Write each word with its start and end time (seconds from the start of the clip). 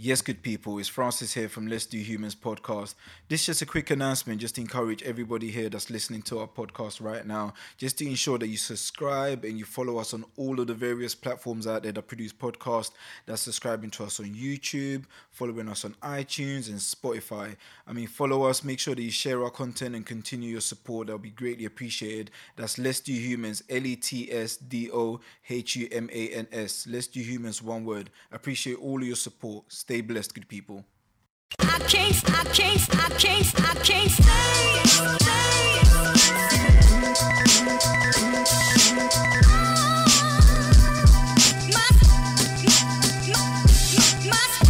Yes, 0.00 0.22
good 0.22 0.42
people, 0.42 0.78
it's 0.78 0.86
Francis 0.86 1.34
here 1.34 1.48
from 1.48 1.66
Let's 1.66 1.84
Do 1.84 1.98
Humans 1.98 2.36
podcast. 2.36 2.94
This 3.28 3.40
is 3.40 3.46
just 3.46 3.62
a 3.62 3.66
quick 3.66 3.90
announcement 3.90 4.40
just 4.40 4.54
to 4.54 4.60
encourage 4.60 5.02
everybody 5.02 5.50
here 5.50 5.68
that's 5.68 5.90
listening 5.90 6.22
to 6.22 6.38
our 6.38 6.46
podcast 6.46 7.02
right 7.02 7.26
now, 7.26 7.52
just 7.76 7.98
to 7.98 8.06
ensure 8.06 8.38
that 8.38 8.46
you 8.46 8.58
subscribe 8.58 9.44
and 9.44 9.58
you 9.58 9.64
follow 9.64 9.98
us 9.98 10.14
on 10.14 10.24
all 10.36 10.60
of 10.60 10.68
the 10.68 10.74
various 10.74 11.16
platforms 11.16 11.66
out 11.66 11.82
there 11.82 11.90
that 11.90 12.06
produce 12.06 12.32
podcasts, 12.32 12.92
that's 13.26 13.42
subscribing 13.42 13.90
to 13.90 14.04
us 14.04 14.20
on 14.20 14.26
YouTube, 14.26 15.02
following 15.32 15.68
us 15.68 15.84
on 15.84 15.94
iTunes 15.94 16.68
and 16.68 16.78
Spotify. 16.78 17.56
I 17.84 17.92
mean, 17.92 18.06
follow 18.06 18.44
us, 18.44 18.62
make 18.62 18.78
sure 18.78 18.94
that 18.94 19.02
you 19.02 19.10
share 19.10 19.42
our 19.42 19.50
content 19.50 19.96
and 19.96 20.06
continue 20.06 20.50
your 20.50 20.60
support. 20.60 21.08
That'll 21.08 21.18
be 21.18 21.30
greatly 21.30 21.64
appreciated. 21.64 22.30
That's 22.54 22.78
Let's 22.78 23.00
Do 23.00 23.12
Humans, 23.12 23.64
L 23.68 23.84
E 23.84 23.96
T 23.96 24.30
S 24.30 24.58
D 24.58 24.92
O 24.92 25.18
H 25.50 25.74
U 25.74 25.88
M 25.90 26.08
A 26.12 26.28
N 26.28 26.46
S. 26.52 26.86
Let's 26.88 27.08
Do 27.08 27.18
Humans, 27.18 27.64
one 27.64 27.84
word. 27.84 28.10
Appreciate 28.30 28.76
all 28.76 29.00
of 29.00 29.04
your 29.04 29.16
support. 29.16 29.64
Stay 29.88 30.02
blessed, 30.02 30.34
good 30.34 30.46
people. 30.50 30.84
I 31.60 31.78
can't, 31.88 32.14
I 32.30 32.44
can't, 32.52 32.94
I 32.94 33.08
can't, 33.16 33.46
I 33.58 33.74
can't 33.82 34.10
stay, 34.10 34.82
stay. 34.84 35.38
My, 41.72 41.88
my, 44.28 44.34
my 44.34 44.68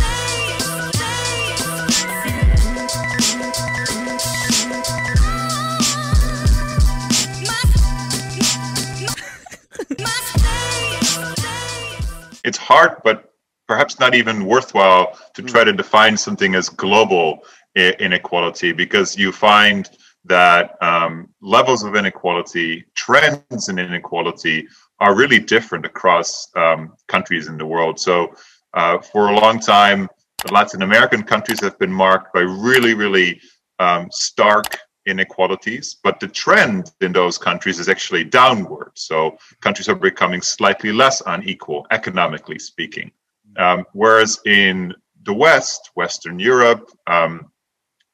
it's 12.45 12.57
hard, 12.57 13.03
but 13.03 13.29
perhaps 13.69 14.01
not 14.01 14.15
even 14.15 14.47
worthwhile 14.47 15.19
to 15.35 15.43
try 15.43 15.63
to 15.63 15.73
define 15.73 16.17
something 16.17 16.55
as 16.55 16.69
global 16.69 17.41
i- 17.77 17.95
inequality 18.01 18.73
because 18.73 19.17
you 19.17 19.31
find 19.31 19.91
that 20.25 20.83
um, 20.83 21.29
levels 21.41 21.85
of 21.85 21.95
inequality, 21.95 22.85
trends 22.95 23.69
in 23.69 23.79
inequality 23.79 24.67
are 25.01 25.15
really 25.15 25.39
different 25.39 25.87
across 25.87 26.49
um, 26.57 26.93
countries 27.09 27.47
in 27.49 27.57
the 27.57 27.67
world. 27.67 28.01
So, 28.01 28.35
uh, 28.75 28.99
for 28.99 29.29
a 29.29 29.37
long 29.39 29.61
time, 29.61 30.09
the 30.45 30.53
Latin 30.53 30.83
American 30.83 31.23
countries 31.23 31.61
have 31.61 31.79
been 31.79 31.93
marked 31.93 32.33
by 32.35 32.41
really, 32.41 32.95
really 32.95 33.41
um, 33.79 34.09
stark 34.11 34.79
inequalities, 35.07 35.97
but 36.05 36.21
the 36.21 36.29
trend 36.29 36.93
in 37.01 37.13
those 37.13 37.39
countries 37.39 37.79
is 37.79 37.89
actually 37.89 38.25
downward. 38.25 38.91
So, 38.95 39.39
countries 39.61 39.89
are 39.89 39.95
becoming 39.95 40.43
slightly 40.43 40.93
less 40.93 41.23
unequal, 41.27 41.87
economically 41.91 42.59
speaking. 42.59 43.11
Um, 43.59 43.85
whereas 43.93 44.39
in 44.47 44.95
the 45.25 45.35
West, 45.35 45.91
Western 45.95 46.39
Europe, 46.39 46.91
um, 47.07 47.51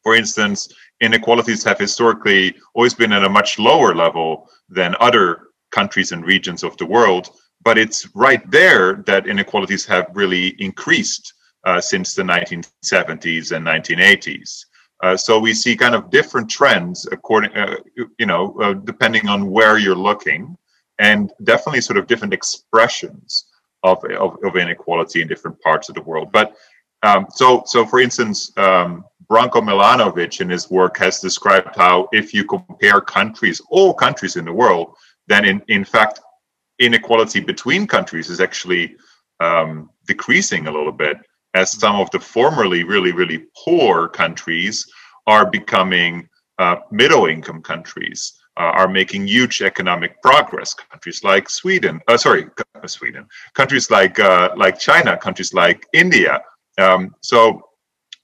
for 0.03 0.14
instance, 0.14 0.69
inequalities 1.00 1.62
have 1.64 1.78
historically 1.78 2.55
always 2.75 2.95
been 2.95 3.12
at 3.12 3.25
a 3.25 3.28
much 3.28 3.59
lower 3.59 3.95
level 3.95 4.48
than 4.69 4.97
other 5.00 5.48
countries 5.70 6.12
and 6.12 6.25
regions 6.25 6.62
of 6.62 6.77
the 6.77 6.87
world. 6.87 7.31
But 7.62 7.78
it's 7.78 8.09
right 8.15 8.48
there 8.50 9.03
that 9.06 9.27
inequalities 9.27 9.84
have 9.87 10.06
really 10.15 10.48
increased 10.59 11.33
uh, 11.65 11.81
since 11.81 12.15
the 12.15 12.22
1970s 12.22 13.53
and 13.53 13.67
1980s. 13.67 14.65
Uh, 15.03 15.17
so 15.17 15.39
we 15.39 15.53
see 15.53 15.77
kind 15.77 15.95
of 15.95 16.11
different 16.11 16.50
trends 16.50 17.06
according, 17.11 17.53
uh, 17.56 17.77
you 18.19 18.27
know, 18.27 18.55
uh, 18.62 18.75
depending 18.75 19.28
on 19.28 19.50
where 19.50 19.78
you're 19.78 19.95
looking, 19.97 20.56
and 20.98 21.33
definitely 21.42 21.81
sort 21.81 21.98
of 21.98 22.06
different 22.06 22.33
expressions 22.33 23.47
of, 23.84 24.02
of, 24.04 24.36
of 24.42 24.56
inequality 24.56 25.22
in 25.22 25.28
different 25.28 25.60
parts 25.60 25.88
of 25.88 25.94
the 25.94 26.02
world. 26.02 26.32
But 26.32 26.56
um, 27.04 27.27
so, 27.30 27.62
so 27.66 27.84
for 27.86 28.00
instance, 28.00 28.50
um, 28.56 29.04
Branko 29.30 29.60
Milanovic 29.62 30.41
in 30.41 30.48
his 30.48 30.70
work 30.70 30.96
has 30.98 31.20
described 31.20 31.76
how 31.76 32.08
if 32.12 32.34
you 32.34 32.44
compare 32.44 33.00
countries, 33.00 33.60
all 33.70 33.94
countries 33.94 34.36
in 34.36 34.44
the 34.46 34.52
world, 34.52 34.94
then 35.28 35.44
in, 35.44 35.62
in 35.69 35.84
fact, 35.84 36.20
inequality 36.78 37.41
between 37.41 37.86
countries 37.86 38.31
is 38.31 38.41
actually 38.41 38.97
um, 39.41 39.91
decreasing 40.06 40.66
a 40.66 40.72
little 40.72 40.92
bit 40.92 41.19
as 41.54 41.70
some 41.70 41.97
of 41.97 42.10
the 42.10 42.19
formerly 42.19 42.84
really, 42.84 43.12
really 43.12 43.44
poor 43.64 44.09
countries 44.09 44.86
are 45.26 45.48
becoming 45.50 46.28
uh, 46.59 46.76
middle 46.91 47.26
income 47.26 47.62
countries. 47.62 48.41
Uh, 48.56 48.70
are 48.81 48.87
making 48.87 49.26
huge 49.26 49.62
economic 49.62 50.22
progress. 50.22 50.75
Countries 50.75 51.25
like 51.25 51.50
Sweden, 51.50 52.00
uh, 52.06 52.16
sorry, 52.16 52.47
uh, 52.76 52.87
Sweden, 52.87 53.26
countries 53.53 53.91
like 53.91 54.16
like 54.56 54.78
China, 54.78 55.16
countries 55.16 55.53
like 55.53 55.88
India. 55.92 56.41
Um, 56.78 57.16
so, 57.20 57.69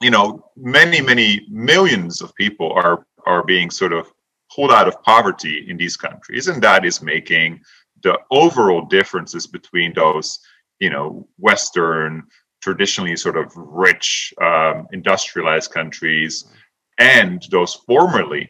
you 0.00 0.10
know, 0.10 0.44
many 0.56 1.00
many 1.00 1.44
millions 1.50 2.22
of 2.22 2.32
people 2.36 2.70
are 2.72 3.04
are 3.26 3.42
being 3.42 3.72
sort 3.72 3.92
of 3.92 4.06
pulled 4.54 4.70
out 4.70 4.86
of 4.86 5.02
poverty 5.02 5.66
in 5.68 5.76
these 5.76 5.96
countries, 5.96 6.46
and 6.46 6.62
that 6.62 6.84
is 6.84 7.02
making 7.02 7.60
the 8.04 8.16
overall 8.30 8.82
differences 8.86 9.48
between 9.48 9.92
those, 9.94 10.38
you 10.78 10.90
know, 10.90 11.26
Western, 11.38 12.22
traditionally 12.62 13.16
sort 13.16 13.36
of 13.36 13.52
rich, 13.56 14.32
um, 14.40 14.86
industrialized 14.92 15.72
countries, 15.72 16.44
and 16.98 17.46
those 17.50 17.74
formerly 17.74 18.48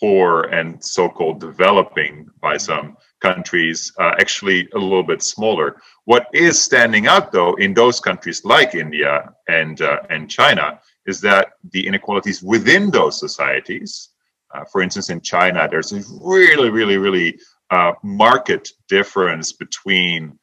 poor 0.00 0.42
and 0.44 0.82
so-called 0.84 1.40
developing 1.40 2.28
by 2.40 2.56
some 2.56 2.96
countries 3.20 3.92
uh, 3.98 4.12
actually 4.20 4.68
a 4.74 4.78
little 4.78 5.02
bit 5.02 5.22
smaller. 5.22 5.76
What 6.04 6.26
is 6.32 6.60
standing 6.60 7.06
out 7.06 7.32
though 7.32 7.54
in 7.54 7.74
those 7.74 8.00
countries 8.00 8.44
like 8.44 8.74
india 8.74 9.32
and 9.48 9.80
uh, 9.80 10.00
and 10.10 10.30
china 10.30 10.80
is 11.06 11.20
that 11.22 11.52
the 11.72 11.86
inequalities 11.86 12.42
within 12.42 12.90
those 12.90 13.18
societies 13.18 14.10
uh, 14.54 14.64
for 14.70 14.82
instance 14.82 15.08
in 15.10 15.20
china 15.20 15.66
there's 15.70 15.92
a 15.92 16.02
really 16.20 16.70
really 16.70 16.98
really 16.98 17.38
uh, 17.70 17.92
market 18.02 18.70
difference 18.88 19.52
between 19.52 20.38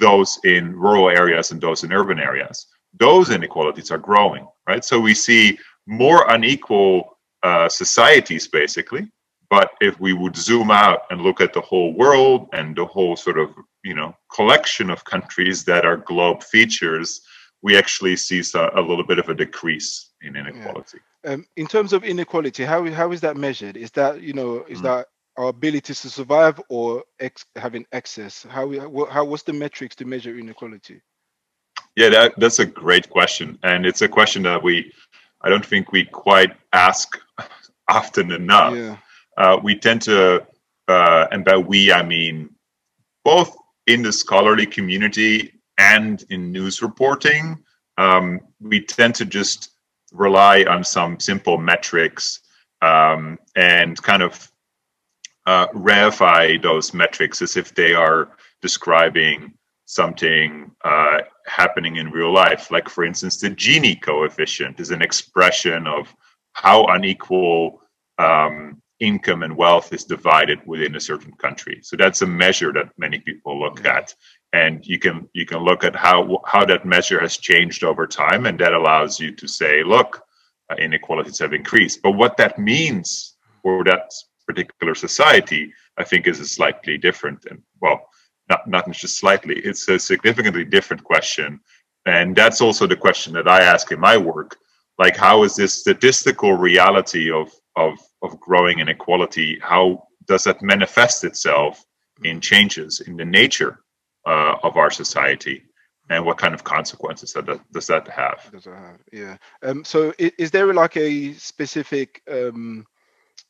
those 0.00 0.38
in 0.44 0.74
rural 0.74 1.10
areas 1.10 1.50
and 1.50 1.60
those 1.60 1.84
in 1.84 1.92
urban 1.92 2.18
areas. 2.18 2.66
Those 2.98 3.30
inequalities 3.30 3.90
are 3.90 3.98
growing 3.98 4.46
right? 4.66 4.84
So 4.84 5.00
we 5.00 5.14
see 5.14 5.58
more 5.86 6.30
unequal 6.30 7.11
uh, 7.42 7.68
societies 7.68 8.46
basically 8.48 9.10
but 9.50 9.72
if 9.82 10.00
we 10.00 10.14
would 10.14 10.34
zoom 10.34 10.70
out 10.70 11.02
and 11.10 11.20
look 11.20 11.40
at 11.42 11.52
the 11.52 11.60
whole 11.60 11.92
world 11.92 12.48
and 12.54 12.74
the 12.74 12.84
whole 12.84 13.16
sort 13.16 13.38
of 13.38 13.50
you 13.84 13.94
know 13.94 14.14
collection 14.34 14.90
of 14.90 15.04
countries 15.04 15.64
that 15.64 15.84
are 15.84 15.96
globe 15.96 16.42
features 16.42 17.20
we 17.62 17.76
actually 17.76 18.16
see 18.16 18.42
a 18.54 18.80
little 18.80 19.04
bit 19.04 19.18
of 19.18 19.28
a 19.28 19.34
decrease 19.34 20.10
in 20.22 20.36
inequality 20.36 20.98
Um, 21.24 21.46
in 21.56 21.66
terms 21.68 21.92
of 21.92 22.02
inequality, 22.02 22.64
how 22.64 22.80
how 22.90 23.12
is 23.12 23.20
that 23.20 23.36
measured? 23.36 23.76
Is 23.76 23.92
that 23.92 24.20
you 24.20 24.32
know 24.32 24.64
is 24.68 24.80
Mm. 24.80 24.82
that 24.88 25.06
our 25.38 25.48
ability 25.48 25.94
to 25.94 26.08
survive 26.10 26.60
or 26.68 27.04
ex- 27.20 27.46
having 27.56 27.86
access? 27.92 28.42
How 28.54 28.66
we 28.66 28.78
how 29.14 29.24
what's 29.24 29.44
the 29.44 29.52
metrics 29.52 29.94
to 29.96 30.04
measure 30.04 30.36
inequality? 30.36 31.00
yeah 31.96 32.08
that, 32.08 32.32
that's 32.38 32.58
a 32.58 32.66
great 32.66 33.08
question 33.10 33.58
and 33.62 33.86
it's 33.86 34.02
a 34.02 34.08
question 34.08 34.42
that 34.42 34.62
we 34.62 34.90
i 35.42 35.48
don't 35.48 35.66
think 35.66 35.92
we 35.92 36.04
quite 36.04 36.52
ask 36.72 37.18
often 37.88 38.32
enough 38.32 38.74
Yeah, 38.74 38.96
uh, 39.36 39.58
we 39.62 39.78
tend 39.78 40.02
to, 40.02 40.46
uh, 40.88 41.26
and 41.30 41.44
by 41.44 41.56
we 41.56 41.92
I 41.92 42.02
mean 42.02 42.50
both 43.24 43.56
in 43.86 44.02
the 44.02 44.12
scholarly 44.12 44.66
community 44.66 45.60
and 45.78 46.24
in 46.30 46.52
news 46.52 46.82
reporting, 46.82 47.62
um, 47.98 48.40
we 48.60 48.80
tend 48.80 49.14
to 49.16 49.24
just 49.24 49.70
rely 50.12 50.64
on 50.64 50.84
some 50.84 51.18
simple 51.18 51.58
metrics 51.58 52.40
um, 52.82 53.38
and 53.56 54.00
kind 54.02 54.22
of 54.22 54.50
uh, 55.46 55.66
reify 55.68 56.60
those 56.62 56.94
metrics 56.94 57.42
as 57.42 57.56
if 57.56 57.74
they 57.74 57.94
are 57.94 58.30
describing 58.60 59.52
something 59.86 60.70
uh, 60.84 61.18
happening 61.46 61.96
in 61.96 62.10
real 62.10 62.32
life. 62.32 62.70
Like, 62.70 62.88
for 62.88 63.04
instance, 63.04 63.38
the 63.38 63.50
Gini 63.50 64.00
coefficient 64.00 64.78
is 64.80 64.90
an 64.90 65.02
expression 65.02 65.86
of 65.86 66.14
how 66.52 66.86
unequal 66.86 67.82
um, 68.18 68.82
income 69.00 69.42
and 69.42 69.56
wealth 69.56 69.92
is 69.92 70.04
divided 70.04 70.60
within 70.64 70.94
a 70.94 71.00
certain 71.00 71.32
country. 71.32 71.80
So 71.82 71.96
that's 71.96 72.22
a 72.22 72.26
measure 72.26 72.72
that 72.72 72.92
many 72.96 73.18
people 73.18 73.58
look 73.58 73.84
at, 73.84 74.14
and 74.52 74.86
you 74.86 74.98
can 74.98 75.28
you 75.32 75.44
can 75.44 75.58
look 75.58 75.82
at 75.84 75.96
how 75.96 76.40
how 76.46 76.64
that 76.66 76.86
measure 76.86 77.20
has 77.20 77.36
changed 77.36 77.82
over 77.84 78.06
time, 78.06 78.46
and 78.46 78.58
that 78.60 78.74
allows 78.74 79.18
you 79.18 79.32
to 79.32 79.48
say, 79.48 79.82
look, 79.82 80.22
uh, 80.70 80.76
inequalities 80.76 81.40
have 81.40 81.52
increased. 81.52 82.00
But 82.02 82.12
what 82.12 82.36
that 82.36 82.58
means 82.58 83.36
for 83.62 83.84
that 83.84 84.12
particular 84.46 84.94
society, 84.94 85.72
I 85.98 86.04
think, 86.04 86.26
is 86.26 86.40
a 86.40 86.46
slightly 86.46 86.96
different 86.96 87.44
and 87.46 87.60
well, 87.80 88.08
not 88.48 88.68
not 88.68 88.90
just 88.92 89.18
slightly. 89.18 89.56
It's 89.58 89.88
a 89.88 89.98
significantly 89.98 90.64
different 90.64 91.02
question, 91.02 91.60
and 92.06 92.36
that's 92.36 92.60
also 92.60 92.86
the 92.86 92.96
question 92.96 93.32
that 93.34 93.48
I 93.48 93.62
ask 93.62 93.90
in 93.90 94.00
my 94.00 94.16
work. 94.16 94.58
Like, 95.02 95.16
how 95.16 95.42
is 95.42 95.56
this 95.56 95.72
statistical 95.74 96.52
reality 96.54 97.30
of 97.40 97.48
of 97.76 97.94
of 98.24 98.38
growing 98.40 98.78
inequality? 98.78 99.58
How 99.60 99.84
does 100.30 100.44
that 100.44 100.62
manifest 100.62 101.24
itself 101.24 101.84
in 102.22 102.40
changes 102.40 103.00
in 103.08 103.16
the 103.16 103.24
nature 103.24 103.72
uh, 104.26 104.54
of 104.62 104.76
our 104.76 104.90
society? 104.90 105.58
and 106.10 106.24
what 106.26 106.38
kind 106.38 106.54
of 106.54 106.64
consequences 106.64 107.32
that, 107.32 107.46
that 107.46 107.60
does 107.72 107.86
that 107.86 108.06
have? 108.08 108.50
Does 108.52 108.66
it 108.66 108.74
have? 108.74 109.00
Yeah. 109.12 109.36
Um. 109.62 109.84
So 109.84 110.12
is, 110.18 110.32
is 110.38 110.50
there 110.50 110.72
like 110.72 110.96
a 110.96 111.32
specific 111.34 112.20
um? 112.30 112.84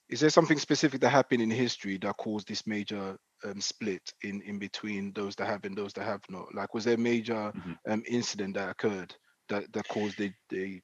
Is 0.08 0.20
there 0.20 0.30
something 0.30 0.58
specific 0.58 1.00
that 1.00 1.10
happened 1.10 1.42
in 1.42 1.50
history 1.50 1.98
that 1.98 2.16
caused 2.18 2.46
this 2.48 2.66
major 2.66 3.16
um, 3.44 3.60
split 3.60 4.02
in 4.22 4.42
in 4.42 4.58
between 4.58 5.12
those 5.14 5.34
that 5.36 5.46
have 5.46 5.64
and 5.64 5.76
those 5.76 5.92
that 5.94 6.04
have 6.04 6.22
not? 6.28 6.54
Like, 6.54 6.74
was 6.74 6.84
there 6.84 6.94
a 6.94 7.08
major 7.12 7.52
Mhm. 7.56 7.76
um 7.88 8.02
incident 8.06 8.54
that 8.54 8.70
occurred 8.70 9.14
that 9.48 9.72
that 9.72 9.88
caused 9.88 10.18
the 10.18 10.32
the 10.50 10.80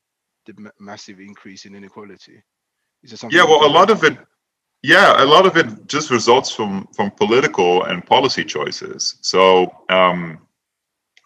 the 0.48 0.60
ma- 0.60 0.76
massive 0.80 1.20
increase 1.20 1.64
in 1.66 1.74
inequality? 1.74 2.42
Is 3.02 3.10
there 3.10 3.18
something? 3.18 3.38
Yeah, 3.38 3.44
well, 3.44 3.64
a 3.64 3.72
lot 3.78 3.90
of 3.90 4.02
it, 4.02 4.18
yeah, 4.82 5.22
a 5.22 5.28
lot 5.34 5.46
of 5.46 5.56
it 5.56 5.86
just 5.86 6.10
results 6.10 6.50
from 6.50 6.88
from 6.96 7.10
political 7.10 7.84
and 7.84 8.04
policy 8.04 8.44
choices. 8.44 9.18
So 9.20 9.70
um, 9.88 10.20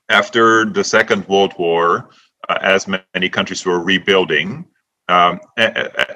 after 0.09 0.67
the 0.67 0.85
Second 0.85 1.27
World 1.29 1.55
War, 1.59 2.11
uh, 2.49 2.59
as 2.61 2.87
many 2.87 3.29
countries 3.29 3.65
were 3.65 3.81
rebuilding, 3.81 4.67
um, 5.09 5.41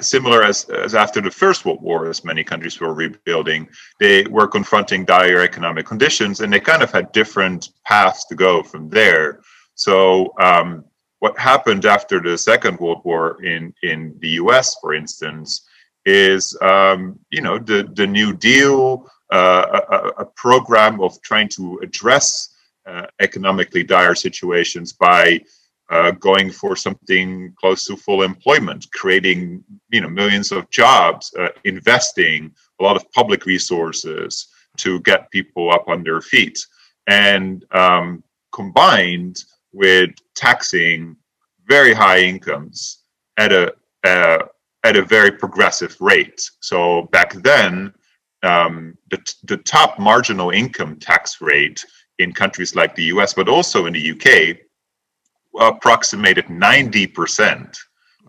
similar 0.01 0.43
as, 0.43 0.65
as 0.71 0.95
after 0.95 1.21
the 1.21 1.31
First 1.31 1.65
World 1.65 1.83
War, 1.83 2.09
as 2.09 2.25
many 2.25 2.45
countries 2.45 2.81
were 2.81 2.95
rebuilding, 2.95 3.69
they 4.01 4.25
were 4.25 4.49
confronting 4.49 5.05
dire 5.05 5.41
economic 5.41 5.87
conditions, 5.87 6.41
and 6.41 6.53
they 6.53 6.61
kind 6.61 6.83
of 6.83 6.91
had 6.93 7.13
different 7.13 7.71
paths 7.85 8.25
to 8.27 8.35
go 8.35 8.63
from 8.63 8.89
there. 8.89 9.41
So 9.75 10.33
um, 10.41 10.85
what 11.21 11.39
happened 11.39 11.87
after 11.87 12.21
the 12.21 12.37
Second 12.37 12.79
World 12.79 13.03
War 13.05 13.43
in 13.45 13.73
in 13.83 14.15
the 14.21 14.31
U.S., 14.43 14.77
for 14.81 14.95
instance, 14.95 15.67
is 16.05 16.57
um, 16.61 17.19
you 17.31 17.41
know 17.43 17.59
the 17.59 17.89
the 17.95 18.07
New 18.07 18.33
Deal, 18.35 19.09
uh, 19.33 19.81
a, 19.91 20.23
a- 20.23 20.27
program 20.37 21.01
of 21.01 21.21
trying 21.23 21.49
to 21.49 21.79
address 21.83 22.55
uh, 22.87 23.07
economically 23.21 23.83
dire 23.83 24.15
situations 24.15 24.93
by 24.93 25.41
uh, 25.91 26.11
going 26.13 26.51
for 26.51 26.77
something 26.77 27.53
close 27.59 27.85
to 27.85 27.97
full 27.97 28.23
employment, 28.23 28.87
creating 28.93 29.65
you 29.91 30.01
know 30.01 30.09
millions 30.09 30.53
of 30.53 30.69
jobs, 30.71 31.33
uh, 31.39 31.49
investing 31.65 32.53
a 32.81 32.85
lot 32.85 32.97
of 32.97 33.11
public 33.13 33.47
resources 33.47 34.49
to 34.77 35.01
get 35.01 35.31
people 35.31 35.73
up 35.73 35.89
on 35.89 36.03
their 36.05 36.21
feet, 36.21 36.59
and 37.07 37.65
um, 37.73 38.23
combined 38.53 39.43
with 39.77 40.11
taxing 40.35 41.15
very 41.69 41.93
high 41.93 42.21
incomes 42.21 43.03
at 43.37 43.53
a 43.53 43.73
uh, 44.05 44.39
at 44.85 44.97
a 44.97 45.05
very 45.05 45.31
progressive 45.31 45.95
rate. 46.01 46.41
So 46.61 47.03
back 47.13 47.35
then, 47.35 47.93
um, 48.43 48.97
the 49.11 49.19
the 49.45 49.59
top 49.59 49.99
marginal 49.99 50.51
income 50.51 50.97
tax 50.99 51.41
rate 51.41 51.85
in 52.19 52.33
countries 52.33 52.75
like 52.75 52.95
the 52.95 53.05
U.S., 53.15 53.35
but 53.35 53.49
also 53.49 53.85
in 53.85 53.93
the 53.93 54.11
UK, 54.15 54.57
approximated 55.61 56.49
ninety 56.49 57.07
percent. 57.07 57.77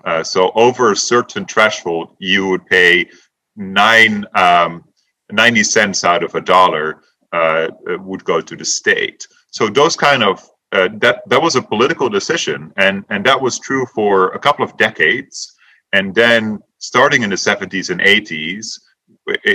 Uh, 0.03 0.23
so 0.23 0.51
over 0.55 0.91
a 0.91 0.95
certain 0.95 1.45
threshold, 1.45 2.15
you 2.19 2.47
would 2.47 2.65
pay 2.65 3.09
nine 3.55 4.25
um, 4.35 4.83
90 5.31 5.63
cents 5.63 6.03
out 6.03 6.23
of 6.23 6.35
a 6.35 6.41
dollar 6.41 7.01
uh, 7.33 7.67
would 7.85 8.23
go 8.23 8.39
to 8.39 8.55
the 8.55 8.63
state. 8.63 9.27
So 9.51 9.67
those 9.67 9.95
kind 9.95 10.23
of 10.23 10.47
uh, 10.71 10.89
that 10.99 11.27
that 11.27 11.41
was 11.41 11.55
a 11.55 11.61
political 11.61 12.09
decision, 12.09 12.73
and 12.77 13.05
and 13.09 13.25
that 13.25 13.39
was 13.39 13.59
true 13.59 13.85
for 13.95 14.29
a 14.29 14.39
couple 14.39 14.65
of 14.65 14.75
decades, 14.77 15.53
and 15.93 16.13
then 16.13 16.59
starting 16.79 17.23
in 17.23 17.29
the 17.29 17.35
70s 17.35 17.89
and 17.89 18.01
80s, 18.01 18.79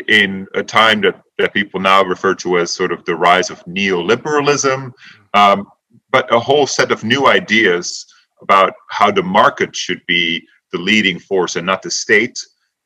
in 0.08 0.46
a 0.54 0.62
time 0.62 1.00
that 1.02 1.20
that 1.38 1.52
people 1.52 1.80
now 1.80 2.02
refer 2.02 2.34
to 2.36 2.58
as 2.58 2.70
sort 2.70 2.92
of 2.92 3.04
the 3.04 3.14
rise 3.14 3.50
of 3.50 3.64
neoliberalism, 3.64 4.92
um, 5.34 5.66
but 6.10 6.32
a 6.32 6.38
whole 6.38 6.66
set 6.66 6.90
of 6.90 7.04
new 7.04 7.26
ideas 7.26 8.06
about 8.40 8.74
how 8.88 9.10
the 9.10 9.22
market 9.22 9.74
should 9.76 10.00
be 10.06 10.46
the 10.72 10.78
leading 10.78 11.18
force 11.18 11.56
and 11.56 11.66
not 11.66 11.82
the 11.82 11.90
state, 11.90 12.38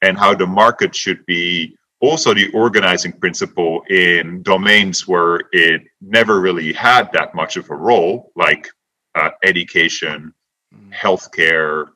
and 0.02 0.18
how 0.18 0.34
the 0.34 0.46
market 0.46 0.94
should 0.94 1.24
be 1.26 1.76
also 2.00 2.34
the 2.34 2.50
organizing 2.52 3.12
principle 3.12 3.82
in 3.88 4.42
domains 4.42 5.08
where 5.08 5.40
it 5.52 5.82
never 6.00 6.40
really 6.40 6.72
had 6.72 7.10
that 7.12 7.34
much 7.34 7.56
of 7.56 7.70
a 7.70 7.74
role, 7.74 8.32
like 8.36 8.68
uh, 9.14 9.30
education, 9.42 10.32
Mm. 10.74 10.92
healthcare, 10.92 11.86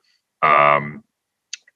um, 0.43 1.03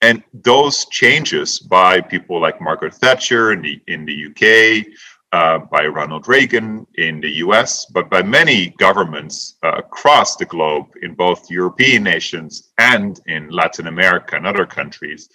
and 0.01 0.23
those 0.33 0.87
changes 0.87 1.59
by 1.59 2.01
people 2.01 2.41
like 2.41 2.61
Margaret 2.61 2.95
Thatcher 2.95 3.53
in 3.53 3.63
the 3.63 3.81
in 3.89 4.05
the 4.05 4.27
UK, 4.29 4.87
uh, 5.33 5.59
by 5.71 5.87
Ronald 5.87 6.29
Reagan 6.29 6.87
in 6.97 7.21
the 7.21 7.31
US, 7.45 7.87
but 7.87 8.09
by 8.11 8.23
many 8.23 8.71
governments 8.79 9.57
uh, 9.65 9.73
across 9.79 10.37
the 10.37 10.45
globe 10.45 10.87
in 11.03 11.15
both 11.15 11.51
European 11.51 12.03
nations 12.05 12.71
and 12.79 13.21
in 13.27 13.49
Latin 13.49 13.87
America 13.89 14.37
and 14.37 14.47
other 14.47 14.67
countries. 14.67 15.29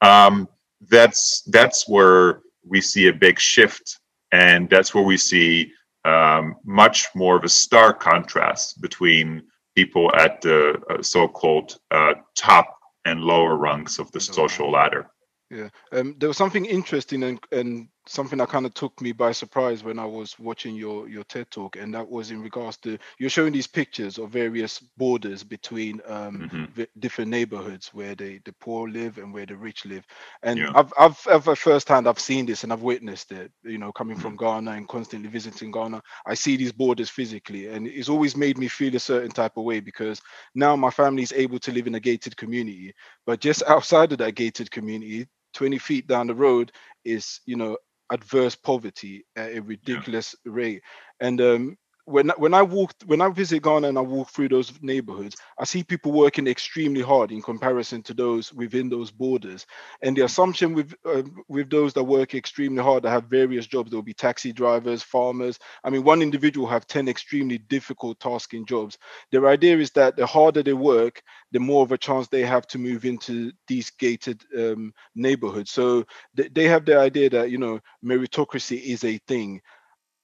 Um, 0.00 0.48
that's 0.88 1.42
that's 1.46 1.88
where 1.88 2.40
we 2.64 2.80
see 2.80 3.08
a 3.08 3.12
big 3.12 3.38
shift, 3.38 3.98
and 4.32 4.68
that's 4.70 4.94
where 4.94 5.04
we 5.04 5.16
see 5.16 5.72
um, 6.04 6.56
much 6.64 7.08
more 7.14 7.36
of 7.36 7.44
a 7.44 7.48
stark 7.48 8.00
contrast 8.00 8.80
between 8.80 9.42
people 9.74 10.14
at 10.14 10.40
the 10.40 10.80
uh, 10.90 11.02
so-called 11.02 11.78
uh, 11.90 12.14
top 12.36 12.76
and 13.04 13.20
lower 13.20 13.56
rungs 13.56 13.98
of 13.98 14.10
the 14.12 14.20
social 14.20 14.70
ladder. 14.70 15.10
Yeah, 15.50 15.68
um, 15.92 16.16
there 16.18 16.28
was 16.28 16.36
something 16.36 16.64
interesting 16.64 17.22
and, 17.24 17.40
and 17.52 17.88
something 18.06 18.38
that 18.38 18.48
kind 18.48 18.66
of 18.66 18.74
took 18.74 19.00
me 19.00 19.12
by 19.12 19.32
surprise 19.32 19.84
when 19.84 19.98
I 19.98 20.04
was 20.06 20.38
watching 20.38 20.74
your 20.74 21.08
your 21.08 21.24
TED 21.24 21.50
talk, 21.50 21.76
and 21.76 21.94
that 21.94 22.08
was 22.08 22.30
in 22.30 22.42
regards 22.42 22.76
to 22.78 22.98
you're 23.18 23.30
showing 23.30 23.52
these 23.52 23.66
pictures 23.66 24.18
of 24.18 24.30
various 24.30 24.80
borders 24.96 25.44
between 25.44 26.00
um, 26.06 26.44
Mhm. 26.44 26.68
v- 26.72 26.86
different 26.98 27.30
neighborhoods 27.30 27.94
where 27.94 28.14
the 28.14 28.40
the 28.44 28.52
poor 28.60 28.88
live 28.88 29.18
and 29.18 29.32
where 29.32 29.46
the 29.46 29.56
rich 29.56 29.84
live, 29.84 30.04
and 30.42 30.66
Yeah. 30.66 30.74
I've 30.74 30.92
I've 30.98 31.26
I've 31.30 31.58
firsthand 31.58 32.08
I've 32.08 32.18
seen 32.18 32.46
this 32.46 32.64
and 32.64 32.72
I've 32.72 32.82
witnessed 32.82 33.32
it. 33.32 33.52
You 33.62 33.78
know, 33.78 33.92
coming 33.92 34.16
Mm-hmm. 34.16 34.32
from 34.32 34.36
Ghana 34.36 34.72
and 34.72 34.88
constantly 34.88 35.28
visiting 35.28 35.70
Ghana, 35.70 36.02
I 36.26 36.34
see 36.34 36.56
these 36.56 36.72
borders 36.72 37.10
physically, 37.10 37.68
and 37.68 37.86
it's 37.86 38.08
always 38.08 38.36
made 38.36 38.58
me 38.58 38.68
feel 38.68 38.94
a 38.96 39.00
certain 39.00 39.30
type 39.30 39.56
of 39.56 39.64
way 39.64 39.80
because 39.80 40.20
now 40.54 40.76
my 40.76 40.90
family 40.90 41.22
is 41.22 41.32
able 41.32 41.58
to 41.60 41.72
live 41.72 41.86
in 41.86 41.94
a 41.94 42.00
gated 42.00 42.36
community, 42.36 42.94
but 43.26 43.40
just 43.40 43.62
outside 43.68 44.12
of 44.12 44.18
that 44.18 44.34
gated 44.34 44.70
community 44.70 45.26
20 45.54 45.78
feet 45.78 46.06
down 46.06 46.26
the 46.26 46.34
road 46.34 46.72
is 47.04 47.40
you 47.46 47.56
know 47.56 47.76
adverse 48.12 48.54
poverty 48.56 49.24
at 49.36 49.56
a 49.56 49.60
ridiculous 49.60 50.34
rate. 50.44 50.82
And 51.20 51.40
um 51.40 51.76
when 52.04 52.30
when 52.30 52.52
I 52.52 52.62
walk 52.62 52.92
when 53.06 53.20
I 53.20 53.28
visit 53.28 53.62
Ghana 53.62 53.88
and 53.88 53.98
I 53.98 54.00
walk 54.00 54.30
through 54.30 54.48
those 54.48 54.72
neighborhoods, 54.82 55.36
I 55.58 55.64
see 55.64 55.84
people 55.84 56.12
working 56.12 56.46
extremely 56.48 57.00
hard 57.00 57.30
in 57.30 57.40
comparison 57.42 58.02
to 58.04 58.14
those 58.14 58.52
within 58.52 58.88
those 58.88 59.10
borders. 59.10 59.66
And 60.02 60.16
the 60.16 60.24
assumption 60.24 60.74
with 60.74 60.94
uh, 61.04 61.22
with 61.48 61.70
those 61.70 61.92
that 61.94 62.02
work 62.04 62.34
extremely 62.34 62.82
hard 62.82 63.04
that 63.04 63.10
have 63.10 63.24
various 63.24 63.66
jobs, 63.66 63.90
there 63.90 63.98
will 63.98 64.02
be 64.02 64.14
taxi 64.14 64.52
drivers, 64.52 65.02
farmers. 65.02 65.58
I 65.84 65.90
mean, 65.90 66.02
one 66.02 66.22
individual 66.22 66.66
have 66.66 66.86
ten 66.86 67.08
extremely 67.08 67.58
difficult 67.58 68.18
tasking 68.18 68.66
jobs. 68.66 68.98
Their 69.30 69.46
idea 69.48 69.78
is 69.78 69.92
that 69.92 70.16
the 70.16 70.26
harder 70.26 70.62
they 70.62 70.72
work, 70.72 71.22
the 71.52 71.60
more 71.60 71.84
of 71.84 71.92
a 71.92 71.98
chance 71.98 72.26
they 72.26 72.42
have 72.44 72.66
to 72.68 72.78
move 72.78 73.04
into 73.04 73.52
these 73.68 73.90
gated 73.90 74.42
um, 74.58 74.92
neighborhoods. 75.14 75.70
So 75.70 76.04
they, 76.34 76.48
they 76.48 76.64
have 76.64 76.84
the 76.84 76.98
idea 76.98 77.30
that 77.30 77.50
you 77.50 77.58
know 77.58 77.78
meritocracy 78.04 78.82
is 78.82 79.04
a 79.04 79.18
thing. 79.18 79.60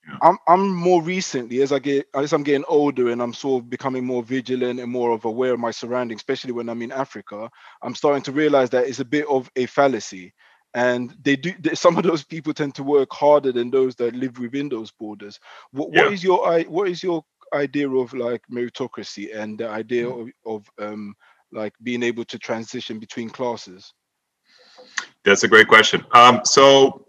Yeah. 0.08 0.18
I'm 0.22 0.38
I'm 0.46 0.74
more 0.74 1.02
recently 1.02 1.62
as 1.62 1.72
I 1.72 1.78
get 1.78 2.06
as 2.14 2.32
I'm 2.32 2.42
getting 2.42 2.64
older 2.68 3.10
and 3.10 3.22
I'm 3.22 3.34
sort 3.34 3.62
of 3.62 3.70
becoming 3.70 4.04
more 4.04 4.22
vigilant 4.22 4.80
and 4.80 4.90
more 4.90 5.12
of 5.12 5.24
aware 5.24 5.52
of 5.54 5.60
my 5.60 5.70
surroundings, 5.70 6.20
especially 6.20 6.52
when 6.52 6.68
I'm 6.68 6.82
in 6.82 6.92
Africa. 6.92 7.50
I'm 7.82 7.94
starting 7.94 8.22
to 8.22 8.32
realize 8.32 8.70
that 8.70 8.86
it's 8.86 9.00
a 9.00 9.04
bit 9.04 9.26
of 9.28 9.50
a 9.56 9.66
fallacy. 9.66 10.32
And 10.74 11.16
they 11.22 11.36
do. 11.36 11.52
Some 11.74 11.96
of 11.96 12.04
those 12.04 12.24
people 12.24 12.52
tend 12.54 12.74
to 12.76 12.82
work 12.82 13.12
harder 13.12 13.52
than 13.52 13.70
those 13.70 13.96
that 13.96 14.14
live 14.14 14.38
within 14.38 14.68
those 14.68 14.90
borders. 14.92 15.40
What, 15.72 15.90
Yeah. 15.92 16.04
what 16.04 16.12
is 16.12 16.22
your 16.24 16.60
what 16.64 16.88
is 16.88 17.02
your 17.02 17.24
idea 17.54 17.88
of 17.88 18.12
like 18.12 18.42
meritocracy 18.52 19.34
and 19.34 19.58
the 19.58 19.68
idea 19.68 20.04
Mm. 20.04 20.32
of, 20.46 20.68
of 20.78 20.86
um 20.86 21.14
like 21.52 21.72
being 21.82 22.02
able 22.02 22.24
to 22.26 22.38
transition 22.38 22.98
between 22.98 23.30
classes? 23.30 23.92
That's 25.24 25.42
a 25.44 25.48
great 25.48 25.68
question. 25.68 26.04
Um, 26.12 26.42
so 26.44 27.07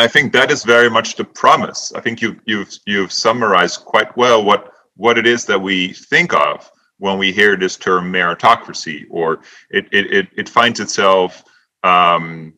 I 0.00 0.08
think 0.08 0.32
that 0.32 0.50
is 0.50 0.64
very 0.64 0.90
much 0.90 1.16
the 1.16 1.24
promise. 1.24 1.92
I 1.94 2.00
think 2.00 2.22
you've 2.22 2.40
you've 2.46 2.72
you've 2.86 3.12
summarized 3.12 3.80
quite 3.84 4.16
well 4.16 4.42
what 4.42 4.72
what 4.96 5.18
it 5.18 5.26
is 5.26 5.44
that 5.46 5.60
we 5.60 5.92
think 5.92 6.32
of 6.32 6.70
when 6.98 7.18
we 7.18 7.32
hear 7.32 7.56
this 7.56 7.76
term 7.76 8.12
meritocracy, 8.12 9.04
or 9.10 9.40
it 9.70 9.86
it 9.92 10.12
it, 10.12 10.28
it 10.36 10.48
finds 10.48 10.80
itself 10.80 11.42
um, 11.84 12.54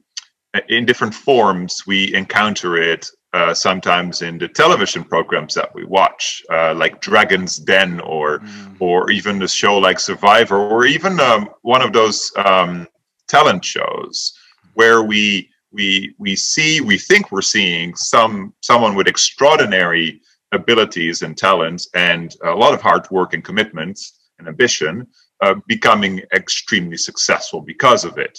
in 0.69 0.87
different 0.87 1.15
forms. 1.15 1.83
We 1.87 2.15
encounter 2.15 2.77
it 2.77 3.09
uh, 3.33 3.55
sometimes 3.55 4.23
in 4.23 4.39
the 4.39 4.49
television 4.49 5.05
programs 5.05 5.55
that 5.55 5.75
we 5.75 5.85
watch, 5.85 6.43
uh, 6.53 6.75
like 6.75 7.01
Dragon's 7.01 7.57
Den, 7.57 8.01
or 8.01 8.39
Mm. 8.41 8.77
or 8.81 9.11
even 9.11 9.43
a 9.43 9.49
show 9.49 9.79
like 9.79 9.99
Survivor, 10.01 10.59
or 10.59 10.87
even 10.87 11.19
um, 11.21 11.49
one 11.63 11.83
of 11.83 11.93
those 11.93 12.33
um, 12.37 12.87
talent 13.29 13.65
shows 13.65 14.33
where 14.75 15.03
we 15.03 15.49
we 15.73 16.15
we 16.19 16.37
see 16.37 16.81
we 16.81 16.99
think 16.99 17.31
we're 17.31 17.43
seeing 17.43 17.95
some 17.97 18.55
someone 18.61 18.95
with 18.95 19.09
extraordinary 19.09 20.21
abilities 20.53 21.23
and 21.23 21.37
talents 21.37 21.89
and 21.95 22.37
a 22.45 22.51
lot 22.51 22.75
of 22.75 22.83
hard 22.83 23.11
work 23.11 23.33
and 23.33 23.43
commitment 23.43 23.99
and 24.39 24.49
ambition, 24.49 25.07
uh, 25.41 25.55
becoming 25.67 26.21
extremely 26.35 26.97
successful 26.97 27.61
because 27.61 28.05
of 28.05 28.19
it. 28.19 28.39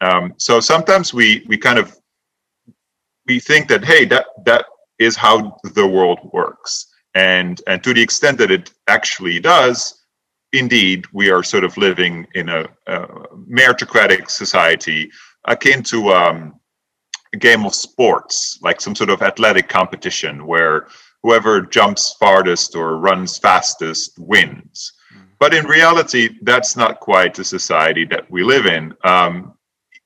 Um, 0.00 0.34
so 0.36 0.60
sometimes 0.60 1.14
we 1.14 1.44
we 1.48 1.56
kind 1.56 1.78
of 1.78 1.96
we 3.26 3.40
think 3.40 3.68
that 3.68 3.84
hey 3.84 4.04
that 4.06 4.26
that 4.44 4.66
is 4.98 5.16
how 5.16 5.56
the 5.74 5.86
world 5.86 6.18
works, 6.32 6.86
and 7.14 7.60
and 7.66 7.82
to 7.82 7.94
the 7.94 8.02
extent 8.02 8.38
that 8.38 8.50
it 8.50 8.70
actually 8.88 9.40
does, 9.40 10.04
indeed 10.52 11.04
we 11.12 11.30
are 11.30 11.42
sort 11.42 11.64
of 11.64 11.76
living 11.76 12.26
in 12.34 12.48
a, 12.48 12.66
a 12.86 13.06
meritocratic 13.50 14.30
society 14.30 15.10
akin 15.46 15.82
to 15.82 16.10
um, 16.10 16.54
a 17.34 17.36
game 17.36 17.66
of 17.66 17.74
sports, 17.74 18.58
like 18.62 18.80
some 18.80 18.94
sort 18.94 19.10
of 19.10 19.20
athletic 19.20 19.68
competition 19.68 20.46
where 20.46 20.86
whoever 21.22 21.60
jumps 21.60 22.16
farthest 22.18 22.76
or 22.76 22.98
runs 22.98 23.38
fastest 23.38 24.12
wins. 24.18 24.92
But 25.40 25.52
in 25.52 25.66
reality, 25.66 26.38
that's 26.42 26.76
not 26.76 27.00
quite 27.00 27.34
the 27.34 27.44
society 27.44 28.04
that 28.06 28.30
we 28.30 28.42
live 28.44 28.66
in. 28.66 28.94
Um, 29.04 29.54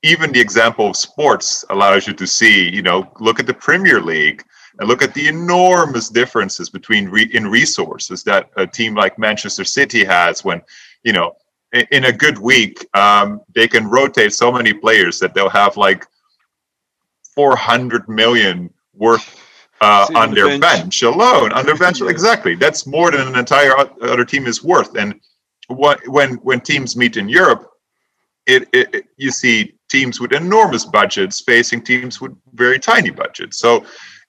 even 0.03 0.33
the 0.33 0.41
example 0.41 0.87
of 0.89 0.97
sports 0.97 1.65
allows 1.71 2.07
you 2.07 2.15
to 2.15 2.27
see, 2.27 2.69
you 2.69 2.83
know, 2.83 3.13
look 3.21 3.39
at 3.39 3.47
the 3.47 3.55
Premier 3.55 4.01
League 4.01 4.43
and 4.79 4.89
look 4.89 5.03
at 5.03 5.13
the 5.13 5.29
enormous 5.29 6.09
differences 6.09 6.71
between 6.71 7.09
re- 7.09 7.31
in 7.33 7.47
resources 7.47 8.23
that 8.25 8.51
a 8.57 8.67
team 8.67 8.95
like 8.95 9.19
Manchester 9.19 9.65
City 9.65 10.05
has 10.05 10.45
when, 10.45 10.63
you 11.03 11.13
know, 11.13 11.35
in, 11.73 11.85
in 11.91 12.05
a 12.07 12.13
good 12.13 12.39
week, 12.39 12.87
um, 12.97 13.41
they 13.55 13.69
can 13.69 13.89
rotate 13.89 14.33
so 14.33 14.51
many 14.53 14.73
players 14.73 15.19
that 15.19 15.35
they'll 15.35 15.51
have 15.51 15.77
like 15.77 16.07
400 17.43 18.09
million 18.09 18.69
worth 18.95 19.27
uh, 19.81 20.07
on 20.17 20.35
their 20.35 20.49
bench. 20.49 20.61
bench, 20.61 21.03
alone. 21.03 21.53
On 21.53 21.65
their 21.65 21.77
bench, 21.77 22.01
Yeah. 22.05 22.09
exactly. 22.17 22.55
That's 22.57 22.85
more 22.85 23.13
than 23.13 23.29
an 23.29 23.37
entire 23.39 23.75
other 24.13 24.25
team 24.25 24.45
is 24.53 24.65
worth. 24.65 24.93
And 24.97 25.11
what 25.69 25.97
when 26.09 26.31
when 26.49 26.61
teams 26.61 26.97
meet 26.97 27.17
in 27.17 27.29
Europe, 27.29 27.63
it, 28.55 28.63
it, 28.73 28.87
it- 28.97 29.05
you 29.25 29.31
see 29.31 29.57
teams 29.89 30.21
with 30.21 30.33
enormous 30.33 30.85
budgets 30.99 31.41
facing 31.53 31.81
teams 31.91 32.21
with 32.21 32.33
very 32.55 32.79
tiny 32.93 33.11
budgets. 33.23 33.55
So 33.65 33.71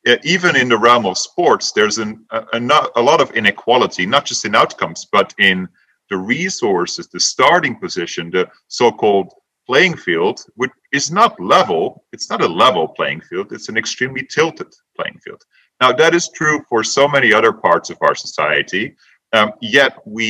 uh, 0.08 0.18
even 0.36 0.56
in 0.56 0.70
the 0.70 0.78
realm 0.78 1.06
of 1.08 1.18
sports, 1.18 1.66
there's 1.76 1.98
an, 1.98 2.12
a, 2.38 2.40
a, 2.54 2.60
no- 2.60 2.90
a 2.96 3.02
lot 3.02 3.20
of 3.20 3.32
inequality, 3.32 4.06
not 4.06 4.24
just 4.30 4.46
in 4.46 4.54
outcomes, 4.56 5.08
but 5.12 5.34
in 5.40 5.68
the 6.12 6.18
resources, 6.18 7.08
the 7.08 7.20
starting 7.20 7.76
position, 7.76 8.24
the 8.32 8.48
so-called 8.68 9.30
playing 9.70 9.96
field, 9.96 10.44
which 10.56 10.72
is 10.92 11.12
not 11.12 11.40
level. 11.40 12.04
It's 12.12 12.30
not 12.32 12.42
a 12.42 12.48
level 12.48 12.88
playing 12.88 13.22
field. 13.22 13.54
It's 13.54 13.70
an 13.70 13.78
extremely 13.78 14.26
tilted 14.26 14.74
playing 14.98 15.20
field. 15.24 15.44
Now 15.80 15.92
that 15.94 16.16
is 16.16 16.28
true 16.40 16.64
for 16.68 16.84
so 16.84 17.08
many 17.08 17.32
other 17.32 17.54
parts 17.54 17.92
of 17.92 17.98
our 18.02 18.16
society. 18.16 18.96
Um, 19.32 19.52
yet 19.62 19.94
we 20.06 20.28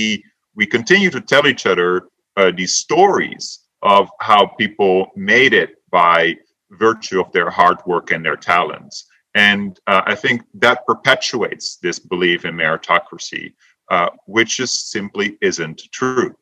we 0.55 0.65
continue 0.65 1.09
to 1.11 1.21
tell 1.21 1.47
each 1.47 1.65
other 1.65 2.09
uh, 2.35 2.51
these 2.59 2.75
stories 2.75 3.45
of 3.81 4.09
how 4.19 4.41
people 4.63 5.07
made 5.15 5.53
it 5.53 5.71
by 5.89 6.35
virtue 6.71 7.21
of 7.21 7.31
their 7.31 7.49
hard 7.49 7.77
work 7.85 8.11
and 8.11 8.23
their 8.25 8.35
talents. 8.35 9.05
And 9.35 9.79
uh, 9.87 10.01
I 10.05 10.15
think 10.15 10.41
that 10.55 10.85
perpetuates 10.85 11.77
this 11.77 11.97
belief 11.97 12.43
in 12.43 12.55
meritocracy, 12.55 13.53
uh, 13.89 14.09
which 14.25 14.57
just 14.57 14.91
simply 14.91 15.37
isn't 15.41 15.81
true. 15.93 16.35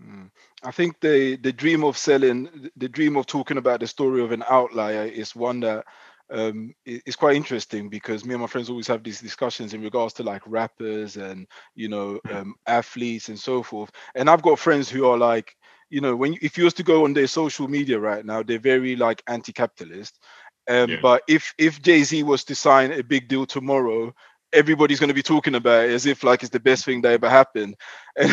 Mm. 0.00 0.30
I 0.62 0.70
think 0.70 1.00
the 1.00 1.36
the 1.36 1.52
dream 1.52 1.84
of 1.84 1.96
selling, 1.96 2.70
the 2.76 2.88
dream 2.88 3.16
of 3.16 3.26
talking 3.26 3.58
about 3.58 3.80
the 3.80 3.86
story 3.86 4.22
of 4.22 4.32
an 4.32 4.44
outlier 4.48 5.04
is 5.04 5.36
one 5.36 5.60
that 5.60 5.84
um, 6.30 6.74
quite 7.16 7.36
interesting 7.36 7.88
because 7.88 8.24
me 8.24 8.34
and 8.34 8.40
my 8.40 8.46
friends 8.48 8.68
always 8.68 8.88
have 8.88 9.02
these 9.02 9.20
discussions 9.20 9.74
in 9.74 9.82
regards 9.82 10.14
to 10.14 10.22
like 10.22 10.42
rappers 10.46 11.16
and 11.16 11.46
you 11.74 11.88
know 11.88 12.20
um, 12.30 12.54
athletes 12.66 13.28
and 13.28 13.38
so 13.38 13.62
forth. 13.62 13.90
And 14.14 14.28
I've 14.28 14.42
got 14.42 14.58
friends 14.58 14.88
who 14.88 15.06
are 15.06 15.18
like, 15.18 15.54
you 15.90 16.00
know, 16.00 16.16
when 16.16 16.36
if 16.40 16.58
you 16.58 16.64
was 16.64 16.74
to 16.74 16.82
go 16.82 17.04
on 17.04 17.14
their 17.14 17.26
social 17.28 17.68
media 17.68 17.98
right 17.98 18.24
now, 18.24 18.42
they're 18.42 18.58
very 18.58 18.96
like 18.96 19.22
anti-capitalist. 19.26 20.18
Um, 20.68 20.90
Yeah. 20.90 20.96
But 21.02 21.22
if 21.28 21.54
if 21.58 21.80
Jay 21.82 22.02
Z 22.02 22.22
was 22.24 22.44
to 22.44 22.54
sign 22.54 22.92
a 22.92 23.02
big 23.02 23.28
deal 23.28 23.46
tomorrow, 23.46 24.14
everybody's 24.52 25.00
going 25.00 25.08
to 25.08 25.14
be 25.14 25.22
talking 25.22 25.54
about 25.54 25.84
it 25.84 25.90
as 25.90 26.06
if 26.06 26.22
like 26.22 26.42
it's 26.42 26.50
the 26.50 26.60
best 26.60 26.84
thing 26.84 27.02
that 27.02 27.12
ever 27.12 27.28
happened. 27.28 27.76
And, 28.18 28.32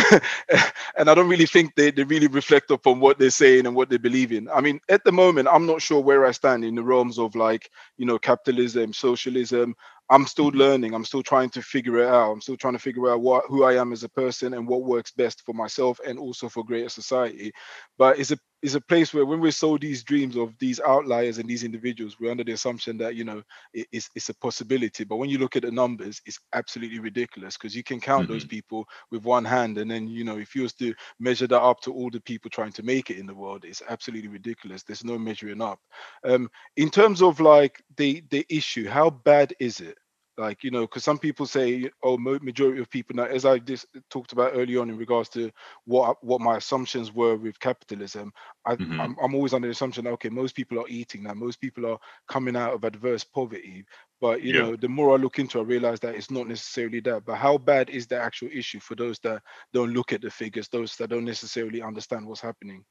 and 0.98 1.10
i 1.10 1.14
don't 1.14 1.28
really 1.28 1.46
think 1.46 1.76
they, 1.76 1.92
they 1.92 2.06
really 2.06 2.28
reflect 2.28 2.72
upon 2.72 3.02
what 3.02 3.20
they're 3.20 3.30
saying 3.30 3.66
and 3.66 3.76
what 3.76 3.90
they 3.90 3.98
believe 3.98 4.32
in 4.32 4.48
i 4.48 4.62
mean 4.62 4.80
at 4.88 5.04
the 5.04 5.12
moment 5.12 5.50
i'm 5.52 5.66
not 5.66 5.82
sure 5.82 6.00
where 6.00 6.26
i 6.26 6.32
stand 6.32 6.64
in 6.64 6.76
the 6.76 6.82
realms 6.82 7.20
of 7.20 7.36
like 7.36 7.70
you 7.98 8.06
know 8.06 8.18
capitalism 8.18 8.94
socialism. 8.94 9.76
I'm 10.10 10.26
still 10.26 10.50
mm-hmm. 10.50 10.58
learning. 10.58 10.94
I'm 10.94 11.06
still 11.06 11.24
trying 11.24 11.50
to 11.52 11.62
figure 11.62 12.00
it 12.00 12.08
out. 12.08 12.32
I'm 12.32 12.42
still 12.42 12.58
trying 12.58 12.74
to 12.74 12.80
figure 12.80 13.10
out 13.10 13.22
what 13.22 13.46
who 13.48 13.64
i 13.64 13.74
am 13.80 13.92
as 13.94 14.04
a 14.04 14.10
person 14.10 14.54
and 14.54 14.68
what 14.68 14.84
works 14.84 15.12
best 15.12 15.44
for 15.46 15.54
myself 15.54 16.00
and 16.06 16.20
also 16.20 16.50
for 16.50 16.64
greater 16.64 16.90
society. 16.90 17.52
But 17.98 18.20
it's 18.20 18.32
a 18.32 18.38
it's 18.64 18.76
a 18.76 18.82
place 18.82 19.14
where 19.14 19.26
when 19.26 19.42
we're 19.42 19.52
sold 19.52 19.82
these 19.82 20.04
dreams 20.04 20.38
of 20.38 20.58
these 20.60 20.80
outliers 20.82 21.38
and 21.40 21.50
these 21.50 21.64
individuals 21.64 22.18
we're 22.20 22.32
under 22.32 22.44
the 22.44 22.54
assumption 22.54 22.98
that 22.98 23.16
you 23.16 23.26
know 23.26 23.44
it- 23.74 23.88
it's, 23.92 24.10
it's 24.16 24.30
a 24.30 24.36
possibility. 24.36 25.04
But 25.04 25.18
when 25.18 25.30
you 25.30 25.40
look 25.40 25.56
at 25.58 25.64
the 25.64 25.72
numbers 25.72 26.22
it's 26.26 26.40
absolutely 26.54 27.00
ridiculous 27.00 27.58
because 27.58 27.76
you 27.76 27.84
can 27.84 28.00
count 28.02 28.28
those 28.30 28.46
people 28.46 28.88
with 29.12 29.24
one 29.26 29.46
hand 29.46 29.78
and 29.78 29.92
then 29.92 30.08
you 30.08 30.24
know 30.26 30.38
if 30.40 30.56
you 30.56 30.64
was 30.64 30.74
to 30.76 30.94
measure 31.20 31.48
that 31.48 31.62
up 31.62 31.82
to 31.82 31.94
all 31.94 32.10
the 32.12 32.22
people 32.22 32.50
trying 32.50 32.74
to 32.74 32.84
make 32.84 33.12
it 33.12 33.18
in 33.20 33.28
the 33.28 33.36
world 33.36 33.66
it's 33.66 33.84
absolutely 33.90 34.30
ridiculous. 34.30 34.84
There's 34.84 35.04
no 35.06 35.18
measuring 35.20 35.62
up. 35.62 35.80
Um 36.26 36.50
in 36.78 36.90
terms 36.90 37.22
of 37.22 37.40
like 37.40 37.82
the 37.98 38.24
the 38.32 38.46
issue 38.50 38.88
how 38.88 39.10
bad 39.10 39.54
is 39.60 39.82
it 39.82 39.98
like 40.38 40.64
you 40.64 40.72
know 40.72 40.82
because 40.82 41.04
some 41.04 41.18
people 41.20 41.46
say 41.46 41.90
oh 42.04 42.18
majority 42.18 42.82
of 42.82 42.90
people 42.90 43.16
now 43.16 43.26
as 43.26 43.46
i 43.46 43.60
just 43.60 43.86
talked 44.10 44.32
about 44.32 44.52
early 44.56 44.78
on 44.78 44.90
in 44.90 44.98
regards 44.98 45.30
to 45.30 45.52
what 45.86 46.22
what 46.24 46.42
my 46.42 46.58
assumptions 46.58 47.14
were 47.14 47.36
with 47.36 47.60
capitalism 47.60 48.32
I, 48.66 48.76
Mhm. 48.76 49.00
I'm, 49.00 49.16
I'm 49.22 49.36
always 49.36 49.54
under 49.54 49.68
the 49.68 49.72
assumption 49.74 50.08
okay 50.08 50.30
most 50.30 50.56
people 50.56 50.80
are 50.80 50.88
eating 50.88 51.24
now 51.24 51.34
most 51.34 51.62
people 51.62 51.86
are 51.86 52.00
coming 52.28 52.56
out 52.56 52.74
of 52.74 52.84
adverse 52.84 53.24
poverty 53.24 53.86
but 54.22 54.42
you 54.42 54.54
Yeah. 54.54 54.62
know 54.62 54.76
the 54.76 54.90
more 54.90 55.14
i 55.14 55.18
look 55.18 55.40
into 55.40 55.60
it, 55.60 55.62
i 55.62 55.66
realize 55.66 56.00
that 56.00 56.16
it's 56.16 56.32
not 56.32 56.48
necessarily 56.48 57.00
that 57.02 57.26
but 57.26 57.36
how 57.36 57.58
bad 57.58 57.90
is 57.90 58.08
the 58.08 58.20
actual 58.20 58.50
issue 58.52 58.80
for 58.80 58.96
those 58.96 59.20
that 59.20 59.42
don't 59.72 59.94
look 59.94 60.14
at 60.14 60.22
the 60.22 60.32
figures 60.32 60.68
those 60.68 60.96
that 60.96 61.10
don't 61.10 61.26
necessarily 61.26 61.82
understand 61.82 62.26
what's 62.26 62.42
happening 62.42 62.84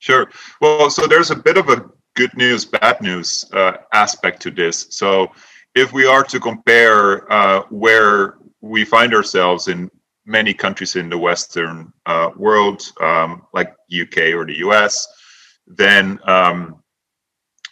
Sure. 0.00 0.28
Well, 0.60 0.90
so 0.90 1.06
there's 1.06 1.30
a 1.30 1.36
bit 1.36 1.56
of 1.56 1.70
a 1.70 1.88
good 2.14 2.36
news, 2.36 2.66
bad 2.66 3.00
news 3.00 3.44
uh, 3.54 3.78
aspect 3.94 4.42
to 4.42 4.50
this. 4.50 4.86
So, 4.90 5.30
if 5.74 5.92
we 5.92 6.06
are 6.06 6.22
to 6.24 6.40
compare 6.40 7.30
uh, 7.32 7.62
where 7.70 8.36
we 8.60 8.84
find 8.84 9.14
ourselves 9.14 9.68
in 9.68 9.90
many 10.26 10.54
countries 10.54 10.96
in 10.96 11.10
the 11.10 11.18
Western 11.18 11.92
uh, 12.06 12.30
world, 12.36 12.82
um, 13.00 13.42
like 13.52 13.74
UK 13.92 14.34
or 14.34 14.46
the 14.46 14.58
US, 14.58 15.06
then 15.66 16.18
um, 16.24 16.82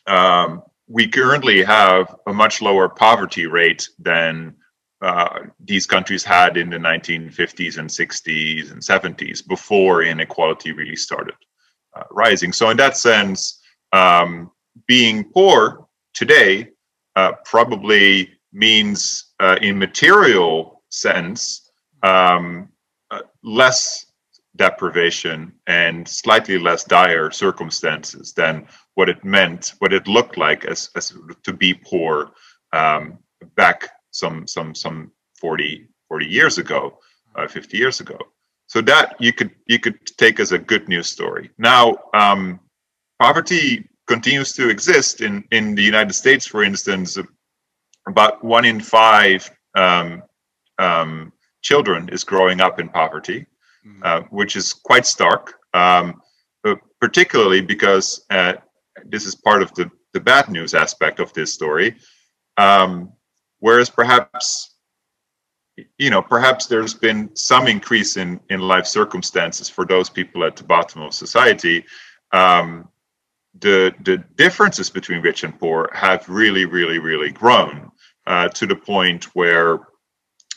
um, 0.06 0.62
we 0.88 1.08
currently 1.08 1.62
have 1.62 2.14
a 2.26 2.32
much 2.32 2.60
lower 2.60 2.88
poverty 2.88 3.46
rate 3.46 3.88
than 3.98 4.54
uh, 5.00 5.40
these 5.64 5.86
countries 5.86 6.22
had 6.22 6.56
in 6.56 6.70
the 6.70 6.76
1950s 6.76 7.78
and 7.78 7.88
60s 7.88 8.70
and 8.70 8.80
70s 8.80 9.46
before 9.46 10.02
inequality 10.02 10.72
really 10.72 10.96
started 10.96 11.34
uh, 11.96 12.04
rising. 12.10 12.52
So 12.52 12.70
in 12.70 12.76
that 12.76 12.96
sense, 12.96 13.60
um, 13.92 14.50
being 14.86 15.24
poor 15.24 15.88
today 16.14 16.71
uh, 17.16 17.32
probably 17.44 18.30
means, 18.52 19.32
uh, 19.40 19.56
in 19.60 19.78
material 19.78 20.82
sense, 20.88 21.70
um, 22.02 22.68
uh, 23.10 23.20
less 23.42 24.06
deprivation 24.56 25.52
and 25.66 26.06
slightly 26.06 26.58
less 26.58 26.84
dire 26.84 27.30
circumstances 27.30 28.32
than 28.32 28.66
what 28.94 29.08
it 29.08 29.24
meant, 29.24 29.74
what 29.78 29.92
it 29.92 30.06
looked 30.06 30.36
like 30.36 30.64
as, 30.66 30.90
as 30.96 31.14
to 31.42 31.52
be 31.52 31.72
poor 31.74 32.30
um, 32.72 33.18
back 33.56 33.90
some 34.10 34.46
some 34.46 34.74
some 34.74 35.10
40, 35.40 35.88
40 36.08 36.26
years 36.26 36.58
ago, 36.58 36.98
uh, 37.34 37.48
50 37.48 37.76
years 37.76 38.00
ago. 38.00 38.18
So 38.66 38.80
that 38.82 39.16
you 39.18 39.32
could 39.32 39.50
you 39.66 39.78
could 39.78 39.98
take 40.18 40.40
as 40.40 40.52
a 40.52 40.58
good 40.58 40.88
news 40.88 41.08
story. 41.08 41.50
Now 41.58 41.96
um, 42.14 42.60
poverty 43.18 43.88
continues 44.14 44.52
to 44.52 44.64
exist 44.76 45.14
in 45.26 45.34
in 45.56 45.64
the 45.78 45.82
united 45.92 46.14
states 46.22 46.44
for 46.52 46.60
instance 46.70 47.10
about 48.12 48.34
one 48.54 48.64
in 48.72 48.78
five 48.80 49.40
um, 49.84 50.22
um, 50.86 51.32
children 51.68 52.00
is 52.16 52.24
growing 52.32 52.60
up 52.66 52.74
in 52.82 52.88
poverty 52.88 53.40
Mhm. 53.86 54.00
uh, 54.08 54.20
which 54.38 54.54
is 54.60 54.66
quite 54.72 55.06
stark 55.06 55.44
um, 55.74 56.06
particularly 57.00 57.60
because 57.74 58.06
uh, 58.30 58.54
this 59.12 59.24
is 59.28 59.34
part 59.48 59.60
of 59.62 59.70
the 59.74 59.86
the 60.14 60.20
bad 60.20 60.44
news 60.56 60.72
aspect 60.84 61.18
of 61.24 61.32
this 61.32 61.50
story 61.58 61.88
um, 62.66 62.90
whereas 63.66 63.90
perhaps 63.90 64.44
you 66.04 66.10
know 66.10 66.22
perhaps 66.34 66.62
there's 66.66 66.94
been 67.06 67.20
some 67.34 67.66
increase 67.66 68.12
in 68.22 68.38
in 68.54 68.60
life 68.60 68.86
circumstances 68.86 69.68
for 69.76 69.84
those 69.86 70.08
people 70.18 70.44
at 70.48 70.54
the 70.56 70.64
bottom 70.74 71.02
of 71.02 71.12
society 71.24 71.76
um, 72.32 72.88
the 73.60 73.94
the 74.02 74.18
differences 74.36 74.90
between 74.90 75.20
rich 75.22 75.44
and 75.44 75.58
poor 75.58 75.90
have 75.92 76.28
really 76.28 76.64
really 76.64 76.98
really 76.98 77.30
grown 77.30 77.90
uh, 78.26 78.48
to 78.48 78.66
the 78.66 78.76
point 78.76 79.24
where 79.34 79.80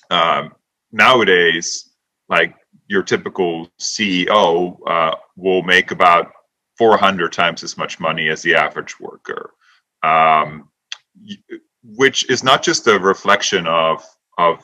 um, 0.09 0.53
nowadays, 0.91 1.91
like 2.29 2.55
your 2.87 3.03
typical 3.03 3.69
CEO 3.79 4.77
uh, 4.87 5.15
will 5.35 5.63
make 5.63 5.91
about 5.91 6.31
400 6.77 7.31
times 7.31 7.63
as 7.63 7.77
much 7.77 7.99
money 7.99 8.29
as 8.29 8.41
the 8.41 8.55
average 8.55 8.99
worker, 8.99 9.51
um, 10.03 10.69
which 11.83 12.29
is 12.29 12.43
not 12.43 12.63
just 12.63 12.87
a 12.87 12.99
reflection 12.99 13.67
of 13.67 14.03
of 14.37 14.63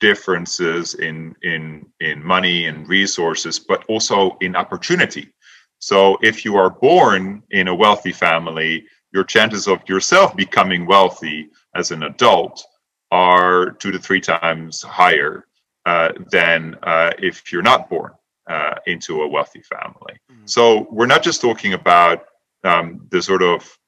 differences 0.00 0.94
in 0.94 1.34
in 1.42 1.86
in 2.00 2.24
money 2.24 2.66
and 2.66 2.88
resources, 2.88 3.58
but 3.58 3.84
also 3.88 4.36
in 4.40 4.54
opportunity. 4.56 5.32
So 5.78 6.18
if 6.22 6.44
you 6.44 6.56
are 6.56 6.70
born 6.70 7.42
in 7.50 7.68
a 7.68 7.74
wealthy 7.74 8.12
family, 8.12 8.84
your 9.12 9.24
chances 9.24 9.66
of 9.68 9.80
yourself 9.88 10.36
becoming 10.36 10.86
wealthy 10.86 11.48
as 11.74 11.90
an 11.90 12.02
adult 12.02 12.64
are 13.10 13.70
two 13.70 13.90
to 13.90 13.98
three 13.98 14.20
times 14.20 14.82
higher 14.82 15.46
uh, 15.86 16.12
than 16.30 16.76
uh, 16.82 17.10
if 17.18 17.50
you're 17.52 17.62
not 17.62 17.88
born 17.88 18.12
uh, 18.48 18.74
into 18.86 19.22
a 19.22 19.28
wealthy 19.28 19.62
family. 19.62 20.14
Mm-hmm. 20.30 20.46
So 20.46 20.86
we're 20.90 21.06
not 21.06 21.22
just 21.22 21.40
talking 21.40 21.74
about 21.74 22.26
um, 22.64 23.06
the 23.10 23.22
sort 23.22 23.42
of 23.42 23.78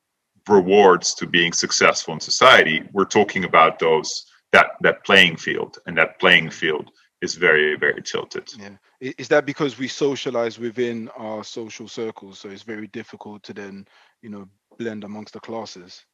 rewards 0.49 1.15
to 1.15 1.27
being 1.27 1.53
successful 1.53 2.15
in 2.15 2.21
society. 2.21 2.83
We're 2.93 3.05
talking 3.05 3.45
about 3.45 3.79
those 3.79 4.27
that 4.53 4.71
that 4.81 5.05
playing 5.05 5.37
field, 5.37 5.79
and 5.87 5.97
that 5.99 6.19
playing 6.19 6.51
field 6.51 6.91
is 7.23 7.35
very 7.35 7.77
very 7.77 8.03
tilted. 8.03 8.49
Yeah, 8.59 8.77
is 9.01 9.29
that 9.29 9.47
because 9.47 9.79
we 9.79 9.89
socialize 9.89 10.59
within 10.59 11.09
our 11.17 11.45
social 11.45 11.89
circles, 11.89 12.39
so 12.39 12.49
it's 12.49 12.63
very 12.63 12.87
difficult 12.89 13.43
to 13.45 13.53
then 13.53 13.87
you 14.23 14.31
know 14.31 14.49
blend 14.79 15.05
amongst 15.05 15.35
the 15.35 15.41
classes? 15.41 16.05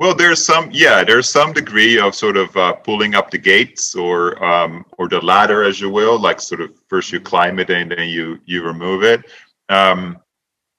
Well, 0.00 0.14
there's 0.14 0.42
some, 0.42 0.70
yeah, 0.72 1.04
there's 1.04 1.28
some 1.28 1.52
degree 1.52 1.98
of 1.98 2.14
sort 2.14 2.38
of 2.38 2.56
uh, 2.56 2.72
pulling 2.72 3.14
up 3.14 3.30
the 3.30 3.36
gates 3.36 3.94
or 3.94 4.42
um, 4.42 4.86
or 4.96 5.10
the 5.10 5.20
ladder, 5.20 5.62
as 5.62 5.78
you 5.78 5.90
will, 5.90 6.18
like 6.18 6.40
sort 6.40 6.62
of 6.62 6.70
first 6.88 7.12
you 7.12 7.20
climb 7.20 7.58
it 7.58 7.68
and 7.68 7.90
then 7.90 8.08
you 8.08 8.38
you 8.46 8.64
remove 8.64 9.02
it. 9.02 9.30
Um, 9.68 10.18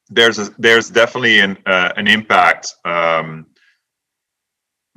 there's 0.09 0.39
a, 0.39 0.49
there's 0.57 0.89
definitely 0.89 1.39
an 1.39 1.55
uh, 1.67 1.93
an 1.97 2.07
impact. 2.07 2.73
Um, 2.83 3.45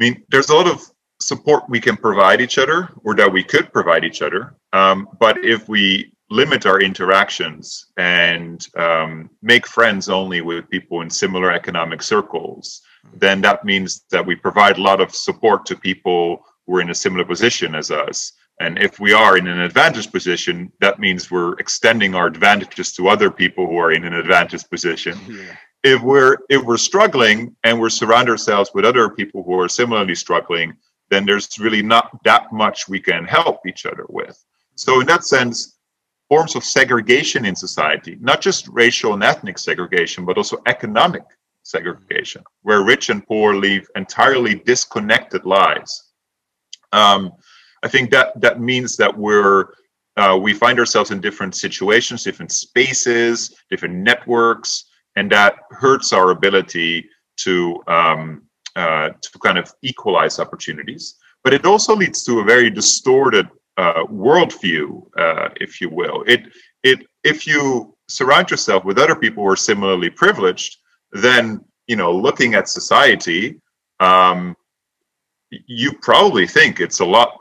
I 0.00 0.04
mean, 0.04 0.24
there's 0.30 0.48
a 0.48 0.54
lot 0.54 0.68
of 0.68 0.90
support 1.26 1.64
we 1.68 1.80
can 1.80 1.96
provide 1.96 2.40
each 2.40 2.58
other, 2.58 2.88
or 3.04 3.14
that 3.14 3.32
we 3.32 3.42
could 3.42 3.72
provide 3.72 4.04
each 4.04 4.22
other. 4.22 4.54
Um, 4.72 5.08
but 5.18 5.44
if 5.44 5.68
we 5.68 6.12
limit 6.30 6.66
our 6.66 6.80
interactions 6.80 7.86
and 7.96 8.66
um, 8.76 9.30
make 9.42 9.66
friends 9.66 10.08
only 10.08 10.40
with 10.40 10.68
people 10.70 11.02
in 11.02 11.10
similar 11.10 11.52
economic 11.52 12.02
circles 12.02 12.82
then 13.12 13.40
that 13.42 13.64
means 13.64 14.04
that 14.10 14.24
we 14.24 14.34
provide 14.34 14.78
a 14.78 14.82
lot 14.82 15.00
of 15.00 15.14
support 15.14 15.66
to 15.66 15.76
people 15.76 16.44
who 16.66 16.76
are 16.76 16.80
in 16.80 16.90
a 16.90 16.94
similar 16.94 17.24
position 17.24 17.74
as 17.74 17.90
us. 17.90 18.32
And 18.60 18.78
if 18.78 19.00
we 19.00 19.12
are 19.12 19.36
in 19.36 19.48
an 19.48 19.60
advantage 19.60 20.12
position, 20.12 20.72
that 20.80 21.00
means 21.00 21.30
we're 21.30 21.54
extending 21.58 22.14
our 22.14 22.26
advantages 22.26 22.92
to 22.94 23.08
other 23.08 23.30
people 23.30 23.66
who 23.66 23.78
are 23.78 23.92
in 23.92 24.04
an 24.04 24.14
advantage 24.14 24.68
position. 24.68 25.18
Yeah. 25.28 25.56
If 25.86 26.00
we're 26.00 26.38
if 26.48 26.62
we're 26.62 26.78
struggling 26.78 27.54
and 27.62 27.78
we're 27.78 27.90
surround 27.90 28.30
ourselves 28.30 28.70
with 28.72 28.86
other 28.86 29.10
people 29.10 29.42
who 29.42 29.60
are 29.60 29.68
similarly 29.68 30.14
struggling, 30.14 30.72
then 31.10 31.26
there's 31.26 31.58
really 31.58 31.82
not 31.82 32.10
that 32.24 32.52
much 32.52 32.88
we 32.88 33.00
can 33.00 33.24
help 33.24 33.66
each 33.66 33.86
other 33.86 34.06
with. 34.08 34.42
So 34.74 35.00
in 35.00 35.06
that 35.06 35.24
sense, 35.24 35.76
forms 36.28 36.56
of 36.56 36.64
segregation 36.64 37.44
in 37.44 37.54
society, 37.54 38.16
not 38.20 38.40
just 38.40 38.68
racial 38.68 39.14
and 39.14 39.22
ethnic 39.22 39.58
segregation, 39.58 40.24
but 40.24 40.36
also 40.36 40.62
economic 40.66 41.22
segregation, 41.62 42.42
where 42.62 42.82
rich 42.82 43.10
and 43.10 43.26
poor 43.26 43.54
live 43.54 43.86
entirely 43.96 44.56
disconnected 44.56 45.44
lives. 45.44 46.12
Um, 46.92 47.32
I 47.82 47.88
think 47.88 48.10
that 48.10 48.40
that 48.40 48.60
means 48.60 48.96
that 48.96 49.16
we're 49.16 49.66
uh, 50.16 50.38
we 50.40 50.54
find 50.54 50.78
ourselves 50.78 51.10
in 51.10 51.20
different 51.20 51.56
situations, 51.56 52.22
different 52.22 52.52
spaces, 52.52 53.54
different 53.68 53.96
networks, 53.96 54.84
and 55.16 55.30
that 55.30 55.56
hurts 55.70 56.12
our 56.12 56.30
ability 56.30 57.08
to 57.36 57.82
um, 57.88 58.42
uh, 58.76 59.10
to 59.20 59.38
kind 59.38 59.58
of 59.58 59.72
equalize 59.82 60.38
opportunities. 60.38 61.16
But 61.42 61.54
it 61.54 61.66
also 61.66 61.94
leads 61.94 62.24
to 62.24 62.40
a 62.40 62.44
very 62.44 62.70
distorted 62.70 63.48
uh, 63.76 64.04
worldview, 64.04 65.02
uh, 65.18 65.48
if 65.56 65.80
you 65.80 65.90
will. 65.90 66.24
It 66.26 66.46
it 66.82 67.06
if 67.22 67.46
you 67.46 67.94
surround 68.08 68.50
yourself 68.50 68.84
with 68.84 68.98
other 68.98 69.16
people 69.16 69.42
who 69.42 69.50
are 69.50 69.56
similarly 69.56 70.10
privileged, 70.10 70.78
then 71.12 71.64
you 71.86 71.96
know 71.96 72.12
looking 72.12 72.54
at 72.54 72.68
society 72.68 73.60
um, 74.00 74.56
you 75.50 75.92
probably 76.02 76.46
think 76.46 76.80
it's 76.80 77.00
a 77.00 77.04
lot 77.04 77.38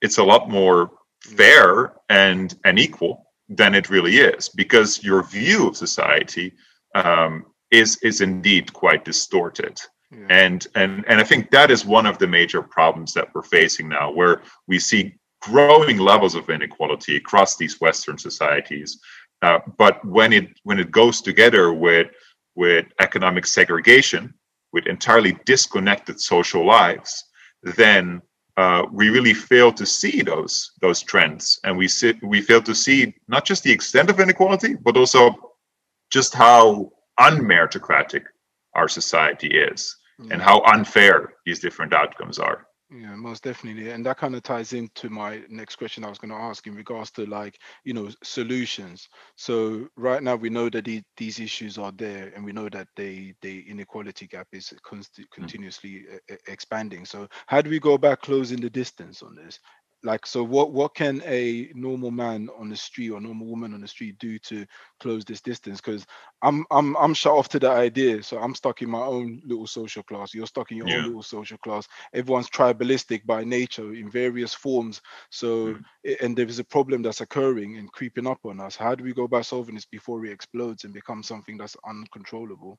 it's 0.00 0.18
a 0.18 0.24
lot 0.24 0.48
more 0.48 0.90
fair 1.22 1.92
and 2.08 2.56
and 2.64 2.78
equal 2.78 3.26
than 3.48 3.74
it 3.74 3.90
really 3.90 4.16
is 4.16 4.48
because 4.48 5.02
your 5.02 5.22
view 5.22 5.68
of 5.68 5.76
society 5.76 6.52
um, 6.94 7.44
is 7.70 7.96
is 8.02 8.20
indeed 8.20 8.72
quite 8.72 9.04
distorted 9.04 9.80
yeah. 10.12 10.26
and 10.28 10.66
and 10.74 11.04
and 11.08 11.20
i 11.20 11.24
think 11.24 11.50
that 11.50 11.70
is 11.70 11.84
one 11.84 12.06
of 12.06 12.18
the 12.18 12.26
major 12.26 12.62
problems 12.62 13.14
that 13.14 13.28
we're 13.34 13.42
facing 13.42 13.88
now 13.88 14.12
where 14.12 14.42
we 14.66 14.78
see 14.78 15.14
growing 15.42 15.98
levels 15.98 16.34
of 16.34 16.48
inequality 16.48 17.16
across 17.16 17.56
these 17.56 17.80
western 17.80 18.16
societies. 18.16 19.00
Uh, 19.42 19.58
but 19.76 20.02
when 20.04 20.32
it 20.32 20.48
when 20.62 20.78
it 20.78 20.90
goes 20.90 21.20
together 21.20 21.72
with 21.72 22.08
with 22.54 22.86
economic 23.00 23.46
segregation, 23.46 24.32
with 24.72 24.86
entirely 24.86 25.36
disconnected 25.44 26.20
social 26.20 26.64
lives, 26.64 27.24
then 27.76 28.22
uh, 28.56 28.84
we 28.92 29.08
really 29.10 29.34
fail 29.34 29.72
to 29.72 29.84
see 29.84 30.22
those 30.22 30.72
those 30.80 31.02
trends, 31.02 31.58
and 31.64 31.76
we 31.76 31.88
sit, 31.88 32.22
we 32.22 32.40
fail 32.40 32.62
to 32.62 32.74
see 32.74 33.12
not 33.26 33.44
just 33.44 33.64
the 33.64 33.72
extent 33.72 34.10
of 34.10 34.20
inequality, 34.20 34.74
but 34.74 34.96
also 34.96 35.34
just 36.10 36.34
how 36.34 36.92
unmeritocratic 37.18 38.24
our 38.74 38.88
society 38.88 39.48
is, 39.48 39.96
mm. 40.20 40.30
and 40.30 40.40
how 40.40 40.62
unfair 40.62 41.34
these 41.44 41.60
different 41.60 41.92
outcomes 41.92 42.38
are. 42.38 42.66
Yeah, 42.94 43.16
most 43.16 43.42
definitely. 43.42 43.90
And 43.90 44.04
that 44.04 44.18
kind 44.18 44.34
of 44.34 44.42
ties 44.42 44.74
into 44.74 45.08
my 45.08 45.42
next 45.48 45.76
question 45.76 46.04
I 46.04 46.10
was 46.10 46.18
going 46.18 46.30
to 46.30 46.36
ask 46.36 46.66
in 46.66 46.74
regards 46.74 47.10
to 47.12 47.24
like, 47.24 47.58
you 47.84 47.94
know, 47.94 48.10
solutions. 48.22 49.08
So 49.34 49.88
right 49.96 50.22
now 50.22 50.36
we 50.36 50.50
know 50.50 50.68
that 50.68 50.84
the, 50.84 51.02
these 51.16 51.40
issues 51.40 51.78
are 51.78 51.92
there 51.92 52.32
and 52.36 52.44
we 52.44 52.52
know 52.52 52.68
that 52.68 52.88
the 52.96 53.32
the 53.40 53.60
inequality 53.70 54.26
gap 54.26 54.48
is 54.52 54.74
const- 54.84 55.20
mm. 55.20 55.24
continuously 55.32 56.04
mm. 56.30 56.38
expanding. 56.48 57.06
So 57.06 57.28
how 57.46 57.62
do 57.62 57.70
we 57.70 57.80
go 57.80 57.94
about 57.94 58.20
closing 58.20 58.60
the 58.60 58.70
distance 58.70 59.22
on 59.22 59.36
this? 59.36 59.58
Like 60.04 60.26
so 60.26 60.42
what 60.42 60.72
what 60.72 60.94
can 60.94 61.22
a 61.24 61.70
normal 61.74 62.10
man 62.10 62.48
on 62.58 62.68
the 62.68 62.76
street 62.76 63.10
or 63.10 63.20
normal 63.20 63.46
woman 63.46 63.72
on 63.72 63.80
the 63.80 63.88
street 63.88 64.18
do 64.18 64.38
to 64.40 64.66
close 64.98 65.24
this 65.24 65.40
distance? 65.40 65.80
Because 65.80 66.06
i'm 66.42 66.64
i'm 66.70 66.96
i'm 66.96 67.14
shut 67.14 67.32
off 67.32 67.48
to 67.50 67.58
the 67.58 67.70
idea. 67.70 68.22
So 68.22 68.38
i'm 68.38 68.54
stuck 68.54 68.82
in 68.82 68.90
my 68.90 69.00
own 69.00 69.40
little 69.44 69.66
social 69.66 70.02
class. 70.02 70.34
You're 70.34 70.46
stuck 70.46 70.72
in 70.72 70.78
your 70.78 70.88
yeah. 70.88 70.96
own 70.96 71.04
little 71.04 71.22
social 71.22 71.58
class. 71.58 71.86
Everyone's 72.12 72.50
tribalistic 72.50 73.24
by 73.26 73.44
nature 73.44 73.94
in 73.94 74.10
various 74.10 74.52
forms. 74.52 75.00
So 75.30 75.74
mm. 76.04 76.16
and 76.20 76.36
there 76.36 76.46
is 76.46 76.58
a 76.58 76.64
problem 76.64 77.02
that's 77.02 77.20
occurring 77.20 77.78
and 77.78 77.90
creeping 77.92 78.26
up 78.26 78.40
on 78.44 78.60
us. 78.60 78.76
How 78.76 78.94
do 78.94 79.04
we 79.04 79.14
go 79.14 79.24
about 79.24 79.46
solving 79.46 79.76
this 79.76 79.86
before 79.86 80.24
it 80.24 80.32
explodes 80.32 80.84
and 80.84 80.92
becomes 80.92 81.28
something 81.28 81.56
that's 81.56 81.76
uncontrollable? 81.86 82.78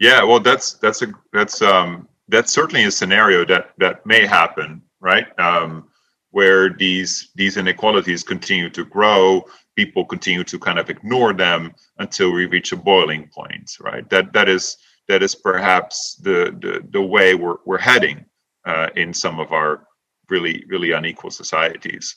Yeah 0.00 0.24
well 0.24 0.40
that's 0.40 0.74
that's 0.74 1.02
a 1.02 1.12
that's 1.32 1.60
um 1.60 2.08
that's 2.28 2.52
certainly 2.52 2.84
a 2.84 2.90
scenario 2.90 3.44
that 3.44 3.72
that 3.78 4.06
may 4.06 4.24
happen 4.24 4.80
right? 5.00 5.38
Um 5.38 5.90
where 6.34 6.68
these 6.68 7.30
these 7.36 7.56
inequalities 7.56 8.24
continue 8.24 8.68
to 8.68 8.84
grow 8.84 9.44
people 9.76 10.04
continue 10.04 10.44
to 10.44 10.58
kind 10.58 10.78
of 10.78 10.90
ignore 10.90 11.32
them 11.32 11.72
until 11.98 12.32
we 12.32 12.46
reach 12.46 12.72
a 12.72 12.76
boiling 12.76 13.28
point 13.28 13.76
right? 13.80 14.08
That 14.10 14.32
that 14.32 14.48
is 14.48 14.76
that 15.08 15.22
is 15.22 15.34
perhaps 15.34 16.16
the 16.26 16.38
the, 16.62 16.84
the 16.90 17.02
way 17.14 17.34
we're, 17.34 17.60
we're 17.64 17.86
heading 17.92 18.24
uh, 18.64 18.88
in 18.96 19.14
some 19.14 19.38
of 19.38 19.52
our 19.52 19.86
really 20.28 20.64
really 20.68 20.90
unequal 20.92 21.30
societies. 21.30 22.16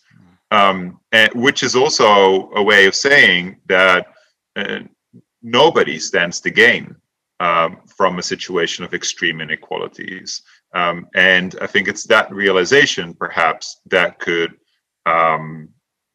Um, 0.50 1.00
and, 1.12 1.30
which 1.34 1.62
is 1.62 1.76
also 1.76 2.50
a 2.56 2.64
way 2.64 2.86
of 2.88 2.96
saying 2.96 3.58
that 3.68 4.08
uh, 4.56 4.80
nobody 5.42 6.00
stands 6.00 6.40
to 6.42 6.50
gain 6.50 6.96
um, 7.42 7.82
from 7.98 8.18
a 8.18 8.24
situation 8.24 8.86
of 8.86 8.94
extreme 8.94 9.42
inequalities 9.42 10.42
um, 10.78 11.08
and 11.16 11.56
I 11.60 11.68
think 11.68 11.88
it's 11.88 12.06
that 12.06 12.32
realization, 12.32 13.16
perhaps, 13.16 13.82
that 13.88 14.20
could, 14.20 14.54
um, 15.08 15.70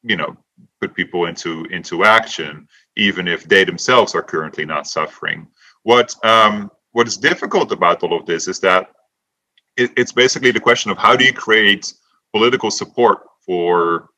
you 0.04 0.16
know, 0.16 0.36
put 0.80 0.94
people 0.94 1.26
into 1.26 1.64
into 1.78 2.04
action, 2.04 2.68
even 2.96 3.26
if 3.26 3.48
they 3.48 3.64
themselves 3.64 4.14
are 4.14 4.22
currently 4.22 4.64
not 4.64 4.86
suffering. 4.86 5.48
What 5.82 6.14
um, 6.24 6.70
what 6.92 7.08
is 7.08 7.16
difficult 7.16 7.72
about 7.72 8.04
all 8.04 8.16
of 8.18 8.24
this 8.26 8.46
is 8.46 8.60
that 8.60 8.90
it, 9.76 9.90
it's 9.96 10.12
basically 10.12 10.52
the 10.52 10.66
question 10.68 10.92
of 10.92 10.98
how 10.98 11.16
do 11.16 11.24
you 11.24 11.32
create 11.32 11.92
political 12.32 12.70
support 12.70 13.18
for 13.44 14.10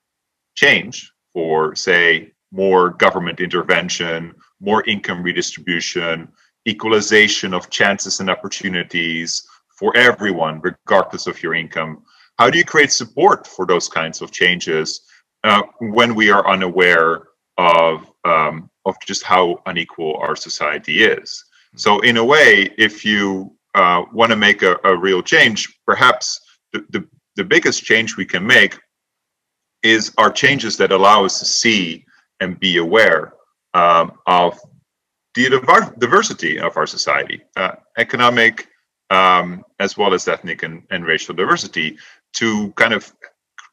change, 0.55 1.11
for 1.33 1.75
say 1.75 2.33
more 2.53 2.91
government 2.91 3.41
intervention, 3.41 4.35
more 4.61 4.85
income 4.87 5.23
redistribution, 5.23 6.29
equalization 6.69 7.55
of 7.55 7.71
chances 7.71 8.21
and 8.21 8.29
opportunities 8.29 9.47
for 9.79 9.97
everyone, 9.97 10.61
regardless 10.61 11.27
of 11.27 11.43
your 11.43 11.55
income. 11.55 12.03
how 12.39 12.51
do 12.51 12.59
you 12.59 12.65
create 12.65 12.93
support 12.93 13.47
for 13.47 13.65
those 13.67 13.89
kinds 13.89 14.21
of 14.21 14.33
changes 14.33 15.01
uh, 15.45 15.63
when 15.79 16.15
we 16.15 16.31
are 16.31 16.49
unaware 16.49 17.23
of 17.59 18.11
um, 18.25 18.71
of 18.87 18.97
just 19.07 19.23
how 19.23 19.63
unequal 19.67 20.17
our 20.17 20.37
society 20.37 21.05
is? 21.05 21.45
So, 21.77 22.01
in 22.01 22.17
a 22.17 22.25
way, 22.25 22.71
if 22.79 23.05
you 23.05 23.57
uh, 23.75 24.05
want 24.13 24.31
to 24.31 24.37
make 24.37 24.63
a, 24.63 24.79
a, 24.85 24.97
real 24.97 25.23
change, 25.23 25.81
perhaps 25.87 26.41
the, 26.73 26.85
the, 26.91 27.07
the 27.37 27.45
biggest 27.45 27.83
change 27.83 28.17
we 28.17 28.25
can 28.25 28.47
make 28.47 28.79
is 29.83 30.13
our 30.17 30.31
changes 30.31 30.77
that 30.77 30.93
allow 30.93 31.25
us 31.25 31.41
to 31.41 31.45
see 31.45 32.05
and 32.41 32.59
be 32.61 32.77
aware 32.77 33.35
um, 33.75 34.13
of 34.27 34.59
the 35.35 35.49
diversity 35.99 36.61
of 36.61 36.77
our 36.77 36.87
society, 36.87 37.43
uh, 37.57 37.73
economic 37.99 38.69
um, 39.11 39.65
as 39.81 39.97
well 39.97 40.15
as 40.15 40.29
ethnic 40.29 40.63
and, 40.63 40.83
and 40.91 41.05
racial 41.05 41.35
diversity, 41.35 41.99
to 42.35 42.73
kind 42.73 42.93
of 42.93 43.13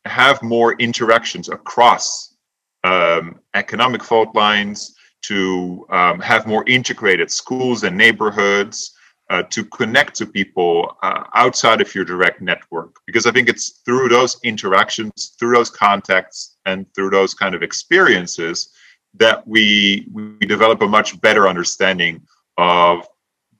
have 0.05 0.41
more 0.41 0.73
interactions 0.73 1.49
across 1.49 2.35
um, 2.83 3.39
economic 3.53 4.03
fault 4.03 4.35
lines, 4.35 4.95
to 5.21 5.85
um, 5.91 6.19
have 6.19 6.47
more 6.47 6.63
integrated 6.67 7.29
schools 7.29 7.83
and 7.83 7.95
neighborhoods, 7.95 8.95
uh, 9.29 9.43
to 9.43 9.63
connect 9.65 10.15
to 10.15 10.25
people 10.25 10.97
uh, 11.03 11.23
outside 11.35 11.79
of 11.79 11.93
your 11.95 12.03
direct 12.03 12.41
network. 12.41 12.95
Because 13.05 13.25
I 13.25 13.31
think 13.31 13.47
it's 13.47 13.81
through 13.85 14.09
those 14.09 14.37
interactions, 14.43 15.35
through 15.39 15.55
those 15.55 15.69
contacts, 15.69 16.57
and 16.65 16.85
through 16.93 17.11
those 17.11 17.33
kind 17.33 17.55
of 17.55 17.63
experiences 17.63 18.71
that 19.13 19.45
we 19.47 20.07
we 20.11 20.37
develop 20.47 20.81
a 20.81 20.87
much 20.87 21.19
better 21.21 21.47
understanding 21.47 22.21
of 22.57 23.07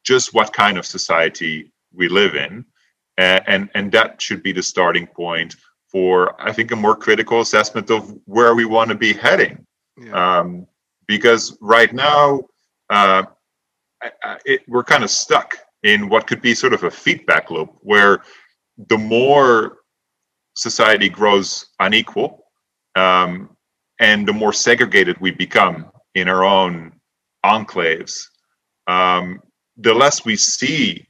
just 0.04 0.34
what 0.34 0.54
kind 0.54 0.78
of 0.78 0.86
society 0.86 1.72
we 1.94 2.08
live 2.10 2.36
in, 2.36 2.66
and 3.18 3.44
and, 3.48 3.70
and 3.76 3.92
that 3.92 4.22
should 4.22 4.44
be 4.44 4.52
the 4.52 4.64
starting 4.64 5.08
point 5.08 5.56
for 5.92 6.40
I 6.42 6.52
think 6.54 6.72
a 6.72 6.76
more 6.76 6.96
critical 6.96 7.42
assessment 7.42 7.90
of 7.92 8.14
where 8.26 8.56
we 8.56 8.66
want 8.66 8.90
to 8.90 8.96
be 8.96 9.14
heading. 9.14 9.66
Yeah. 9.98 10.40
Um, 10.40 10.68
because 11.08 11.58
right 11.60 11.94
now 11.94 12.42
uh, 12.90 13.24
it, 14.46 14.62
we're 14.68 14.84
kind 14.84 15.04
of 15.04 15.10
stuck 15.10 15.58
in 15.84 16.10
what 16.10 16.28
could 16.28 16.42
be 16.42 16.56
sort 16.56 16.74
of 16.74 16.84
a 16.84 16.92
feedback 16.92 17.52
loop 17.52 17.76
where 17.82 18.24
the 18.88 18.98
more 18.98 19.80
society 20.56 21.10
grows 21.10 21.66
unequal 21.80 22.46
um, 22.96 23.56
and 24.00 24.28
the 24.28 24.34
more 24.34 24.54
segregated 24.54 25.18
we 25.20 25.32
become 25.32 25.92
in 26.16 26.28
our 26.28 26.44
own 26.44 26.94
enclaves, 27.46 28.24
um, 28.88 29.42
the 29.82 29.94
less 29.94 30.26
we 30.26 30.36
see 30.36 31.08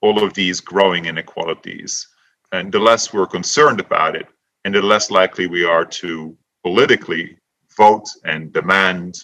all 0.00 0.22
of 0.22 0.34
these 0.34 0.60
growing 0.60 1.06
inequalities, 1.06 2.06
and 2.52 2.72
the 2.72 2.78
less 2.78 3.12
we're 3.12 3.26
concerned 3.26 3.80
about 3.80 4.16
it, 4.16 4.26
and 4.64 4.74
the 4.74 4.82
less 4.82 5.10
likely 5.10 5.46
we 5.46 5.64
are 5.64 5.84
to 5.84 6.36
politically 6.64 7.36
vote 7.76 8.06
and 8.24 8.52
demand 8.52 9.14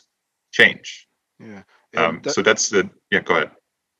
change. 0.53 1.07
Yeah. 1.39 1.63
Um, 1.97 2.21
that, 2.23 2.33
so 2.33 2.43
that's 2.43 2.69
the 2.69 2.91
yeah. 3.11 3.21
Go 3.21 3.37
ahead. 3.37 3.51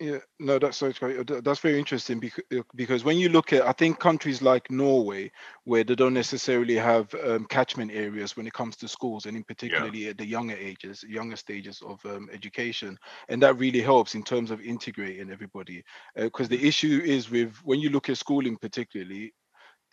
Yeah, 0.05 0.19
no, 0.39 0.59
that's 0.59 0.81
that's 0.81 1.61
very 1.61 1.79
interesting 1.79 2.21
because 2.21 2.45
uh, 2.55 2.63
because 2.75 3.05
when 3.05 3.17
you 3.17 3.31
look 3.31 3.55
at 3.55 3.67
I 3.67 3.73
think 3.73 3.99
countries 3.99 4.43
like 4.43 4.71
Norway, 4.71 5.33
where 5.65 5.83
they 5.83 5.95
don't 5.95 6.13
necessarily 6.13 6.75
have 6.75 7.15
um, 7.25 7.47
catchment 7.47 7.91
areas 7.91 8.37
when 8.37 8.47
it 8.47 8.53
comes 8.53 8.77
to 8.77 8.89
schools, 8.89 9.25
and 9.25 9.35
in 9.35 9.45
particularly 9.45 10.01
yeah. 10.01 10.11
at 10.11 10.19
the 10.19 10.27
younger 10.27 10.57
ages, 10.57 11.05
younger 11.09 11.37
stages 11.37 11.81
of 11.81 12.05
um, 12.05 12.29
education, 12.31 12.99
and 13.31 13.43
that 13.43 13.59
really 13.59 13.81
helps 13.81 14.15
in 14.15 14.23
terms 14.23 14.51
of 14.51 14.61
integrating 14.61 15.31
everybody. 15.31 15.83
Because 16.15 16.49
uh, 16.49 16.51
the 16.51 16.69
issue 16.69 17.01
is 17.03 17.31
with 17.31 17.57
when 17.65 17.81
you 17.81 17.89
look 17.89 18.11
at 18.11 18.19
schooling, 18.19 18.59
particularly, 18.59 19.33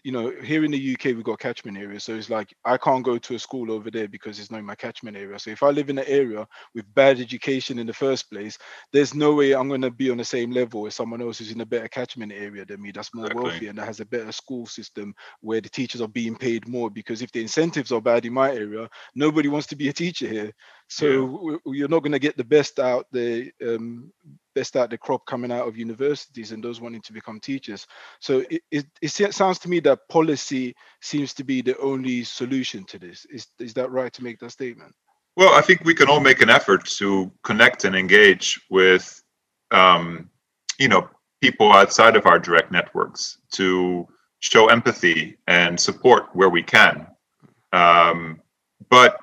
you 0.03 0.11
know, 0.11 0.31
here 0.43 0.65
in 0.65 0.71
the 0.71 0.93
UK, 0.93 1.05
we've 1.05 1.23
got 1.23 1.39
catchment 1.39 1.77
areas. 1.77 2.03
So 2.03 2.15
it's 2.15 2.29
like 2.29 2.53
I 2.65 2.77
can't 2.77 3.05
go 3.05 3.17
to 3.19 3.35
a 3.35 3.39
school 3.39 3.71
over 3.71 3.91
there 3.91 4.07
because 4.07 4.39
it's 4.39 4.49
not 4.49 4.59
in 4.59 4.65
my 4.65 4.73
catchment 4.73 5.15
area. 5.15 5.37
So 5.37 5.51
if 5.51 5.61
I 5.61 5.69
live 5.69 5.89
in 5.89 5.99
an 5.99 6.05
area 6.07 6.47
with 6.73 6.91
bad 6.95 7.19
education 7.19 7.77
in 7.77 7.85
the 7.85 7.93
first 7.93 8.31
place, 8.31 8.57
there's 8.91 9.13
no 9.13 9.35
way 9.35 9.53
I'm 9.53 9.67
going 9.67 9.81
to 9.81 9.91
be 9.91 10.09
on 10.09 10.17
the 10.17 10.25
same 10.25 10.51
level 10.51 10.87
as 10.87 10.95
someone 10.95 11.21
else 11.21 11.37
who's 11.37 11.51
in 11.51 11.61
a 11.61 11.65
better 11.65 11.87
catchment 11.87 12.31
area 12.31 12.65
than 12.65 12.81
me, 12.81 12.91
that's 12.91 13.13
more 13.13 13.25
exactly. 13.25 13.49
wealthy 13.49 13.67
and 13.67 13.77
that 13.77 13.85
has 13.85 13.99
a 13.99 14.05
better 14.05 14.31
school 14.31 14.65
system 14.65 15.13
where 15.41 15.61
the 15.61 15.69
teachers 15.69 16.01
are 16.01 16.07
being 16.07 16.35
paid 16.35 16.67
more. 16.67 16.89
Because 16.89 17.21
if 17.21 17.31
the 17.31 17.41
incentives 17.41 17.91
are 17.91 18.01
bad 18.01 18.25
in 18.25 18.33
my 18.33 18.51
area, 18.51 18.89
nobody 19.13 19.49
wants 19.49 19.67
to 19.67 19.75
be 19.75 19.89
a 19.89 19.93
teacher 19.93 20.27
here. 20.27 20.51
So 20.87 21.61
yeah. 21.65 21.73
you're 21.73 21.87
not 21.87 22.01
going 22.01 22.11
to 22.11 22.19
get 22.19 22.37
the 22.37 22.43
best 22.43 22.79
out 22.79 23.05
the 23.11 23.51
um, 23.65 24.11
best 24.53 24.75
out 24.75 24.89
the 24.89 24.97
crop 24.97 25.25
coming 25.25 25.51
out 25.51 25.67
of 25.67 25.77
universities 25.77 26.51
and 26.51 26.63
those 26.63 26.81
wanting 26.81 27.01
to 27.01 27.13
become 27.13 27.39
teachers. 27.39 27.87
So 28.19 28.43
it, 28.49 28.61
it, 28.71 28.85
it 29.01 29.33
sounds 29.33 29.59
to 29.59 29.69
me 29.69 29.79
that 29.81 30.07
policy 30.09 30.75
seems 31.01 31.33
to 31.35 31.43
be 31.43 31.61
the 31.61 31.77
only 31.79 32.23
solution 32.23 32.83
to 32.85 32.99
this. 32.99 33.25
Is 33.25 33.47
is 33.59 33.73
that 33.75 33.91
right 33.91 34.13
to 34.13 34.23
make 34.23 34.39
that 34.39 34.51
statement? 34.51 34.93
Well, 35.37 35.53
I 35.53 35.61
think 35.61 35.83
we 35.85 35.95
can 35.95 36.09
all 36.09 36.19
make 36.19 36.41
an 36.41 36.49
effort 36.49 36.85
to 36.97 37.31
connect 37.43 37.85
and 37.85 37.95
engage 37.95 38.59
with, 38.69 39.23
um, 39.71 40.29
you 40.77 40.89
know, 40.89 41.09
people 41.41 41.71
outside 41.71 42.15
of 42.15 42.25
our 42.25 42.37
direct 42.37 42.71
networks 42.71 43.37
to 43.53 44.07
show 44.39 44.67
empathy 44.67 45.37
and 45.47 45.79
support 45.79 46.25
where 46.33 46.49
we 46.49 46.61
can. 46.61 47.07
Um, 47.71 48.41
but 48.89 49.19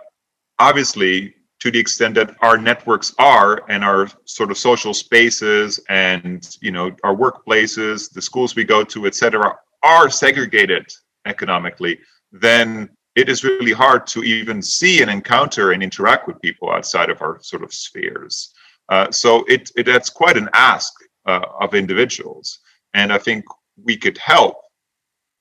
obviously, 0.59 1.35
to 1.61 1.71
the 1.71 1.79
extent 1.79 2.15
that 2.15 2.37
our 2.41 2.57
networks 2.57 3.15
are 3.19 3.63
and 3.69 3.85
our 3.85 4.09
sort 4.25 4.51
of 4.51 4.59
social 4.59 4.95
spaces 4.95 5.81
and 5.89 6.57
you 6.61 6.71
know 6.71 6.95
our 7.05 7.15
workplaces 7.15 8.13
the 8.13 8.23
schools 8.23 8.55
we 8.55 8.65
go 8.65 8.85
to 8.85 9.07
etc 9.07 9.55
are 9.83 10.09
segregated 10.09 10.87
economically 11.27 11.99
then 12.33 12.89
it 13.19 13.29
is 13.29 13.43
really 13.43 13.73
hard 13.73 14.07
to 14.07 14.23
even 14.23 14.63
see 14.63 15.03
and 15.03 15.11
encounter 15.11 15.73
and 15.73 15.83
interact 15.83 16.29
with 16.29 16.41
people 16.41 16.71
outside 16.71 17.11
of 17.11 17.21
our 17.21 17.41
sort 17.43 17.65
of 17.65 17.75
spheres. 17.75 18.55
Uh, 18.91 19.11
so 19.11 19.45
it, 19.49 19.69
it 19.77 19.87
that's 19.87 20.09
quite 20.09 20.37
an 20.37 20.49
ask 20.53 20.93
uh, 21.27 21.41
of 21.61 21.75
individuals. 21.75 22.61
And 22.95 23.13
i 23.13 23.19
think 23.19 23.45
we 23.85 23.97
could 23.97 24.19
help 24.19 24.57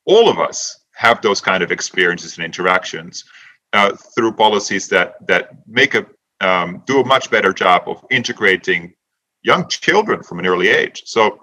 all 0.06 0.28
of 0.30 0.40
us 0.40 0.86
have 0.94 1.22
those 1.22 1.40
kind 1.40 1.62
of 1.64 1.72
experiences 1.72 2.38
and 2.38 2.46
interactions 2.46 3.24
uh, 3.74 3.96
through 4.16 4.34
policies 4.34 4.88
that 4.90 5.16
that 5.28 5.50
make 5.68 5.94
a 5.96 6.06
um, 6.42 6.84
do 6.86 7.02
a 7.02 7.06
much 7.06 7.30
better 7.32 7.54
job 7.54 7.84
of 7.88 8.04
integrating 8.12 8.94
young 9.42 9.68
children 9.68 10.24
from 10.24 10.40
an 10.40 10.46
early 10.46 10.70
age. 10.70 11.04
So, 11.06 11.40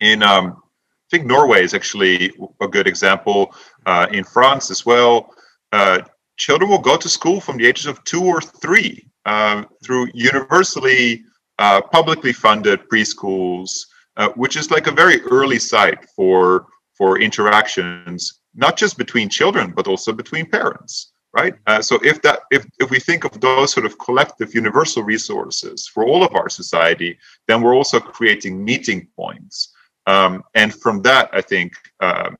in 0.00 0.22
um, 0.22 0.56
I 0.56 1.08
think 1.10 1.26
Norway 1.26 1.62
is 1.62 1.74
actually 1.74 2.32
a 2.60 2.68
good 2.68 2.86
example. 2.86 3.54
Uh, 3.86 4.06
in 4.12 4.24
France 4.24 4.70
as 4.70 4.84
well, 4.84 5.30
uh, 5.72 6.00
children 6.36 6.70
will 6.70 6.80
go 6.80 6.96
to 6.96 7.08
school 7.08 7.40
from 7.40 7.56
the 7.56 7.66
ages 7.66 7.86
of 7.86 8.02
two 8.04 8.24
or 8.24 8.40
three 8.40 9.08
uh, 9.24 9.64
through 9.84 10.08
universally 10.14 11.22
uh, 11.58 11.80
publicly 11.80 12.32
funded 12.32 12.80
preschools, 12.88 13.70
uh, 14.16 14.28
which 14.30 14.56
is 14.56 14.70
like 14.70 14.86
a 14.86 14.92
very 14.92 15.22
early 15.22 15.58
site 15.58 16.04
for 16.16 16.66
for 16.96 17.20
interactions, 17.20 18.40
not 18.54 18.76
just 18.76 18.98
between 18.98 19.28
children 19.28 19.72
but 19.74 19.86
also 19.86 20.12
between 20.12 20.44
parents 20.44 21.12
right? 21.32 21.54
Uh, 21.66 21.82
so 21.82 21.98
if 22.02 22.22
that 22.22 22.40
if 22.50 22.66
if 22.78 22.90
we 22.90 22.98
think 22.98 23.24
of 23.24 23.40
those 23.40 23.72
sort 23.72 23.86
of 23.86 23.98
collective 23.98 24.54
universal 24.54 25.02
resources 25.02 25.86
for 25.86 26.04
all 26.04 26.24
of 26.24 26.34
our 26.34 26.48
society, 26.48 27.18
then 27.46 27.62
we're 27.62 27.74
also 27.74 28.00
creating 28.00 28.64
meeting 28.64 29.08
points, 29.16 29.74
um, 30.06 30.42
and 30.54 30.74
from 30.74 31.02
that, 31.02 31.28
I 31.32 31.40
think 31.40 31.72
uh, 32.00 32.30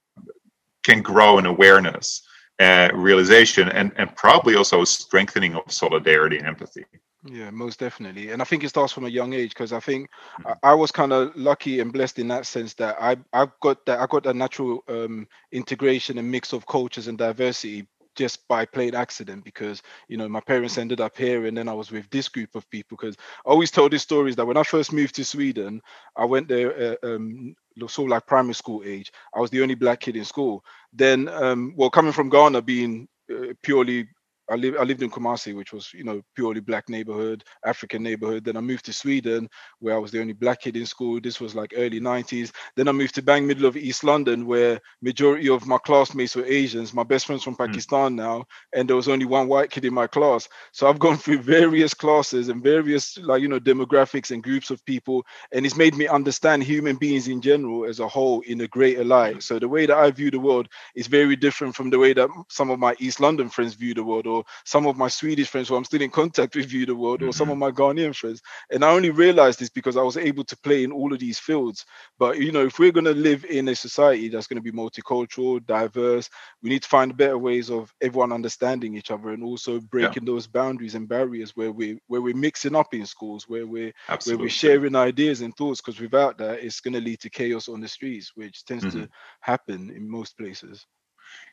can 0.82 1.02
grow 1.02 1.38
an 1.38 1.46
awareness, 1.46 2.22
uh, 2.58 2.88
realization, 2.94 3.68
and 3.68 3.92
and 3.96 4.14
probably 4.16 4.54
also 4.56 4.82
a 4.82 4.86
strengthening 4.86 5.54
of 5.54 5.70
solidarity 5.72 6.38
and 6.38 6.46
empathy. 6.46 6.84
Yeah, 7.24 7.50
most 7.50 7.80
definitely. 7.80 8.30
And 8.30 8.40
I 8.40 8.44
think 8.44 8.62
it 8.62 8.68
starts 8.68 8.92
from 8.92 9.04
a 9.04 9.08
young 9.08 9.32
age 9.32 9.50
because 9.50 9.72
I 9.72 9.80
think 9.80 10.08
mm-hmm. 10.40 10.52
I, 10.62 10.70
I, 10.70 10.74
was 10.74 10.92
kind 10.92 11.12
of 11.12 11.34
lucky 11.34 11.80
and 11.80 11.92
blessed 11.92 12.20
in 12.20 12.28
that 12.28 12.46
sense 12.46 12.74
that 12.74 12.96
I 13.00 13.16
I 13.32 13.48
got 13.60 13.84
that 13.86 13.98
I 13.98 14.06
got 14.06 14.22
that 14.22 14.36
natural 14.36 14.84
um, 14.88 15.26
integration 15.50 16.18
and 16.18 16.30
mix 16.30 16.52
of 16.52 16.66
cultures 16.66 17.08
and 17.08 17.18
diversity 17.18 17.88
just 18.18 18.46
by 18.48 18.66
plain 18.66 18.94
accident 18.94 19.44
because 19.44 19.82
you 20.08 20.16
know 20.18 20.28
my 20.28 20.40
parents 20.40 20.76
ended 20.76 21.00
up 21.00 21.16
here 21.16 21.46
and 21.46 21.56
then 21.56 21.68
I 21.68 21.72
was 21.72 21.90
with 21.92 22.10
this 22.10 22.28
group 22.28 22.54
of 22.56 22.68
people 22.70 22.96
because 23.00 23.16
I 23.46 23.50
always 23.50 23.70
told 23.70 23.92
these 23.92 24.02
stories 24.02 24.36
that 24.36 24.46
when 24.46 24.56
I 24.58 24.64
first 24.64 24.92
moved 24.92 25.14
to 25.16 25.24
Sweden 25.24 25.80
I 26.16 26.24
went 26.24 26.48
there 26.48 26.96
uh, 27.02 27.14
um, 27.14 27.54
sort 27.86 28.06
of 28.06 28.10
like 28.10 28.26
primary 28.26 28.54
school 28.54 28.82
age. 28.84 29.12
I 29.34 29.40
was 29.40 29.50
the 29.50 29.62
only 29.62 29.76
black 29.76 30.00
kid 30.00 30.16
in 30.16 30.24
school. 30.24 30.64
Then 30.92 31.28
um, 31.28 31.74
well 31.76 31.90
coming 31.90 32.12
from 32.12 32.28
Ghana 32.28 32.62
being 32.62 33.08
uh, 33.32 33.54
purely 33.62 34.08
I 34.50 34.54
lived 34.56 34.78
I 34.78 34.82
lived 34.82 35.02
in 35.02 35.10
Kumasi, 35.10 35.54
which 35.54 35.72
was 35.72 35.92
you 35.92 36.04
know 36.04 36.22
purely 36.34 36.60
black 36.60 36.88
neighborhood, 36.88 37.44
African 37.64 38.02
neighborhood. 38.02 38.44
Then 38.44 38.56
I 38.56 38.60
moved 38.60 38.86
to 38.86 38.92
Sweden, 38.92 39.48
where 39.80 39.94
I 39.94 39.98
was 39.98 40.10
the 40.10 40.20
only 40.20 40.32
black 40.32 40.62
kid 40.62 40.76
in 40.76 40.86
school. 40.86 41.20
This 41.20 41.40
was 41.40 41.54
like 41.54 41.74
early 41.76 42.00
90s. 42.00 42.52
Then 42.76 42.88
I 42.88 42.92
moved 42.92 43.14
to 43.16 43.22
bang 43.22 43.46
middle 43.46 43.66
of 43.66 43.76
East 43.76 44.04
London, 44.04 44.46
where 44.46 44.80
majority 45.02 45.48
of 45.48 45.66
my 45.66 45.78
classmates 45.78 46.34
were 46.34 46.44
Asians. 46.44 46.94
My 46.94 47.02
best 47.02 47.26
friend's 47.26 47.44
from 47.44 47.54
hmm. 47.54 47.66
Pakistan 47.66 48.16
now, 48.16 48.44
and 48.74 48.88
there 48.88 48.96
was 48.96 49.08
only 49.08 49.26
one 49.26 49.48
white 49.48 49.70
kid 49.70 49.84
in 49.84 49.92
my 49.94 50.06
class. 50.06 50.48
So 50.72 50.88
I've 50.88 50.98
gone 50.98 51.16
through 51.18 51.38
various 51.38 51.92
classes 51.92 52.48
and 52.48 52.62
various 52.62 53.18
like 53.18 53.42
you 53.42 53.48
know 53.48 53.60
demographics 53.60 54.30
and 54.30 54.42
groups 54.42 54.70
of 54.70 54.84
people, 54.86 55.24
and 55.52 55.66
it's 55.66 55.76
made 55.76 55.94
me 55.94 56.06
understand 56.06 56.62
human 56.62 56.96
beings 56.96 57.28
in 57.28 57.42
general 57.42 57.84
as 57.84 58.00
a 58.00 58.08
whole 58.08 58.40
in 58.42 58.62
a 58.62 58.68
greater 58.68 59.04
light. 59.04 59.34
Hmm. 59.34 59.40
So 59.40 59.58
the 59.58 59.68
way 59.68 59.84
that 59.86 59.96
I 59.96 60.10
view 60.10 60.30
the 60.30 60.40
world 60.40 60.68
is 60.94 61.06
very 61.06 61.36
different 61.36 61.76
from 61.76 61.90
the 61.90 61.98
way 61.98 62.14
that 62.14 62.30
some 62.48 62.70
of 62.70 62.78
my 62.78 62.96
East 62.98 63.20
London 63.20 63.50
friends 63.50 63.74
view 63.74 63.92
the 63.92 64.02
world, 64.02 64.26
or 64.26 64.37
some 64.64 64.86
of 64.86 64.96
my 64.96 65.08
Swedish 65.08 65.48
friends 65.48 65.68
who 65.68 65.76
I'm 65.76 65.84
still 65.84 66.02
in 66.02 66.10
contact 66.10 66.54
with 66.56 66.66
view 66.66 66.86
the 66.86 66.94
world, 66.94 67.22
or 67.22 67.32
some 67.32 67.50
of 67.50 67.58
my 67.58 67.70
Ghanaian 67.70 68.14
friends. 68.14 68.40
And 68.70 68.84
I 68.84 68.90
only 68.90 69.10
realized 69.10 69.58
this 69.60 69.70
because 69.70 69.96
I 69.96 70.02
was 70.02 70.16
able 70.16 70.44
to 70.44 70.56
play 70.58 70.84
in 70.84 70.92
all 70.92 71.12
of 71.12 71.18
these 71.18 71.38
fields. 71.38 71.84
But 72.18 72.38
you 72.38 72.52
know, 72.52 72.64
if 72.66 72.78
we're 72.78 72.92
going 72.92 73.04
to 73.04 73.14
live 73.14 73.44
in 73.44 73.68
a 73.68 73.74
society 73.74 74.28
that's 74.28 74.46
going 74.46 74.62
to 74.62 74.72
be 74.72 74.76
multicultural, 74.76 75.64
diverse, 75.64 76.28
we 76.62 76.70
need 76.70 76.82
to 76.82 76.88
find 76.88 77.16
better 77.16 77.38
ways 77.38 77.70
of 77.70 77.92
everyone 78.00 78.32
understanding 78.32 78.96
each 78.96 79.10
other 79.10 79.30
and 79.30 79.42
also 79.42 79.80
breaking 79.80 80.24
those 80.24 80.46
boundaries 80.46 80.94
and 80.94 81.08
barriers 81.08 81.56
where 81.56 81.72
we 81.72 81.98
where 82.06 82.20
we're 82.22 82.34
mixing 82.36 82.74
up 82.76 82.94
in 82.94 83.06
schools, 83.06 83.44
where 83.48 83.66
we're 83.66 83.92
Absolutely. 84.08 84.38
where 84.38 84.44
we're 84.44 84.50
sharing 84.50 84.96
ideas 84.96 85.40
and 85.40 85.54
thoughts. 85.56 85.80
Because 85.80 86.00
without 86.00 86.38
that, 86.38 86.62
it's 86.64 86.80
going 86.80 86.94
to 86.94 87.00
lead 87.00 87.20
to 87.20 87.30
chaos 87.30 87.68
on 87.68 87.80
the 87.80 87.88
streets, 87.88 88.32
which 88.34 88.64
tends 88.64 88.84
Mm-hmm. 88.84 89.02
to 89.02 89.08
happen 89.40 89.90
in 89.90 90.08
most 90.10 90.36
places. 90.36 90.86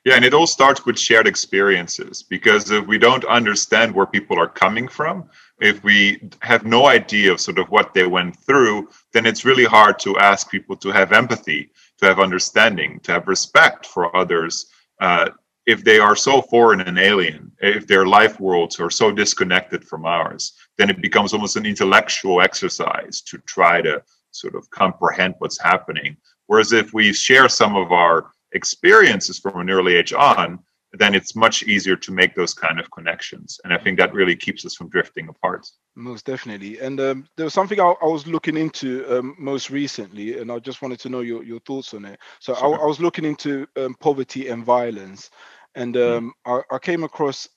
Yeah, 0.06 0.16
and 0.16 0.24
it 0.24 0.36
all 0.36 0.46
starts 0.46 0.86
with 0.86 1.00
shared 1.00 1.26
experiences 1.26 2.22
because 2.22 2.70
if 2.70 2.86
we 2.86 3.00
don't 3.00 3.26
understand 3.26 3.94
where 3.94 4.06
people 4.06 4.40
are 4.40 4.48
coming 4.48 4.88
from, 4.88 5.28
if 5.60 5.84
we 5.84 6.30
have 6.42 6.64
no 6.64 6.86
idea 6.86 7.32
of 7.32 7.42
sort 7.42 7.58
of 7.58 7.68
what 7.70 7.94
they 7.96 8.06
went 8.06 8.38
through, 8.38 8.90
then 9.14 9.26
it's 9.26 9.46
really 9.46 9.66
hard 9.66 9.98
to 10.00 10.20
ask 10.20 10.52
people 10.52 10.76
to 10.78 10.92
have 10.92 11.12
empathy, 11.12 11.72
to 11.98 12.06
have 12.06 12.20
understanding, 12.20 13.00
to 13.00 13.14
have 13.14 13.28
respect 13.28 13.88
for 13.88 14.16
others. 14.16 14.68
Uh, 15.02 15.30
if 15.66 15.84
they 15.84 15.98
are 15.98 16.16
so 16.16 16.40
foreign 16.44 16.82
and 16.82 17.00
alien, 17.00 17.52
if 17.60 17.88
their 17.88 18.06
life 18.06 18.40
worlds 18.40 18.80
are 18.80 18.92
so 18.92 19.12
disconnected 19.12 19.84
from 19.84 20.06
ours, 20.06 20.54
then 20.78 20.92
it 20.92 21.02
becomes 21.02 21.34
almost 21.34 21.56
an 21.56 21.66
intellectual 21.66 22.42
exercise 22.42 23.22
to 23.22 23.40
try 23.40 23.82
to 23.82 24.04
sort 24.30 24.54
of 24.54 24.70
comprehend 24.70 25.34
what's 25.40 25.60
happening. 25.60 26.16
Whereas 26.46 26.74
if 26.74 26.94
we 26.94 27.12
share 27.14 27.50
some 27.50 27.76
of 27.76 27.92
our 27.92 28.32
experiences 28.56 29.38
from 29.40 29.60
an 29.60 29.70
early 29.70 29.96
age 29.96 30.14
on, 30.14 30.60
then 30.98 31.14
it's 31.14 31.36
much 31.36 31.64
easier 31.64 31.98
to 31.98 32.12
make 32.12 32.36
those 32.36 32.54
kind 32.54 32.80
of 32.80 32.90
connections. 32.90 33.60
And 33.64 33.74
I 33.74 33.78
think 33.78 34.00
that 34.00 34.14
really 34.14 34.36
keeps 34.36 34.66
us 34.66 34.76
from 34.76 34.90
drifting 34.90 35.28
apart. 35.28 35.68
Most 35.96 36.26
definitely. 36.26 36.80
And 36.80 37.00
um, 37.00 37.28
there 37.36 37.44
was 37.44 37.54
something 37.54 37.80
I, 37.80 37.94
I 38.02 38.06
was 38.06 38.26
looking 38.26 38.58
into 38.58 39.06
um, 39.10 39.36
most 39.38 39.70
recently, 39.70 40.40
and 40.40 40.52
I 40.52 40.60
just 40.60 40.82
wanted 40.82 41.00
to 41.02 41.10
know 41.10 41.20
your, 41.20 41.44
your 41.44 41.60
thoughts 41.62 41.94
on 41.94 42.06
it. 42.06 42.20
So 42.40 42.54
I, 42.54 42.60
Sure. 42.60 42.82
I 42.82 42.86
was 42.86 43.00
looking 43.00 43.26
into 43.26 43.68
um, 43.76 43.96
poverty 44.00 44.48
and 44.48 44.64
violence, 44.64 45.30
and 45.76 45.98
um, 45.98 46.34
I, 46.46 46.62
I 46.72 46.80
came 46.80 47.04
across 47.04 47.50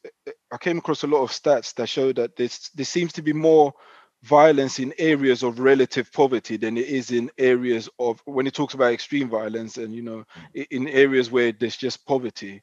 I 0.52 0.56
came 0.58 0.78
across 0.78 1.04
a 1.04 1.06
lot 1.06 1.22
of 1.22 1.30
stats 1.30 1.72
that 1.74 1.88
show 1.88 2.12
that 2.14 2.34
this 2.34 2.70
there 2.74 2.84
seems 2.84 3.12
to 3.12 3.22
be 3.22 3.32
more 3.32 3.72
violence 4.28 4.78
in 4.78 4.92
areas 4.98 5.42
of 5.42 5.58
relative 5.60 6.12
poverty 6.12 6.56
than 6.56 6.76
it 6.76 6.86
is 6.86 7.10
in 7.12 7.30
areas 7.38 7.88
of 7.98 8.20
when 8.26 8.46
it 8.46 8.54
talks 8.54 8.74
about 8.74 8.92
extreme 8.92 9.28
violence 9.28 9.78
and 9.78 9.94
you 9.94 10.02
know 10.02 10.24
in 10.70 10.88
areas 10.88 11.30
where 11.30 11.52
there's 11.52 11.76
just 11.76 12.06
poverty 12.06 12.62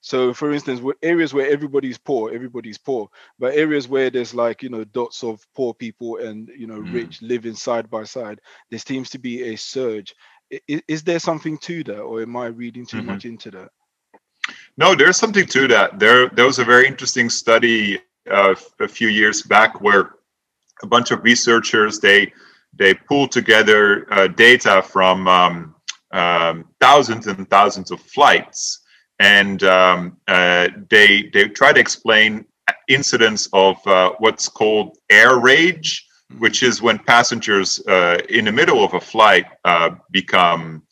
so 0.00 0.32
for 0.34 0.52
instance 0.52 0.80
areas 1.02 1.34
where 1.34 1.50
everybody's 1.50 1.98
poor 1.98 2.32
everybody's 2.34 2.78
poor 2.78 3.08
but 3.38 3.54
areas 3.54 3.88
where 3.88 4.10
there's 4.10 4.34
like 4.34 4.62
you 4.62 4.70
know 4.70 4.84
dots 4.84 5.24
of 5.24 5.46
poor 5.54 5.74
people 5.74 6.18
and 6.18 6.50
you 6.56 6.66
know 6.66 6.80
Mm. 6.80 6.90
rich 6.90 7.20
living 7.22 7.54
side 7.54 7.90
by 7.90 8.04
side 8.04 8.40
there 8.70 8.78
seems 8.80 9.10
to 9.10 9.18
be 9.18 9.42
a 9.52 9.56
surge 9.56 10.14
I- 10.52 10.60
i- 10.70 10.82
is 10.88 11.02
there 11.04 11.20
something 11.20 11.58
to 11.58 11.84
that 11.84 12.00
or 12.00 12.22
am 12.22 12.36
i 12.36 12.46
reading 12.46 12.86
too 12.86 13.02
Mhm. 13.02 13.10
much 13.10 13.24
into 13.26 13.50
that 13.52 13.70
No, 14.76 14.94
there's 14.94 15.16
something 15.16 15.46
to 15.46 15.68
that. 15.68 15.98
There, 15.98 16.28
there 16.30 16.46
was 16.46 16.58
a 16.58 16.64
very 16.64 16.86
interesting 16.86 17.30
study 17.30 18.00
uh, 18.30 18.54
a 18.80 18.88
few 18.88 19.08
years 19.08 19.42
back 19.42 19.80
where 19.80 20.14
a 20.82 20.86
bunch 20.86 21.10
of 21.10 21.22
researchers 21.24 22.00
they 22.00 22.32
they 22.76 22.94
pulled 22.94 23.30
together 23.30 24.12
uh, 24.12 24.26
data 24.26 24.82
from 24.82 25.28
um, 25.28 25.74
um, 26.12 26.64
thousands 26.80 27.26
and 27.26 27.48
thousands 27.48 27.90
of 27.90 28.00
flights, 28.00 28.80
and 29.18 29.62
um, 29.62 30.16
uh, 30.28 30.68
they 30.90 31.30
they 31.32 31.48
try 31.48 31.72
to 31.72 31.80
explain 31.80 32.44
incidents 32.88 33.48
of 33.52 33.84
uh, 33.86 34.12
what's 34.18 34.48
called 34.48 34.96
air 35.10 35.38
rage, 35.38 36.06
which 36.38 36.62
is 36.62 36.82
when 36.82 36.98
passengers 36.98 37.84
uh, 37.86 38.18
in 38.28 38.46
the 38.46 38.52
middle 38.52 38.84
of 38.84 38.94
a 38.94 39.00
flight 39.00 39.46
uh, 39.64 39.90
become 40.10 40.82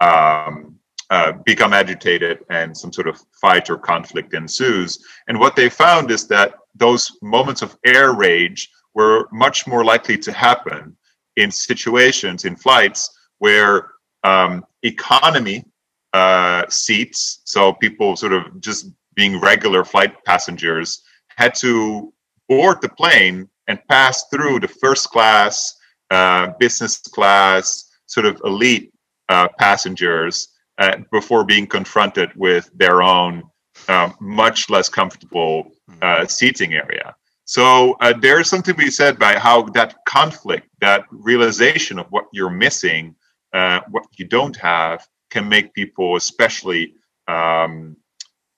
um, 0.00 0.76
uh, 1.10 1.32
become 1.44 1.72
agitated 1.72 2.38
and 2.50 2.76
some 2.76 2.92
sort 2.92 3.06
of 3.06 3.20
fight 3.40 3.70
or 3.70 3.78
conflict 3.78 4.34
ensues. 4.34 4.98
And 5.28 5.38
what 5.38 5.54
they 5.54 5.68
found 5.68 6.10
is 6.10 6.26
that 6.28 6.54
those 6.74 7.12
moments 7.22 7.62
of 7.62 7.76
air 7.84 8.12
rage 8.12 8.68
were 8.96 9.28
much 9.30 9.66
more 9.66 9.84
likely 9.84 10.18
to 10.18 10.32
happen 10.32 10.96
in 11.36 11.50
situations 11.50 12.44
in 12.44 12.56
flights 12.56 13.10
where 13.38 13.90
um, 14.24 14.64
economy 14.82 15.64
uh, 16.12 16.64
seats, 16.68 17.42
so 17.44 17.74
people 17.74 18.16
sort 18.16 18.32
of 18.32 18.60
just 18.60 18.90
being 19.14 19.40
regular 19.40 19.84
flight 19.84 20.14
passengers, 20.24 21.02
had 21.28 21.54
to 21.54 22.12
board 22.48 22.78
the 22.80 22.88
plane 22.88 23.48
and 23.68 23.78
pass 23.88 24.24
through 24.30 24.60
the 24.60 24.68
first 24.68 25.10
class, 25.10 25.76
uh, 26.10 26.48
business 26.58 26.98
class, 26.98 27.90
sort 28.06 28.24
of 28.24 28.40
elite 28.44 28.92
uh, 29.28 29.48
passengers 29.58 30.48
uh, 30.78 30.96
before 31.10 31.44
being 31.44 31.66
confronted 31.66 32.30
with 32.36 32.70
their 32.74 33.02
own 33.02 33.42
um, 33.88 34.14
much 34.20 34.70
less 34.70 34.88
comfortable 34.88 35.72
uh, 36.02 36.24
seating 36.26 36.74
area. 36.74 37.15
So 37.46 37.96
uh, 38.00 38.12
there's 38.20 38.50
something 38.50 38.74
to 38.74 38.78
be 38.78 38.90
said 38.90 39.20
by 39.20 39.38
how 39.38 39.62
that 39.70 39.94
conflict, 40.04 40.68
that 40.80 41.04
realization 41.10 41.98
of 41.98 42.06
what 42.10 42.26
you're 42.32 42.50
missing, 42.50 43.14
uh, 43.52 43.80
what 43.90 44.04
you 44.18 44.26
don't 44.26 44.56
have, 44.56 45.06
can 45.30 45.48
make 45.48 45.72
people 45.72 46.16
especially, 46.16 46.94
um, 47.28 47.96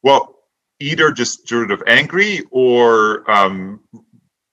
well, 0.03 0.37
either 0.81 1.13
just 1.13 1.47
sort 1.47 1.71
of 1.71 1.83
angry 1.87 2.43
or, 2.51 3.31
um, 3.31 3.81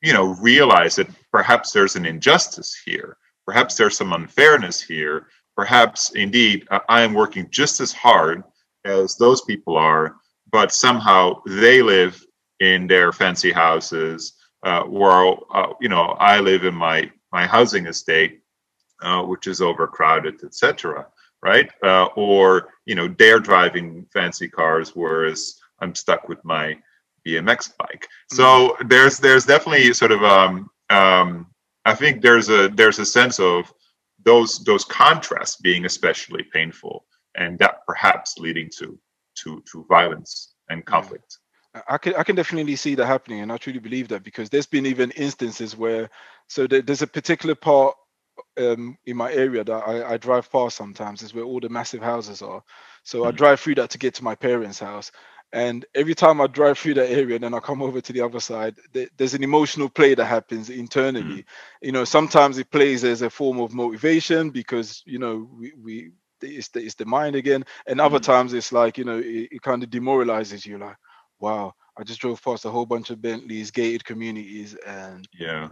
you 0.02 0.12
know, 0.12 0.36
realize 0.42 0.98
that 0.98 1.08
perhaps 1.32 1.72
there's 1.72 1.96
an 1.96 2.06
injustice 2.06 2.78
here, 2.86 3.18
perhaps 3.46 3.76
there's 3.76 3.96
some 3.96 4.12
unfairness 4.12 4.82
here, 4.82 5.28
perhaps 5.56 6.12
indeed 6.12 6.68
uh, 6.72 6.80
I 6.90 7.04
am 7.04 7.14
working 7.14 7.48
just 7.52 7.80
as 7.80 7.94
hard 7.94 8.44
as 8.84 9.16
those 9.16 9.42
people 9.44 9.78
are, 9.78 10.18
but 10.52 10.74
somehow 10.74 11.42
they 11.48 11.82
live 11.82 12.25
in 12.60 12.88
their 12.88 13.12
fancy 13.12 13.52
houses, 13.52 14.34
uh, 14.64 14.84
while 14.84 15.46
uh, 15.54 15.74
you 15.82 15.90
know 15.90 16.16
I 16.20 16.40
live 16.40 16.66
in 16.66 16.76
my 16.76 17.12
my 17.32 17.46
housing 17.46 17.88
estate, 17.88 18.42
uh, 19.02 19.24
which 19.24 19.48
is 19.48 19.62
overcrowded, 19.62 20.44
etc. 20.44 21.08
Right? 21.42 21.70
Uh, 21.84 22.06
or 22.16 22.70
you 22.86 22.96
know 22.96 23.08
they're 23.08 23.40
driving 23.40 24.08
fancy 24.12 24.48
cars, 24.48 24.96
whereas 24.96 25.60
I'm 25.80 25.94
stuck 25.94 26.28
with 26.28 26.44
my 26.44 26.78
BMX 27.26 27.76
bike. 27.78 28.08
So 28.32 28.78
there's 28.86 29.18
there's 29.20 29.46
definitely 29.46 29.94
sort 29.94 30.12
of 30.12 30.24
um, 30.24 30.70
um, 30.90 31.48
I 31.86 31.94
think 31.94 32.22
there's 32.22 32.50
a 32.50 32.70
there's 32.70 33.00
a 33.00 33.06
sense 33.06 33.40
of 33.40 33.72
those 34.24 34.64
those 34.64 34.86
contrasts 34.86 35.58
being 35.58 35.86
especially 35.86 36.44
painful, 36.52 37.06
and 37.36 37.58
that 37.60 37.86
perhaps 37.88 38.38
leading 38.38 38.70
to 38.80 38.98
to 39.44 39.64
to 39.72 39.86
violence 39.90 40.56
and 40.70 40.86
conflict. 40.86 41.38
I 41.88 41.98
can 41.98 42.16
I 42.16 42.24
can 42.24 42.36
definitely 42.36 42.76
see 42.76 42.96
that 42.96 43.06
happening, 43.06 43.42
and 43.42 43.52
I 43.52 43.58
truly 43.58 43.80
believe 43.80 44.10
that 44.10 44.24
because 44.24 44.50
there's 44.50 44.66
been 44.66 44.86
even 44.86 45.12
instances 45.12 45.76
where 45.76 46.10
so 46.48 46.68
there, 46.68 46.82
there's 46.82 47.02
a 47.02 47.08
particular 47.08 47.56
part 47.56 47.96
um, 48.58 48.98
in 49.06 49.18
my 49.18 49.32
area 49.32 49.64
that 49.64 49.74
I, 49.88 50.14
I 50.14 50.18
drive 50.18 50.52
past 50.52 50.78
sometimes 50.78 51.22
is 51.24 51.34
where 51.34 51.44
all 51.46 51.60
the 51.60 51.70
massive 51.70 52.02
houses 52.02 52.42
are. 52.42 52.64
So 53.04 53.26
I 53.26 53.32
Mhm. 53.32 53.32
drive 53.32 53.60
through 53.60 53.76
that 53.76 53.92
to 53.92 53.98
get 54.00 54.16
to 54.16 54.24
my 54.24 54.36
parents' 54.36 54.80
house, 54.80 55.12
and 55.54 55.86
every 55.96 56.16
time 56.16 56.42
I 56.42 56.48
drive 56.48 56.78
through 56.80 56.96
that 56.96 57.10
area, 57.12 57.36
and 57.36 57.44
then 57.44 57.54
I 57.54 57.60
come 57.60 57.82
over 57.82 58.02
to 58.02 58.14
the 58.14 58.22
other 58.22 58.40
side. 58.40 58.76
There, 58.94 59.08
there's 59.18 59.34
an 59.36 59.44
emotional 59.44 59.90
play 59.90 60.16
that 60.16 60.26
happens 60.26 60.70
internally. 60.70 61.46
You 61.82 61.92
know, 61.92 62.06
sometimes 62.06 62.58
it 62.58 62.72
plays 62.72 63.04
as 63.04 63.22
a 63.22 63.30
form 63.30 63.60
of 63.60 63.74
motivation 63.74 64.50
because 64.52 65.04
you 65.06 65.20
know 65.20 65.50
we. 65.52 65.74
we 65.82 66.12
it's 66.42 66.68
the, 66.70 66.82
it's 66.82 66.96
the 66.96 67.06
mind 67.06 67.36
again 67.36 67.66
and 67.88 68.00
other 68.00 68.20
Mhm. 68.20 68.20
times 68.20 68.54
it's 68.54 68.72
like 68.72 68.98
you 68.98 69.06
know 69.06 69.18
it, 69.18 69.48
it 69.52 69.62
kind 69.62 69.84
of 69.84 69.90
demoralizes 69.90 70.66
you 70.66 70.78
like 70.78 70.98
wow, 71.46 71.74
I 71.98 72.04
just 72.04 72.22
drove 72.22 72.44
past 72.44 72.66
a 72.66 72.70
whole 72.70 72.88
bunch 72.94 73.10
of 73.12 73.22
Bentleys, 73.22 73.72
gated 73.72 74.04
communities, 74.04 74.76
and 74.88 75.28
Yeah. 75.46 75.70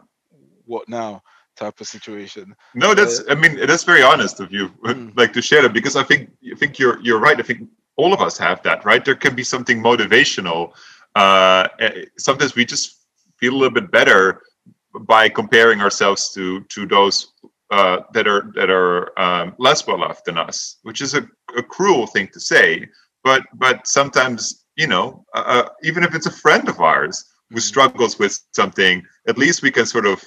what 0.65 0.87
now 0.87 1.21
type 1.55 1.79
of 1.81 1.87
situation. 1.87 2.45
No, 2.83 2.89
that's. 2.99 3.15
I 3.29 3.35
mean, 3.35 3.53
that's 3.69 3.85
very 3.93 4.03
honest 4.11 4.39
of 4.39 4.49
you, 4.57 4.65
Mm. 4.89 5.17
like 5.21 5.33
to 5.33 5.41
share 5.49 5.61
that 5.63 5.73
because 5.79 5.95
I 6.01 6.03
think 6.09 6.21
I 6.53 6.55
think 6.59 6.71
you're 6.79 6.97
you're 7.05 7.23
right. 7.27 7.39
I 7.43 7.45
think 7.49 7.59
all 8.01 8.11
of 8.13 8.21
us 8.27 8.35
have 8.47 8.59
that, 8.63 8.79
right? 8.89 9.03
There 9.05 9.19
can 9.25 9.35
be 9.41 9.43
something 9.53 9.77
motivational 9.89 10.61
uh, 11.15 11.67
eh, 11.79 12.05
sometimes 12.17 12.55
we 12.55 12.65
just 12.65 13.05
feel 13.37 13.53
a 13.53 13.57
little 13.57 13.73
bit 13.73 13.91
better 13.91 14.41
by 15.01 15.29
comparing 15.29 15.81
ourselves 15.81 16.31
to 16.33 16.61
to 16.73 16.85
those 16.85 17.33
uh, 17.71 17.99
that 18.13 18.27
are 18.27 18.51
that 18.55 18.69
are 18.69 19.17
um, 19.19 19.55
less 19.57 19.85
well 19.87 20.03
off 20.03 20.23
than 20.23 20.37
us, 20.37 20.77
which 20.83 21.01
is 21.01 21.13
a, 21.13 21.27
a 21.57 21.63
cruel 21.63 22.07
thing 22.07 22.27
to 22.33 22.39
say. 22.39 22.87
But 23.23 23.43
but 23.53 23.87
sometimes 23.87 24.62
you 24.75 24.87
know, 24.87 25.25
uh, 25.33 25.43
uh 25.45 25.69
even 25.83 26.03
if 26.03 26.15
it's 26.15 26.25
a 26.25 26.31
friend 26.31 26.67
of 26.69 26.79
ours 26.79 27.25
who 27.49 27.59
struggles 27.59 28.17
with 28.17 28.39
something, 28.53 29.03
at 29.27 29.37
least 29.37 29.61
we 29.61 29.71
can 29.71 29.85
sort 29.85 30.05
of 30.05 30.23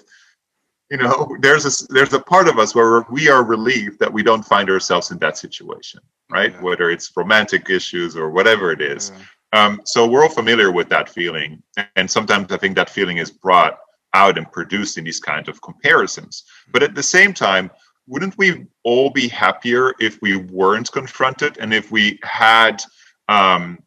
you 0.91 0.97
know 0.97 1.37
there's 1.41 1.65
a 1.65 1.93
there's 1.93 2.13
a 2.13 2.21
part 2.21 2.49
of 2.49 2.59
us 2.59 2.75
where 2.75 3.05
we 3.11 3.29
are 3.29 3.45
relieved 3.45 3.99
that 3.99 4.13
we 4.13 4.23
don't 4.23 4.45
find 4.45 4.71
ourselves 4.71 5.11
in 5.11 5.19
that 5.19 5.37
situation 5.39 6.01
right? 6.31 6.53
Yeah. 6.53 6.61
whether 6.61 6.91
it's 6.91 7.13
romantic 7.17 7.71
issues 7.71 8.17
or 8.17 8.31
whatever 8.31 8.73
it 8.73 8.81
is. 8.81 9.13
Yeah. 9.53 9.65
um, 9.65 9.81
so 9.85 10.07
we're 10.07 10.23
all 10.23 10.29
familiar 10.29 10.73
with 10.73 10.89
that 10.89 11.09
feeling 11.09 11.63
and 11.95 12.11
sometimes 12.11 12.51
i 12.51 12.57
think 12.57 12.75
that 12.75 12.91
feeling 12.91 13.19
is 13.19 13.31
brought 13.31 13.79
out 14.15 14.39
and 14.39 14.51
produced 14.51 14.97
in 14.99 15.05
these 15.05 15.21
kinds 15.21 15.49
of 15.49 15.61
comparisons. 15.61 16.45
But 16.73 16.83
at 16.83 16.95
the 16.95 17.03
same 17.03 17.33
time 17.35 17.71
wouldn't 18.09 18.39
we 18.39 18.67
all 18.85 19.11
be 19.11 19.29
happier 19.29 19.93
if 20.01 20.23
we 20.23 20.37
weren't 20.37 20.91
confronted 20.93 21.59
and 21.59 21.75
if 21.75 21.91
we 21.91 22.19
had 22.23 22.83
um, 23.29 23.79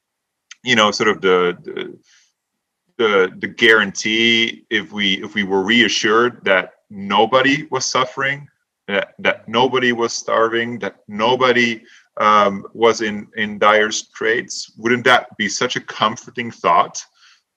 you 0.63 0.75
know 0.75 0.91
sort 0.91 1.09
of 1.09 1.21
the, 1.21 1.57
the 1.63 1.97
the 2.97 3.33
the 3.39 3.47
guarantee 3.47 4.65
if 4.69 4.91
we 4.91 5.23
if 5.23 5.33
we 5.33 5.43
were 5.43 5.63
reassured 5.63 6.43
that 6.43 6.73
nobody 6.89 7.67
was 7.71 7.85
suffering 7.85 8.47
that 8.87 9.13
that 9.19 9.47
nobody 9.47 9.91
was 9.91 10.13
starving 10.13 10.79
that 10.79 10.97
nobody 11.07 11.81
um, 12.19 12.65
was 12.73 13.01
in 13.01 13.27
in 13.37 13.57
dire 13.57 13.91
straits 13.91 14.73
wouldn't 14.77 15.05
that 15.05 15.35
be 15.37 15.47
such 15.47 15.75
a 15.75 15.81
comforting 15.81 16.51
thought? 16.51 17.01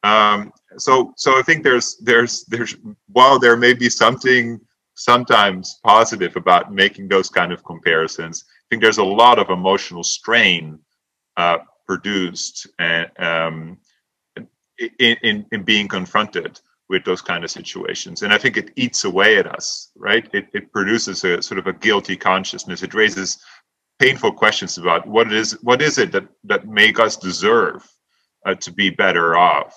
Um, 0.05 0.53
so 0.79 1.13
so 1.17 1.39
i 1.39 1.43
think 1.43 1.63
there's 1.63 1.97
there's 1.99 2.45
there's 2.47 2.77
while 3.09 3.39
there 3.39 3.57
may 3.57 3.73
be 3.73 3.91
something 3.91 4.61
sometimes 4.95 5.81
positive 5.85 6.37
about 6.37 6.73
making 6.73 7.09
those 7.09 7.29
kind 7.29 7.53
of 7.53 7.65
comparisons 7.65 8.45
i 8.49 8.65
think 8.71 8.83
there's 8.83 8.99
a 8.99 9.05
lot 9.05 9.39
of 9.39 9.51
emotional 9.51 10.03
strain 10.03 10.79
uh, 11.37 11.59
produced 11.93 12.57
and 12.79 13.07
um, 13.19 13.57
in, 14.99 15.17
in 15.29 15.37
in 15.55 15.63
being 15.63 15.89
confronted 15.99 16.53
with 16.89 17.05
those 17.05 17.23
kind 17.31 17.43
of 17.45 17.51
situations. 17.51 18.23
And 18.23 18.33
i 18.37 18.39
think 18.43 18.55
it 18.57 18.71
eats 18.85 19.01
away 19.11 19.31
at 19.41 19.47
us 19.59 19.69
right? 20.09 20.27
It, 20.39 20.47
it 20.59 20.73
produces 20.73 21.25
a 21.25 21.43
sort 21.49 21.59
of 21.59 21.67
a 21.67 21.79
guilty 21.87 22.17
consciousness. 22.17 22.83
It 22.83 22.95
raises 23.03 23.31
painful 23.99 24.33
questions 24.33 24.79
about 24.79 25.07
what 25.15 25.27
it 25.29 25.35
is 25.43 25.53
what 25.69 25.81
is 25.89 25.95
it 25.99 26.11
that 26.13 26.27
that 26.51 26.63
make 26.67 26.99
us 27.07 27.15
deserve 27.17 27.81
uh, 28.47 28.57
to 28.65 28.71
be 28.81 28.89
better 29.05 29.37
off? 29.51 29.75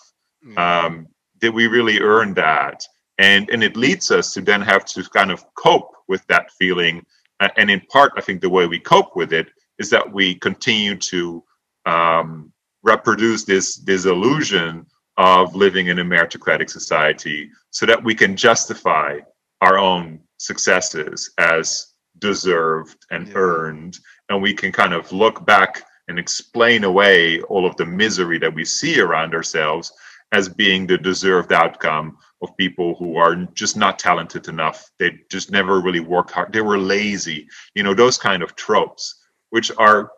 Yeah. 0.47 0.85
um, 0.85 1.07
did 1.41 1.53
we 1.59 1.65
really 1.67 1.99
earn 1.99 2.33
that? 2.35 2.77
And 3.17 3.49
and 3.53 3.61
it 3.63 3.75
leads 3.85 4.07
us 4.17 4.33
to 4.33 4.41
then 4.49 4.61
have 4.73 4.83
to 4.93 5.03
kind 5.17 5.31
of 5.35 5.39
cope 5.65 5.91
with 6.11 6.23
that 6.27 6.45
feeling. 6.59 6.95
Uh, 7.41 7.49
and 7.59 7.69
in 7.75 7.81
part 7.95 8.11
i 8.19 8.21
think 8.25 8.37
the 8.39 8.55
way 8.57 8.65
we 8.65 8.79
cope 8.93 9.11
with 9.21 9.31
it 9.41 9.47
is 9.81 9.89
that 9.89 10.05
we 10.17 10.25
continue 10.49 10.95
to 11.11 11.43
um, 11.85 12.51
reproduce 12.83 13.43
this 13.43 13.77
this 13.77 14.05
illusion 14.05 14.85
of 15.17 15.55
living 15.55 15.87
in 15.87 15.99
a 15.99 16.03
meritocratic 16.03 16.69
society 16.69 17.49
so 17.71 17.85
that 17.85 18.03
we 18.03 18.13
can 18.13 18.35
justify 18.35 19.17
our 19.61 19.77
own 19.77 20.19
successes 20.37 21.31
as 21.37 21.93
deserved 22.19 22.97
and 23.11 23.27
Yeah. 23.27 23.33
earned. 23.35 23.97
And 24.29 24.41
we 24.41 24.53
can 24.53 24.71
kind 24.71 24.93
of 24.93 25.11
look 25.11 25.45
back 25.45 25.83
and 26.07 26.19
explain 26.19 26.83
away 26.83 27.41
all 27.43 27.65
of 27.65 27.75
the 27.77 27.85
misery 27.85 28.37
that 28.39 28.53
we 28.53 28.65
see 28.65 28.99
around 28.99 29.33
ourselves 29.33 29.91
as 30.31 30.49
being 30.49 30.85
the 30.85 30.97
deserved 30.97 31.53
outcome 31.53 32.17
of 32.41 32.55
people 32.57 32.95
who 32.95 33.15
are 33.17 33.35
just 33.53 33.77
not 33.77 33.97
talented 33.97 34.47
enough. 34.47 34.91
They 34.99 35.17
just 35.31 35.49
never 35.51 35.79
really 35.79 36.01
worked 36.01 36.31
hard. 36.31 36.51
They 36.51 36.61
were 36.61 36.77
lazy. 36.77 37.47
You 37.73 37.83
know 37.83 37.93
those 37.93 38.17
kind 38.17 38.43
of 38.43 38.55
tropes 38.55 39.23
which 39.51 39.71
are 39.77 40.11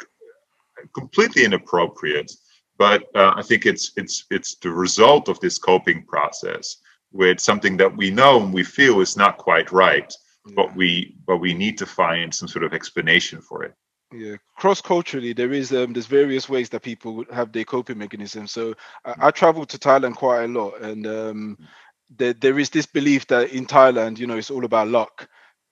completely 0.93 1.43
inappropriate 1.43 2.31
but 2.77 3.03
uh, 3.15 3.33
i 3.35 3.41
think 3.41 3.65
it's 3.65 3.91
it's 3.97 4.25
it's 4.31 4.55
the 4.61 4.69
result 4.69 5.29
of 5.29 5.39
this 5.39 5.57
coping 5.57 6.03
process 6.05 6.77
with 7.11 7.39
something 7.39 7.77
that 7.77 7.95
we 7.95 8.11
know 8.11 8.41
and 8.41 8.53
we 8.53 8.63
feel 8.63 9.01
is 9.01 9.17
not 9.17 9.37
quite 9.37 9.71
right 9.71 10.13
but 10.55 10.75
we 10.75 11.15
but 11.25 11.37
we 11.37 11.53
need 11.53 11.77
to 11.77 11.85
find 11.85 12.33
some 12.33 12.47
sort 12.47 12.63
of 12.63 12.73
explanation 12.73 13.41
for 13.41 13.63
it. 13.63 13.73
Yeah. 14.13 14.37
Cross 14.55 14.81
culturally 14.81 15.33
there 15.33 15.51
is 15.51 15.73
um 15.73 15.91
there's 15.91 16.05
various 16.05 16.47
ways 16.47 16.69
that 16.69 16.81
people 16.81 17.25
have 17.31 17.51
their 17.51 17.65
coping 17.65 17.97
mechanisms 17.97 18.51
so 18.53 18.73
I, 19.03 19.27
I 19.27 19.31
traveled 19.31 19.69
to 19.69 19.77
thailand 19.77 20.15
quite 20.15 20.45
a 20.45 20.47
lot 20.47 20.81
and 20.81 21.05
um 21.05 21.57
there, 22.15 22.31
there 22.31 22.57
is 22.57 22.69
this 22.69 22.85
belief 22.85 23.27
that 23.27 23.51
in 23.51 23.65
thailand 23.65 24.17
you 24.17 24.25
know 24.25 24.37
it's 24.37 24.49
all 24.49 24.63
about 24.63 24.87
luck 24.87 25.27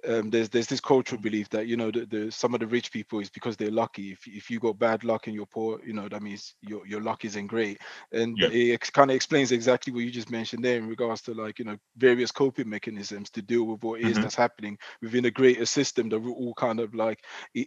um, 0.08 0.30
there's 0.30 0.50
there's 0.50 0.68
this 0.68 0.80
cultural 0.82 1.22
belief 1.22 1.50
that 1.50 1.68
you 1.68 1.76
know 1.78 1.92
the, 1.92 2.06
the 2.06 2.32
some 2.32 2.54
of 2.54 2.60
the 2.60 2.68
rich 2.68 2.92
people 2.92 3.20
is 3.20 3.30
because 3.30 3.56
they're 3.58 3.72
lucky. 3.72 4.12
If 4.12 4.28
if 4.28 4.50
you 4.50 4.60
got 4.60 4.78
bad 4.80 5.04
luck 5.04 5.28
and 5.28 5.36
you're 5.36 5.46
poor, 5.46 5.80
you 5.86 5.94
know 5.94 6.08
that 6.08 6.22
means 6.22 6.56
your 6.62 6.86
your 6.86 7.02
luck 7.02 7.26
isn't 7.26 7.48
great. 7.48 7.80
And 8.12 8.42
Yeah. 8.42 8.50
it 8.50 8.92
kind 8.94 9.10
of 9.12 9.16
explains 9.16 9.52
exactly 9.52 9.94
what 9.94 10.04
you 10.04 10.12
just 10.12 10.30
mentioned 10.32 10.64
there 10.64 10.78
in 10.78 10.88
regards 10.88 11.22
to 11.24 11.34
like 11.34 11.60
you 11.60 11.66
know 11.66 11.78
various 11.98 12.32
coping 12.32 12.70
mechanisms 12.70 13.30
to 13.32 13.42
deal 13.42 13.66
with 13.66 13.84
what 13.84 14.02
is 14.02 14.20
Mhm. 14.20 14.20
that's 14.20 14.36
happening 14.36 14.78
within 15.02 15.26
a 15.26 15.32
greater 15.32 15.66
system 15.66 16.10
that 16.10 16.20
we're 16.20 16.32
all 16.32 16.54
kind 16.54 16.80
of 16.80 16.94
like 16.94 17.20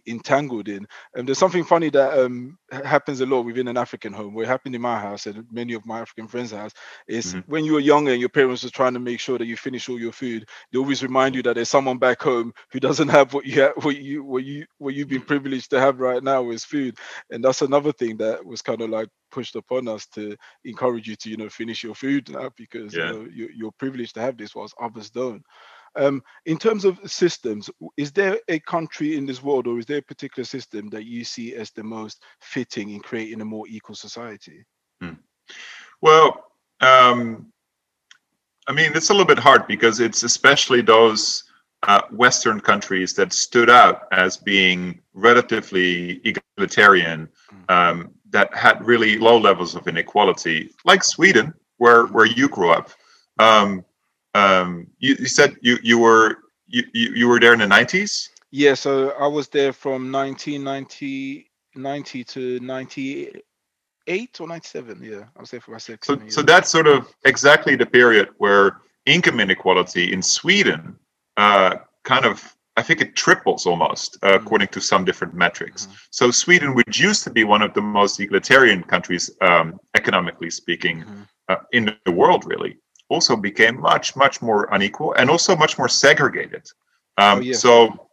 entangled 0.07 0.67
in. 0.67 0.85
And 1.13 1.27
there's 1.27 1.37
something 1.37 1.63
funny 1.63 1.89
that 1.89 2.17
um 2.19 2.57
happens 2.71 3.19
a 3.21 3.25
lot 3.25 3.41
within 3.45 3.67
an 3.67 3.77
African 3.77 4.13
home. 4.13 4.33
What 4.33 4.47
happened 4.47 4.75
in 4.75 4.81
my 4.81 4.99
house 4.99 5.25
and 5.25 5.45
many 5.51 5.73
of 5.73 5.85
my 5.85 5.99
African 5.99 6.27
friends' 6.27 6.51
house 6.51 6.73
is 7.07 7.35
Mhm. 7.35 7.43
when 7.45 7.63
you 7.65 7.73
were 7.73 7.79
younger 7.79 8.11
and 8.11 8.19
your 8.19 8.29
parents 8.29 8.63
were 8.63 8.69
trying 8.69 8.93
to 8.93 8.99
make 8.99 9.19
sure 9.19 9.37
that 9.37 9.45
you 9.45 9.55
finish 9.55 9.89
all 9.89 9.99
your 9.99 10.11
food 10.11 10.45
they 10.71 10.77
always 10.79 11.03
remind 11.03 11.35
you 11.35 11.41
that 11.43 11.55
there's 11.55 11.69
someone 11.69 11.97
back 11.97 12.21
home 12.21 12.28
who 12.71 12.79
doesn't 12.79 13.09
have 13.09 13.33
what 13.33 13.45
you 13.45 13.61
have, 13.61 13.73
what 13.83 13.97
you 13.97 14.23
what 14.23 14.43
you 14.43 14.65
what 14.77 14.93
you've 14.93 15.07
been 15.09 15.21
privileged 15.21 15.69
to 15.71 15.79
have 15.79 15.99
right 15.99 16.23
now 16.23 16.49
is 16.51 16.63
food, 16.63 16.97
and 17.29 17.43
that's 17.43 17.61
another 17.61 17.91
thing 17.91 18.17
that 18.17 18.45
was 18.45 18.61
kind 18.61 18.81
of 18.81 18.89
like 18.89 19.09
pushed 19.31 19.55
upon 19.55 19.87
us 19.87 20.05
to 20.07 20.35
encourage 20.65 21.07
you 21.07 21.15
to 21.15 21.29
you 21.29 21.37
know 21.37 21.49
finish 21.49 21.83
your 21.83 21.95
food 21.95 22.29
now 22.29 22.49
because 22.57 22.95
Yeah. 22.95 23.07
you 23.07 23.13
know 23.13 23.27
you, 23.31 23.49
you're 23.55 23.71
privileged 23.73 24.15
to 24.15 24.21
have 24.21 24.37
this 24.37 24.55
whilst 24.55 24.75
others 24.81 25.09
don't. 25.09 25.43
Um, 25.95 26.21
in 26.45 26.57
terms 26.57 26.85
of 26.85 26.99
systems, 27.05 27.69
is 27.97 28.11
there 28.11 28.39
a 28.47 28.59
country 28.59 29.17
in 29.17 29.25
this 29.25 29.41
world, 29.41 29.65
or 29.67 29.79
is 29.79 29.85
there 29.85 29.97
a 29.97 30.03
particular 30.03 30.45
system 30.45 30.89
that 30.89 31.05
you 31.05 31.23
see 31.23 31.55
as 31.55 31.71
the 31.71 31.83
most 31.83 32.23
fitting 32.41 32.91
in 32.91 32.99
creating 32.99 33.41
a 33.41 33.45
more 33.45 33.67
equal 33.67 33.95
society? 33.95 34.65
Well, 36.01 36.45
um, 36.81 37.51
I 38.67 38.71
mean, 38.71 38.91
it's 38.95 39.09
a 39.09 39.13
little 39.13 39.25
bit 39.25 39.39
hard 39.39 39.67
because 39.67 39.99
it's 39.99 40.23
especially 40.23 40.81
those 40.81 41.43
uh, 41.83 42.01
Western 42.11 42.59
countries 42.59 43.13
that 43.13 43.33
stood 43.33 43.69
out 43.69 44.07
as 44.11 44.37
being 44.37 44.99
relatively 45.13 46.21
egalitarian, 46.23 47.29
um, 47.69 48.11
that 48.31 48.53
had 48.55 48.85
really 48.85 49.17
low 49.17 49.37
levels 49.37 49.75
of 49.75 49.87
inequality, 49.87 50.71
like 50.85 51.03
Sweden, 51.03 51.53
where 51.77 52.05
where 52.07 52.25
you 52.25 52.47
grew 52.49 52.71
up. 52.71 52.91
Um, 53.39 53.85
um, 54.35 54.87
you, 54.99 55.15
you 55.19 55.27
said 55.27 55.55
you 55.61 55.77
you 55.81 55.97
were 55.97 56.37
you, 56.67 56.83
you 56.93 57.11
you 57.15 57.27
were 57.27 57.39
there 57.39 57.53
in 57.53 57.59
the 57.59 57.67
nineties. 57.67 58.29
Yeah, 58.51 58.73
so 58.73 59.11
I 59.11 59.27
was 59.27 59.47
there 59.47 59.73
from 59.73 60.11
1990 60.11 61.49
90 61.75 62.23
to 62.23 62.59
98 62.59 64.39
or 64.39 64.47
97. 64.47 65.03
Yeah, 65.03 65.25
I 65.35 65.39
was 65.39 65.51
there 65.51 65.61
for 65.61 65.71
about 65.71 65.81
six. 65.83 66.07
So, 66.07 66.19
so 66.27 66.41
that's 66.41 66.69
sort 66.69 66.87
of 66.87 67.13
exactly 67.25 67.75
the 67.75 67.85
period 67.85 68.29
where 68.37 68.77
income 69.05 69.39
inequality 69.39 70.11
in 70.11 70.21
Sweden 70.21 70.97
uh, 71.39 71.71
kind 72.03 72.25
of, 72.25 72.35
I 72.79 72.81
think 72.83 73.01
it 73.01 73.15
triples 73.15 73.65
almost, 73.65 74.17
uh, 74.21 74.27
Mhm. 74.27 74.35
according 74.39 74.69
to 74.75 74.79
some 74.81 75.03
different 75.09 75.33
metrics. 75.33 75.81
Mhm. 75.85 75.95
So 76.19 76.31
Sweden, 76.31 76.69
which 76.77 76.99
used 77.09 77.23
to 77.25 77.31
be 77.37 77.43
one 77.55 77.63
of 77.67 77.71
the 77.73 77.81
most 77.81 78.19
egalitarian 78.19 78.81
countries, 78.93 79.25
um, 79.49 79.79
economically 79.99 80.51
speaking, 80.61 80.97
Mhm. 81.03 81.27
uh, 81.49 81.61
in 81.77 81.83
the 82.05 82.11
world, 82.21 82.41
really, 82.45 82.73
also 83.13 83.35
became 83.35 83.75
much, 83.91 84.15
much 84.15 84.35
more 84.41 84.61
unequal 84.75 85.13
and 85.19 85.29
also 85.29 85.55
much 85.55 85.77
more 85.79 85.89
segregated. 85.89 86.65
Um, 87.17 87.39
Oh, 87.39 87.41
yeah. 87.41 87.57
So, 87.65 88.07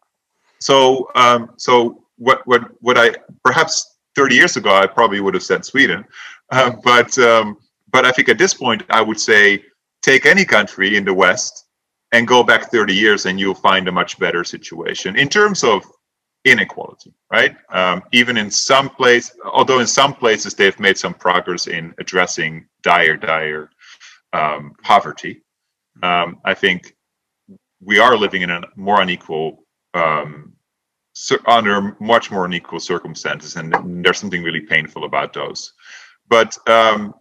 so, 0.58 0.76
um, 1.14 1.50
so 1.66 2.04
what, 2.16 2.38
what, 2.46 2.62
what 2.80 2.96
I 3.04 3.14
perhaps 3.44 3.72
30 4.14 4.34
years 4.34 4.56
ago 4.56 4.74
I 4.74 4.86
probably 4.86 5.20
would 5.20 5.34
have 5.34 5.42
said 5.42 5.64
Sweden, 5.64 6.04
uh, 6.50 6.70
but 6.82 7.18
um, 7.18 7.58
but 7.92 8.04
I 8.06 8.10
think 8.12 8.28
at 8.28 8.38
this 8.38 8.54
point 8.54 8.82
I 8.88 9.02
would 9.02 9.20
say 9.20 9.62
take 10.02 10.24
any 10.26 10.44
country 10.44 10.96
in 10.96 11.04
the 11.04 11.12
West 11.12 11.65
and 12.12 12.26
go 12.26 12.42
back 12.42 12.70
30 12.70 12.94
years 12.94 13.26
and 13.26 13.38
you'll 13.38 13.54
find 13.54 13.88
a 13.88 13.92
much 13.92 14.18
better 14.18 14.44
situation 14.44 15.16
in 15.16 15.28
terms 15.28 15.64
of 15.64 15.84
inequality, 16.44 17.12
right? 17.30 17.56
Um, 17.70 18.02
even 18.12 18.36
in 18.36 18.50
some 18.50 18.88
place, 18.88 19.36
although 19.52 19.80
in 19.80 19.86
some 19.86 20.14
places 20.14 20.54
they've 20.54 20.78
made 20.78 20.96
some 20.96 21.14
progress 21.14 21.66
in 21.66 21.92
addressing 21.98 22.66
dire, 22.82 23.16
dire 23.16 23.70
um, 24.32 24.74
poverty, 24.82 25.42
um, 26.02 26.38
I 26.44 26.54
think 26.54 26.94
we 27.80 27.98
are 27.98 28.16
living 28.16 28.42
in 28.42 28.50
a 28.50 28.62
more 28.76 29.00
unequal, 29.00 29.64
um, 29.94 30.52
under 31.46 31.96
much 31.98 32.30
more 32.30 32.44
unequal 32.44 32.80
circumstances, 32.80 33.56
and 33.56 34.04
there's 34.04 34.18
something 34.18 34.42
really 34.42 34.60
painful 34.60 35.04
about 35.04 35.32
those. 35.32 35.72
But 36.28 36.56
um, 36.68 37.14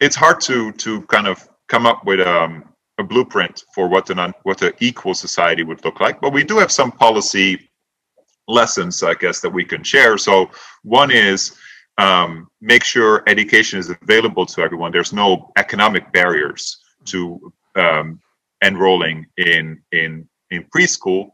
it's 0.00 0.16
hard 0.16 0.40
to 0.42 0.72
to 0.72 1.02
kind 1.02 1.26
of 1.26 1.48
come 1.68 1.86
up 1.86 2.04
with 2.04 2.20
um, 2.20 2.64
a 2.98 3.02
blueprint 3.02 3.64
for 3.74 3.88
what 3.88 4.10
an 4.10 4.32
what 4.42 4.62
an 4.62 4.72
equal 4.80 5.14
society 5.14 5.62
would 5.62 5.84
look 5.84 6.00
like. 6.00 6.20
But 6.20 6.32
we 6.32 6.44
do 6.44 6.58
have 6.58 6.72
some 6.72 6.92
policy 6.92 7.70
lessons, 8.48 9.02
I 9.02 9.14
guess, 9.14 9.40
that 9.40 9.50
we 9.50 9.64
can 9.64 9.82
share. 9.82 10.18
So 10.18 10.50
one 10.82 11.10
is 11.10 11.56
um, 11.98 12.48
make 12.60 12.84
sure 12.84 13.22
education 13.26 13.78
is 13.78 13.90
available 13.90 14.46
to 14.46 14.62
everyone. 14.62 14.92
There's 14.92 15.12
no 15.12 15.50
economic 15.56 16.12
barriers 16.12 16.78
to 17.06 17.52
um, 17.76 18.20
enrolling 18.62 19.26
in 19.36 19.82
in 19.92 20.28
in 20.50 20.64
preschool, 20.74 21.30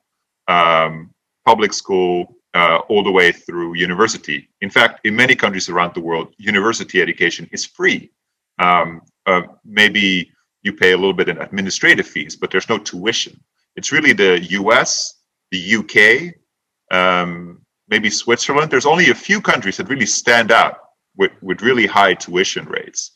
um, 0.49 1.11
public 1.45 1.73
school, 1.73 2.37
uh, 2.55 2.79
all 2.89 3.03
the 3.03 3.11
way 3.11 3.33
through 3.33 3.75
university. 3.75 4.49
In 4.61 4.71
fact, 4.71 5.01
in 5.05 5.15
many 5.15 5.35
countries 5.35 5.69
around 5.69 5.95
the 5.95 6.01
world, 6.01 6.35
university 6.39 7.01
education 7.01 7.49
is 7.53 7.65
free. 7.65 8.11
Um, 8.59 9.03
uh, 9.27 9.43
maybe 9.65 10.33
you 10.63 10.73
pay 10.73 10.93
a 10.93 10.97
little 10.97 11.13
bit 11.13 11.29
in 11.29 11.39
administrative 11.39 12.07
fees, 12.07 12.37
but 12.37 12.51
there's 12.51 12.69
no 12.69 12.79
tuition. 12.79 13.39
It's 13.77 13.93
really 13.93 14.13
the 14.13 14.41
U.S., 14.51 15.23
the 15.51 15.77
UK, 15.77 16.97
um, 16.97 17.63
maybe 17.89 18.11
Switzerland. 18.11 18.71
There's 18.71 18.87
only 18.87 19.11
a 19.11 19.15
few 19.15 19.41
countries 19.41 19.77
that 19.77 19.89
really 19.89 20.07
stand 20.07 20.53
out 20.53 20.79
with, 21.17 21.33
with 21.43 21.63
really 21.63 21.87
high 21.87 22.15
tuition 22.15 22.67
rates. 22.67 23.13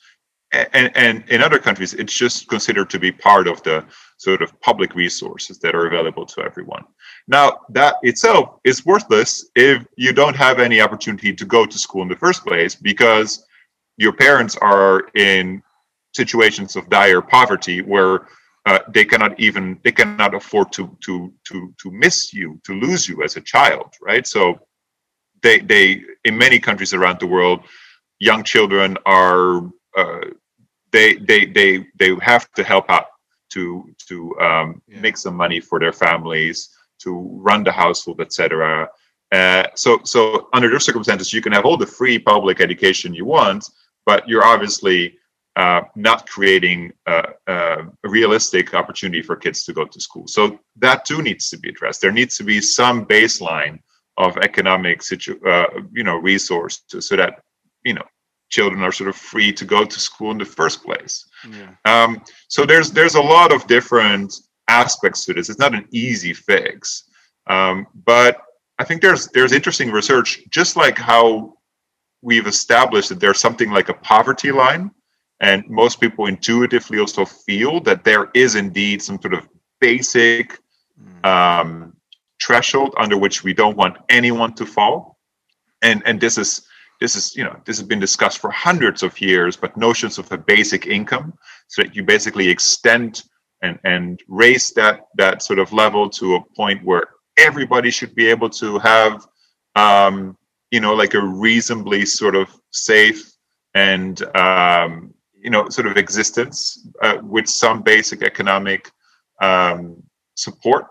And, 0.52 0.96
and 0.96 1.24
in 1.28 1.42
other 1.42 1.58
countries, 1.58 1.92
it's 1.94 2.12
just 2.12 2.48
considered 2.48 2.88
to 2.90 2.98
be 2.98 3.10
part 3.10 3.48
of 3.48 3.62
the 3.64 3.84
sort 4.16 4.42
of 4.42 4.58
public 4.60 4.94
resources 4.94 5.58
that 5.58 5.74
are 5.74 5.86
available 5.86 6.24
to 6.24 6.42
everyone. 6.42 6.84
Now, 7.26 7.60
that 7.70 7.96
itself 8.02 8.60
is 8.64 8.86
worthless 8.86 9.50
if 9.54 9.84
you 9.96 10.12
don't 10.12 10.36
have 10.36 10.60
any 10.60 10.80
opportunity 10.80 11.34
to 11.34 11.44
go 11.44 11.66
to 11.66 11.78
school 11.78 12.02
in 12.02 12.08
the 12.08 12.16
first 12.16 12.44
place 12.44 12.74
because 12.74 13.44
your 13.98 14.12
parents 14.12 14.56
are 14.56 15.08
in 15.14 15.62
situations 16.20 16.70
of 16.76 16.82
dire 16.98 17.22
poverty 17.36 17.78
where 17.92 18.14
uh, 18.66 18.80
they 18.94 19.04
cannot 19.04 19.32
even 19.46 19.64
they 19.84 19.92
cannot 19.92 20.34
afford 20.40 20.68
to 20.72 20.82
to 21.04 21.32
to 21.48 21.56
to 21.80 21.90
miss 21.90 22.18
you 22.38 22.48
to 22.66 22.72
lose 22.84 23.02
you 23.08 23.16
as 23.26 23.36
a 23.36 23.40
child 23.54 23.88
right 24.08 24.26
so 24.26 24.42
they 25.42 25.56
they 25.72 25.84
in 26.28 26.34
many 26.36 26.58
countries 26.58 26.92
around 26.98 27.18
the 27.20 27.30
world 27.36 27.60
young 28.28 28.42
children 28.52 28.88
are 29.06 29.58
uh, 30.00 30.24
they 30.92 31.08
they 31.28 31.40
they 31.56 31.70
they 32.00 32.10
have 32.32 32.44
to 32.58 32.62
help 32.72 32.86
out 32.96 33.06
to 33.54 33.64
to 34.08 34.16
um, 34.46 34.68
Yeah. 34.88 35.00
make 35.06 35.16
some 35.24 35.36
money 35.44 35.60
for 35.68 35.78
their 35.82 35.92
families 36.06 36.58
to 37.04 37.10
run 37.48 37.60
the 37.64 37.72
household 37.82 38.18
etc 38.20 38.88
uh, 39.38 39.64
so 39.82 39.90
so 40.12 40.20
under 40.56 40.68
those 40.70 40.84
circumstances 40.88 41.32
you 41.34 41.42
can 41.46 41.52
have 41.56 41.66
all 41.68 41.78
the 41.84 41.92
free 41.98 42.18
public 42.32 42.60
education 42.60 43.14
you 43.20 43.26
want 43.38 43.62
but 44.08 44.20
you're 44.28 44.46
obviously 44.54 45.00
uh, 45.56 45.80
not 45.94 46.28
creating 46.28 46.92
uh, 47.06 47.22
a 47.46 47.86
realistic 48.04 48.74
opportunity 48.74 49.22
for 49.22 49.36
kids 49.36 49.64
to 49.64 49.72
go 49.72 49.86
to 49.86 50.00
school. 50.00 50.28
So 50.28 50.60
that 50.76 51.04
too 51.06 51.22
needs 51.22 51.48
to 51.50 51.58
be 51.58 51.70
addressed. 51.70 52.02
There 52.02 52.12
needs 52.12 52.36
to 52.36 52.44
be 52.44 52.60
some 52.60 53.06
baseline 53.06 53.80
of 54.18 54.36
economic 54.38 55.02
situ- 55.02 55.40
uh, 55.46 55.66
you 55.92 56.04
know, 56.04 56.16
resources 56.16 57.08
so 57.08 57.16
that 57.16 57.42
you 57.84 57.94
know 57.94 58.04
children 58.50 58.82
are 58.82 58.92
sort 58.92 59.08
of 59.08 59.16
free 59.16 59.52
to 59.52 59.64
go 59.64 59.84
to 59.84 59.98
school 59.98 60.30
in 60.30 60.38
the 60.38 60.44
first 60.44 60.84
place. 60.84 61.26
Yeah. 61.50 61.72
Um, 61.84 62.22
so 62.48 62.66
there's 62.66 62.90
there's 62.90 63.14
a 63.14 63.20
lot 63.20 63.52
of 63.52 63.66
different 63.66 64.34
aspects 64.68 65.24
to 65.24 65.34
this. 65.34 65.48
It's 65.48 65.58
not 65.58 65.74
an 65.74 65.86
easy 65.90 66.32
fix, 66.32 67.04
um, 67.48 67.86
but 68.04 68.42
I 68.78 68.84
think 68.84 69.00
there's 69.00 69.28
there's 69.28 69.52
interesting 69.52 69.90
research, 69.90 70.42
just 70.50 70.76
like 70.76 70.98
how 70.98 71.54
we've 72.22 72.46
established 72.46 73.08
that 73.08 73.20
there's 73.20 73.40
something 73.40 73.70
like 73.70 73.88
a 73.88 73.94
poverty 73.94 74.52
line, 74.52 74.90
and 75.40 75.68
most 75.68 76.00
people 76.00 76.26
intuitively 76.26 76.98
also 76.98 77.24
feel 77.24 77.80
that 77.80 78.04
there 78.04 78.30
is 78.34 78.54
indeed 78.54 79.02
some 79.02 79.20
sort 79.20 79.34
of 79.34 79.48
basic 79.80 80.58
Mm. 80.98 81.26
um, 81.26 81.92
threshold 82.42 82.94
under 82.96 83.16
which 83.18 83.44
we 83.44 83.52
don't 83.52 83.76
want 83.76 83.98
anyone 84.08 84.54
to 84.54 84.64
fall, 84.64 85.18
and 85.82 86.02
and 86.06 86.20
this 86.20 86.38
is 86.38 86.66
this 87.00 87.14
is 87.14 87.36
you 87.36 87.44
know 87.44 87.54
this 87.66 87.78
has 87.78 87.86
been 87.86 88.00
discussed 88.00 88.38
for 88.38 88.50
hundreds 88.50 89.02
of 89.02 89.20
years, 89.20 89.56
but 89.56 89.76
notions 89.76 90.18
of 90.18 90.30
a 90.32 90.38
basic 90.38 90.86
income, 90.86 91.34
so 91.68 91.82
that 91.82 91.94
you 91.94 92.02
basically 92.02 92.48
extend 92.48 93.24
and 93.62 93.78
and 93.84 94.22
raise 94.28 94.70
that 94.70 95.00
that 95.16 95.42
sort 95.42 95.58
of 95.58 95.72
level 95.72 96.08
to 96.08 96.36
a 96.36 96.44
point 96.56 96.82
where 96.82 97.08
everybody 97.36 97.90
should 97.90 98.14
be 98.14 98.26
able 98.26 98.48
to 98.48 98.78
have 98.78 99.26
um, 99.74 100.36
you 100.70 100.80
know 100.80 100.94
like 100.94 101.12
a 101.12 101.20
reasonably 101.20 102.06
sort 102.06 102.34
of 102.34 102.48
safe 102.70 103.32
and 103.74 104.22
um, 104.34 105.12
you 105.46 105.52
know 105.54 105.68
sort 105.70 105.86
of 105.90 105.96
existence 105.96 106.58
uh, 107.04 107.18
with 107.22 107.46
some 107.62 107.80
basic 107.82 108.20
economic 108.22 108.90
um, 109.40 109.80
support. 110.34 110.84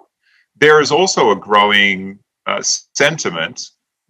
There 0.63 0.79
is 0.81 0.91
also 0.91 1.21
a 1.31 1.35
growing 1.35 2.19
uh, 2.47 2.61
sentiment 3.01 3.57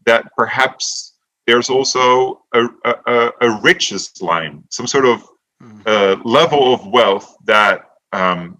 that 0.06 0.24
perhaps 0.38 1.16
there's 1.48 1.70
also 1.70 2.43
a, 2.54 2.62
a, 2.86 3.32
a- 3.41 3.60
riches 3.62 4.12
line, 4.22 4.64
some 4.70 4.88
sort 4.88 5.06
of 5.06 5.18
Mm. 5.64 5.82
uh, 5.88 6.22
level 6.39 6.74
of 6.74 6.86
wealth 6.88 7.34
that 7.46 7.78
um, 8.12 8.58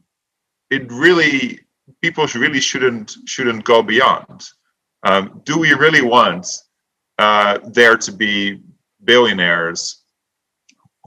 it 0.70 0.90
really 0.90 1.60
people 2.02 2.26
really 2.36 2.62
shouldn't 2.62 3.18
shouldn't 3.26 3.66
go 3.66 3.84
beyond. 3.84 4.40
Um, 5.04 5.42
do 5.44 5.60
we 5.60 5.74
really 5.74 6.02
want 6.02 6.48
uh, 7.20 7.60
there 7.80 7.98
to 7.98 8.12
be 8.14 8.62
billionaires 9.04 10.05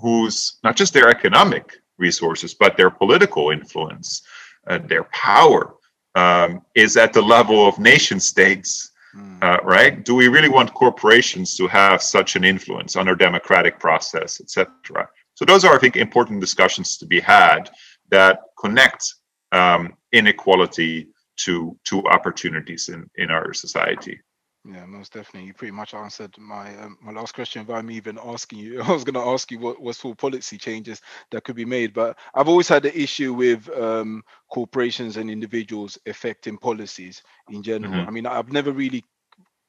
whose 0.00 0.58
not 0.64 0.76
just 0.76 0.92
their 0.94 1.08
economic 1.08 1.72
resources 1.98 2.54
but 2.54 2.76
their 2.76 2.90
political 2.90 3.50
influence, 3.50 4.22
uh, 4.66 4.78
their 4.78 5.04
power 5.04 5.74
um, 6.14 6.62
is 6.74 6.96
at 6.96 7.12
the 7.12 7.22
level 7.22 7.66
of 7.68 7.78
nation 7.78 8.20
states? 8.20 8.92
Mm. 9.16 9.42
uh, 9.42 9.58
right? 9.64 10.04
Do 10.04 10.14
we 10.14 10.28
really 10.28 10.50
want 10.50 10.74
corporations 10.74 11.56
to 11.56 11.66
have 11.66 12.02
such 12.02 12.36
an 12.36 12.44
influence 12.44 12.94
on 12.94 13.08
our 13.08 13.14
democratic 13.14 13.80
process, 13.80 14.40
etc.? 14.40 15.08
So 15.34 15.44
those 15.44 15.64
are, 15.64 15.74
I 15.74 15.78
think, 15.78 15.96
important 15.96 16.40
discussions 16.40 16.98
to 16.98 17.06
be 17.06 17.18
had 17.20 17.70
that 18.10 18.40
connect 18.60 19.14
um, 19.52 19.94
inequality 20.12 21.08
to 21.38 21.76
to 21.84 22.06
opportunities 22.06 22.88
in 22.88 23.08
in 23.16 23.30
our 23.30 23.54
society. 23.54 24.20
Yeah, 24.64 24.84
most 24.86 25.12
definitely. 25.14 25.46
You 25.46 25.54
pretty 25.54 25.70
much 25.72 25.94
answered 25.94 26.36
my 26.36 26.76
um, 26.78 26.98
my 27.00 27.12
last 27.12 27.34
question 27.34 27.64
without 27.64 27.84
me 27.84 27.94
even 27.96 28.18
asking 28.22 28.58
you. 28.58 28.82
I 28.82 28.92
was 28.92 29.04
going 29.04 29.14
to 29.14 29.20
ask 29.30 29.50
you 29.50 29.58
what 29.58 29.80
what 29.80 29.96
sort 29.96 30.12
of 30.12 30.18
policy 30.18 30.58
changes 30.58 31.00
that 31.30 31.44
could 31.44 31.56
be 31.56 31.64
made, 31.64 31.94
but 31.94 32.18
I've 32.34 32.48
always 32.48 32.68
had 32.68 32.82
the 32.82 33.00
issue 33.00 33.32
with 33.32 33.68
um, 33.70 34.22
corporations 34.50 35.16
and 35.16 35.30
individuals 35.30 35.98
affecting 36.06 36.58
policies 36.58 37.22
in 37.48 37.62
general. 37.62 37.98
Mhm. 37.98 38.06
I 38.06 38.10
mean, 38.10 38.26
I've 38.26 38.52
never 38.52 38.72
really 38.72 39.04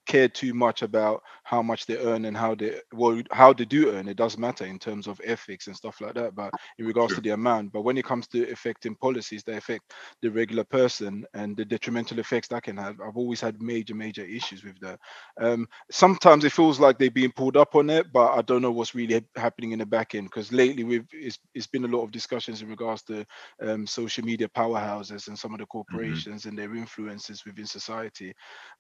cared 0.10 0.36
too 0.36 0.54
much 0.54 0.84
about 0.84 1.24
how 1.46 1.64
much 1.64 1.88
they 1.88 1.98
earn 1.98 2.26
and 2.26 2.38
how 2.38 2.56
they 2.56 2.82
well 2.94 3.22
how 3.32 3.54
they 3.54 3.66
do 3.66 3.92
earn. 3.94 4.10
It 4.10 4.18
does 4.18 4.38
matter 4.38 4.66
in 4.66 4.80
terms 4.80 5.08
of 5.08 5.22
ethics 5.26 5.68
and 5.68 5.78
stuff 5.78 6.02
like 6.02 6.16
that. 6.16 6.36
But 6.36 6.54
in 6.80 6.86
regards 6.88 7.14
Sure. 7.14 7.20
to 7.20 7.22
the 7.22 7.32
amount, 7.32 7.74
but 7.74 7.84
when 7.84 7.98
it 7.98 8.06
comes 8.06 8.28
to 8.30 8.52
affecting 8.52 8.96
policies 8.96 9.44
that 9.46 9.58
affect 9.58 9.94
the 10.22 10.30
regular 10.32 10.66
person 10.66 11.26
and 11.34 11.58
the 11.58 11.66
detrimental 11.66 12.20
effects 12.20 12.50
that 12.50 12.64
can 12.64 12.78
have, 12.78 13.00
I've 13.02 13.18
always 13.18 13.42
had 13.42 13.62
major 13.62 13.96
major 13.96 14.24
issues 14.24 14.64
with 14.64 14.80
that. 14.82 15.00
Um, 15.42 15.68
sometimes 15.92 16.44
it 16.46 16.52
feels 16.52 16.80
like 16.80 16.98
they're 16.98 17.12
being 17.12 17.32
pulled 17.32 17.58
up 17.58 17.76
on 17.76 17.90
it, 17.90 18.12
but 18.12 18.32
I 18.34 18.42
don't 18.42 18.62
know 18.62 18.72
what's 18.72 18.96
really 18.96 19.24
happening 19.36 19.72
in 19.72 19.80
the 19.80 19.86
back 19.86 20.16
end 20.16 20.28
because 20.28 20.52
lately 20.52 20.84
we've 20.84 21.08
it's, 21.12 21.40
it's 21.54 21.68
been 21.68 21.86
a 21.86 21.88
lot 21.88 22.04
of 22.04 22.12
discussions 22.12 22.62
in 22.62 22.70
regards 22.70 23.04
to 23.04 23.26
um, 23.62 23.86
social 23.88 24.24
media 24.24 24.48
powerhouses 24.48 25.28
and 25.28 25.38
some 25.38 25.54
of 25.54 25.60
the 25.60 25.66
corporations 25.66 26.46
and 26.46 26.58
their 26.58 26.76
influences 26.76 27.46
within 27.46 27.66
society. 27.66 28.34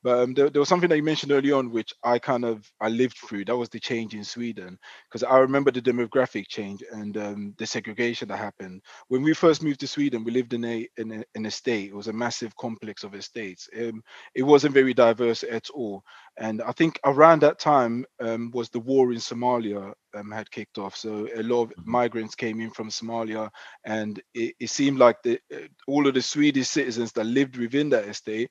But 0.04 0.20
um, 0.20 0.34
there, 0.34 0.50
there 0.50 0.60
was 0.60 0.68
something 0.68 0.90
that 0.90 0.96
you 0.96 1.04
mentioned 1.04 1.19
early 1.26 1.46
on, 1.46 1.64
which 1.64 1.88
I 1.96 2.12
kind 2.12 2.38
of 2.38 2.62
I 2.74 2.84
lived 2.84 3.12
through. 3.18 3.40
That 3.40 3.52
was 3.52 3.68
the 3.68 3.74
change 3.80 4.14
in 4.14 4.24
Sweden 4.24 4.78
because 5.08 5.24
I 5.24 5.38
remember 5.38 5.72
the 5.72 5.82
demographic 5.82 6.48
change 6.48 6.84
and 6.92 7.16
um, 7.18 7.54
the 7.58 7.66
segregation 7.66 8.28
that 8.28 8.38
happened 8.38 8.82
when 9.08 9.22
we 9.22 9.34
first 9.34 9.62
moved 9.64 9.80
to 9.82 9.88
Sweden. 9.88 10.24
We 10.24 10.32
lived 10.32 10.54
in 10.54 10.64
a 10.64 10.88
in 10.98 11.12
a, 11.12 11.24
an 11.36 11.46
estate. 11.46 11.90
It 11.90 11.96
was 11.96 12.08
a 12.08 12.14
massive 12.14 12.56
complex 12.56 13.04
of 13.04 13.14
estates. 13.14 13.68
Um, 13.78 14.02
it 14.34 14.44
wasn't 14.44 14.74
very 14.74 14.94
diverse 14.94 15.44
at 15.44 15.70
all. 15.70 16.04
And 16.38 16.62
I 16.62 16.72
think 16.72 17.00
around 17.04 17.42
that 17.42 17.60
time 17.60 18.06
um, 18.20 18.52
was 18.54 18.70
the 18.70 18.80
war 18.80 19.12
in 19.12 19.20
Somalia 19.20 19.94
um, 20.16 20.32
had 20.32 20.50
kicked 20.52 20.78
off. 20.78 20.96
So 20.96 21.28
a 21.36 21.44
lot 21.44 21.64
of 21.64 21.74
Mhm. 21.78 21.86
migrants 21.86 22.36
came 22.36 22.60
in 22.62 22.70
from 22.72 22.90
Somalia, 22.90 23.50
and 23.86 24.20
it, 24.34 24.56
it 24.60 24.70
seemed 24.70 24.98
like 25.00 25.22
the 25.24 25.40
uh, 25.54 25.68
all 25.88 26.08
of 26.08 26.14
the 26.14 26.22
Swedish 26.22 26.68
citizens 26.68 27.12
that 27.14 27.26
lived 27.26 27.58
within 27.58 27.90
that 27.90 28.06
estate 28.08 28.50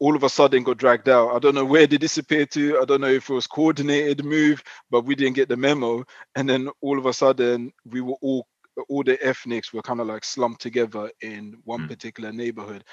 all 0.00 0.16
of 0.16 0.24
a 0.24 0.30
sudden 0.30 0.64
got 0.64 0.78
dragged 0.78 1.08
out. 1.08 1.34
I 1.36 1.40
don't 1.40 1.54
know 1.56 1.66
where 1.66 1.86
they 1.86 1.98
disappeared 1.98 2.50
to. 2.52 2.80
I 2.80 2.86
don't 2.86 3.02
know 3.02 3.08
if 3.08 3.30
it 3.30 3.34
was 3.34 3.46
coordinated 3.48 4.24
move, 4.24 4.62
but 4.90 5.06
we 5.06 5.14
didn't 5.16 5.36
get 5.36 5.48
the 5.50 5.58
memo. 5.58 6.04
And 6.36 6.48
then 6.48 6.70
all 6.82 6.98
of 6.98 7.06
a 7.06 7.14
sudden 7.14 7.72
we 7.86 8.02
were 8.02 8.16
all 8.22 8.46
all 8.88 9.02
the 9.02 9.18
ethnics 9.24 9.72
were 9.72 9.82
kind 9.82 10.00
of 10.00 10.06
like 10.06 10.24
slumped 10.24 10.60
together 10.62 11.10
in 11.20 11.56
one 11.64 11.82
Mm. 11.82 11.88
particular 11.88 12.32
neighborhood. 12.32 12.84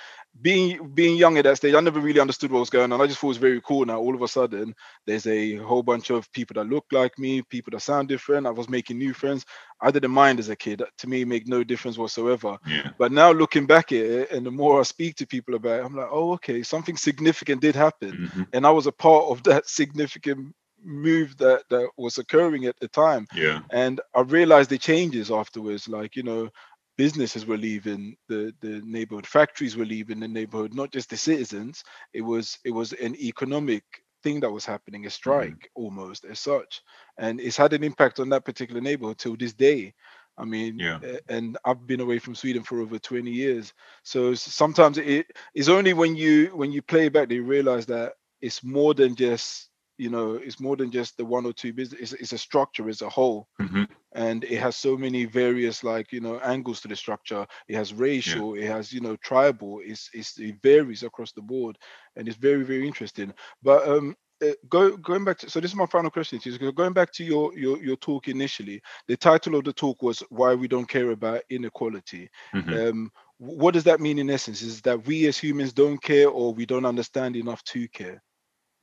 Being 0.41 0.93
being 0.93 1.17
young 1.17 1.38
at 1.38 1.45
that 1.45 1.57
stage, 1.57 1.73
I 1.73 1.80
never 1.80 1.99
really 1.99 2.19
understood 2.19 2.51
what 2.51 2.59
was 2.59 2.69
going 2.69 2.91
on. 2.91 3.01
I 3.01 3.07
just 3.07 3.19
thought 3.19 3.28
it 3.28 3.30
was 3.30 3.38
very 3.38 3.61
cool. 3.61 3.86
Now 3.86 3.99
all 3.99 4.13
of 4.15 4.21
a 4.21 4.28
sudden, 4.28 4.73
there's 5.05 5.25
a 5.28 5.55
whole 5.55 5.84
bunch 5.84 6.09
of 6.09 6.32
people 6.34 6.55
that 6.55 6.69
look 6.69 6.86
like 6.91 7.17
me, 7.17 7.41
people 7.43 7.71
that 7.71 7.82
sound 7.82 8.07
different. 8.09 8.45
I 8.47 8.51
was 8.51 8.69
making 8.69 8.97
new 8.97 9.13
friends. 9.13 9.45
I 9.82 9.91
didn't 9.91 10.11
mind 10.11 10.39
as 10.39 10.49
a 10.49 10.55
kid. 10.55 10.84
To 10.99 11.07
me, 11.07 11.21
it 11.21 11.28
made 11.28 11.47
no 11.47 11.63
difference 11.63 11.97
whatsoever. 11.97 12.57
Yeah. 12.67 12.89
But 12.97 13.11
now 13.11 13.32
looking 13.32 13.65
back 13.67 13.91
at 13.91 13.97
it, 13.99 14.32
and 14.32 14.45
the 14.45 14.51
more 14.51 14.80
I 14.80 14.84
speak 14.84 15.15
to 15.17 15.28
people 15.28 15.55
about 15.55 15.80
it, 15.80 15.86
I'm 15.86 15.95
like, 15.95 16.09
oh, 16.11 16.34
okay, 16.34 16.63
something 16.63 16.97
significant 16.97 17.61
did 17.61 17.75
happen, 17.75 18.17
Mhm. 18.17 18.47
and 18.53 18.65
I 18.65 18.71
was 18.71 18.88
a 18.88 18.91
part 18.91 19.25
of 19.25 19.43
that 19.43 19.67
significant 19.69 20.53
move 20.84 21.38
that 21.38 21.63
that 21.69 21.89
was 21.97 22.17
occurring 22.17 22.65
at 22.65 22.80
the 22.80 22.88
time 22.88 23.28
Yeah. 23.34 23.61
and 23.71 23.99
I 24.15 24.21
realized 24.21 24.69
the 24.69 24.78
changes 24.78 25.32
afterwards. 25.32 25.88
Like 25.88 26.15
you 26.15 26.23
know, 26.23 26.49
businesses 26.97 27.45
were 27.45 27.57
leaving 27.57 28.15
the 28.28 28.53
the 28.61 28.82
neighborhood, 28.86 29.28
factories 29.28 29.75
were 29.78 29.86
leaving 29.86 30.19
the 30.19 30.28
neighborhood, 30.28 30.73
not 30.73 30.91
just 30.91 31.09
the 31.09 31.17
citizens. 31.17 31.84
It 32.13 32.21
was 32.21 32.57
it 32.65 32.71
was 32.71 32.93
an 32.93 33.15
economic 33.15 33.84
thing 34.23 34.39
that 34.41 34.51
was 34.51 34.65
happening, 34.65 35.05
a 35.05 35.09
mm-hmm. 35.28 35.53
strike 35.53 35.69
almost 35.75 36.25
as 36.25 36.39
such, 36.39 36.82
and 37.17 37.39
it's 37.39 37.57
had 37.57 37.73
an 37.73 37.84
impact 37.84 38.19
on 38.19 38.30
that 38.30 38.45
particular 38.45 38.82
neighborhood 38.82 39.17
till 39.17 39.36
this 39.38 39.53
day. 39.53 39.93
I 40.38 40.45
mean, 40.45 40.86
Yeah. 41.01 41.01
and 41.30 41.57
I've 41.65 41.86
been 41.88 42.01
away 42.01 42.19
from 42.19 42.36
Sweden 42.36 42.63
for 42.63 42.80
over 42.82 42.99
20 42.99 43.32
years. 43.32 43.73
So 44.03 44.34
sometimes 44.34 44.97
it 44.97 45.28
is 45.55 45.69
only 45.69 45.93
when 45.93 46.15
you 46.15 46.47
when 46.55 46.71
you 46.71 46.82
play 46.82 47.09
back 47.09 47.30
that 47.30 47.36
you 47.36 47.43
realize 47.43 47.86
that 47.88 48.13
it's 48.41 48.63
more 48.63 48.93
than 48.93 49.15
just 49.15 49.69
you 49.97 50.09
know 50.09 50.33
it's 50.35 50.59
more 50.59 50.75
than 50.75 50.91
just 50.91 51.17
the 51.17 51.25
one 51.25 51.45
or 51.45 51.53
two 51.53 51.73
business. 51.73 52.01
It's, 52.01 52.13
it's 52.13 52.33
a 52.33 52.37
structure 52.37 52.89
as 52.89 53.01
a 53.01 53.09
whole. 53.09 53.47
Mhm. 53.59 53.87
and 54.15 54.43
it 54.43 54.57
has 54.59 54.75
so 54.75 54.97
many 54.97 55.25
various 55.25 55.83
like 55.83 56.11
you 56.11 56.19
know 56.21 56.39
angles 56.39 56.81
to 56.81 56.87
the 56.87 56.95
structure. 56.95 57.45
It 57.67 57.75
has 57.75 57.93
racial 57.93 58.55
it 58.55 58.65
has 58.65 58.91
you 58.93 59.01
know 59.01 59.15
tribal 59.17 59.81
it's, 59.83 60.09
it's 60.13 60.37
it 60.39 60.55
varies 60.61 61.03
across 61.03 61.31
the 61.31 61.41
board 61.41 61.77
and 62.15 62.27
it's 62.27 62.37
very 62.37 62.63
very 62.63 62.87
interesting. 62.87 63.33
But 63.61 63.87
um 63.87 64.15
uh, 64.43 64.51
go, 64.69 64.95
going 64.97 65.23
back 65.25 65.37
to 65.39 65.49
so 65.49 65.59
this 65.59 65.71
is 65.71 65.75
my 65.77 65.85
final 65.85 66.09
question 66.11 66.39
to 66.39 66.49
you. 66.49 66.71
Going 66.71 66.93
back 66.93 67.11
to 67.13 67.23
your, 67.23 67.57
your 67.57 67.81
your 67.83 67.95
talk 67.97 68.27
initially 68.27 68.81
the 69.07 69.17
title 69.17 69.55
of 69.55 69.63
the 69.65 69.73
talk 69.73 70.01
was 70.01 70.21
why 70.29 70.53
we 70.53 70.67
don't 70.67 70.87
care 70.87 71.11
about 71.11 71.41
inequality. 71.49 72.29
Mhm. 72.53 72.81
um 72.89 73.11
what 73.37 73.73
does 73.73 73.83
that 73.83 73.99
mean 73.99 74.19
in 74.19 74.29
essence? 74.29 74.61
Is 74.61 74.81
that 74.81 75.05
we 75.05 75.27
as 75.27 75.37
humans 75.37 75.73
don't 75.73 76.01
care 76.01 76.29
or 76.29 76.53
we 76.53 76.65
don't 76.65 76.85
understand 76.85 77.35
enough 77.35 77.63
to 77.65 77.87
care? 77.89 78.21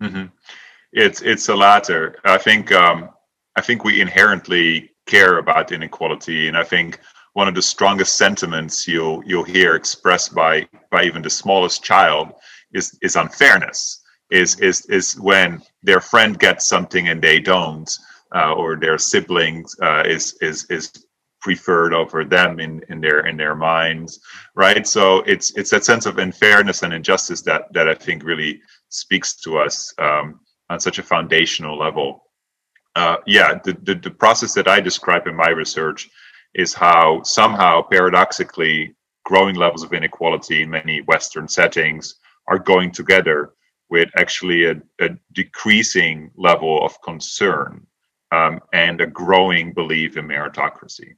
Hmm 0.00 0.26
It's 0.94 1.22
it's 1.22 1.46
the 1.46 1.56
latter. 1.56 2.16
I 2.24 2.38
think 2.38 2.70
um, 2.70 3.10
I 3.56 3.60
think 3.60 3.82
we 3.84 4.00
inherently 4.00 4.92
care 5.06 5.38
about 5.38 5.72
inequality, 5.72 6.46
and 6.46 6.56
I 6.56 6.62
think 6.62 7.00
one 7.32 7.48
of 7.48 7.54
the 7.56 7.62
strongest 7.62 8.14
sentiments 8.16 8.86
you'll 8.86 9.20
you'll 9.26 9.42
hear 9.42 9.74
expressed 9.74 10.34
by 10.36 10.68
by 10.92 11.02
even 11.02 11.20
the 11.20 11.30
smallest 11.30 11.82
child 11.82 12.32
is 12.72 12.96
is 13.02 13.16
unfairness. 13.16 14.02
Is 14.30 14.60
is 14.60 14.86
is 14.86 15.18
when 15.18 15.62
their 15.82 16.00
friend 16.00 16.38
gets 16.38 16.68
something 16.68 17.08
and 17.08 17.20
they 17.20 17.40
don't, 17.40 17.90
uh, 18.32 18.52
or 18.54 18.76
their 18.76 18.96
siblings 18.96 19.74
uh, 19.82 20.04
is 20.06 20.34
is 20.42 20.64
is 20.70 20.92
preferred 21.40 21.92
over 21.92 22.24
them 22.24 22.60
in 22.60 22.80
in 22.88 23.00
their 23.00 23.26
in 23.26 23.36
their 23.36 23.56
minds, 23.56 24.20
right? 24.54 24.86
So 24.86 25.22
it's 25.22 25.50
it's 25.56 25.70
that 25.70 25.84
sense 25.84 26.06
of 26.06 26.18
unfairness 26.18 26.84
and 26.84 26.94
injustice 26.94 27.42
that 27.42 27.72
that 27.72 27.88
I 27.88 27.94
think 27.96 28.22
really 28.22 28.62
speaks 28.90 29.34
to 29.40 29.58
us 29.58 29.92
um, 29.98 30.38
on 30.70 30.80
such 30.80 30.98
a 30.98 31.02
foundational 31.02 31.78
level. 31.78 32.24
Uh, 32.96 33.16
yeah, 33.26 33.58
the, 33.64 33.76
the, 33.82 33.94
the 33.94 34.10
process 34.10 34.54
that 34.54 34.68
I 34.68 34.80
describe 34.80 35.26
in 35.26 35.34
my 35.34 35.48
research 35.48 36.08
is 36.54 36.72
how 36.72 37.22
somehow 37.22 37.82
paradoxically 37.82 38.94
growing 39.24 39.56
levels 39.56 39.82
of 39.82 39.92
inequality 39.92 40.62
in 40.62 40.70
many 40.70 41.00
Western 41.02 41.48
settings 41.48 42.16
are 42.46 42.58
going 42.58 42.92
together 42.92 43.52
with 43.90 44.08
actually 44.16 44.66
a, 44.66 44.80
a 45.00 45.10
decreasing 45.32 46.30
level 46.36 46.84
of 46.84 47.00
concern 47.02 47.86
um, 48.32 48.60
and 48.72 49.00
a 49.00 49.06
growing 49.06 49.72
belief 49.72 50.16
in 50.16 50.26
meritocracy. 50.26 51.14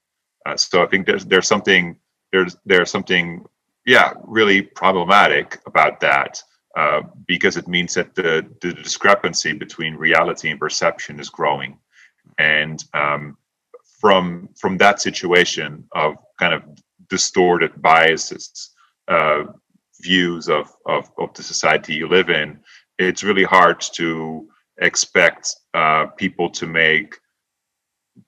Uh, 0.47 0.57
so 0.57 0.83
I 0.83 0.87
think 0.87 1.07
there's 1.07 1.25
there's 1.25 1.49
something 1.49 1.97
there's 2.33 2.57
there's 2.65 2.91
something 2.91 3.45
yeah 3.85 4.13
really 4.25 4.63
problematic 4.63 5.61
about 5.67 6.01
that 6.01 6.43
uh, 6.77 7.03
because 7.27 7.57
it 7.57 7.67
means 7.67 7.95
that 7.95 8.15
the, 8.15 8.47
the 8.61 8.73
discrepancy 8.73 9.53
between 9.53 9.95
reality 9.95 10.51
and 10.51 10.61
perception 10.61 11.19
is 11.19 11.31
growing. 11.31 11.79
And 12.39 12.85
um, 12.93 13.39
from 14.01 14.51
from 14.61 14.77
that 14.79 15.01
situation 15.01 15.85
of 15.93 16.17
kind 16.39 16.55
of 16.55 16.63
distorted 17.09 17.81
biases, 17.81 18.71
uh, 19.09 19.45
views 20.01 20.49
of, 20.49 20.71
of, 20.87 21.11
of 21.19 21.33
the 21.35 21.43
society 21.43 21.95
you 21.95 22.09
live 22.09 22.29
in, 22.29 22.59
it's 22.99 23.25
really 23.25 23.45
hard 23.45 23.81
to 23.81 24.49
expect 24.79 25.55
uh, 25.75 26.07
people 26.17 26.51
to 26.51 26.67
make 26.67 27.17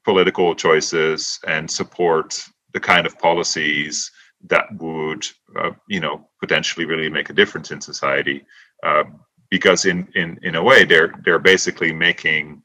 political 0.05 0.55
choices 0.55 1.39
and 1.47 1.71
support 1.71 2.43
the 2.73 2.81
kind 2.81 3.07
of 3.07 3.19
policies 3.19 4.11
that 4.47 4.67
would 4.77 5.27
uh, 5.59 5.71
you 5.89 6.01
know 6.01 6.29
potentially 6.41 6.87
really 6.87 7.11
make 7.11 7.31
a 7.31 7.35
difference 7.35 7.71
in 7.71 7.81
society 7.81 8.45
uh, 8.85 9.05
because 9.51 9.85
in, 9.85 10.09
in 10.15 10.39
in 10.43 10.55
a 10.55 10.63
way 10.63 10.85
they're 10.85 11.15
they're 11.25 11.39
basically 11.39 11.93
making 11.93 12.63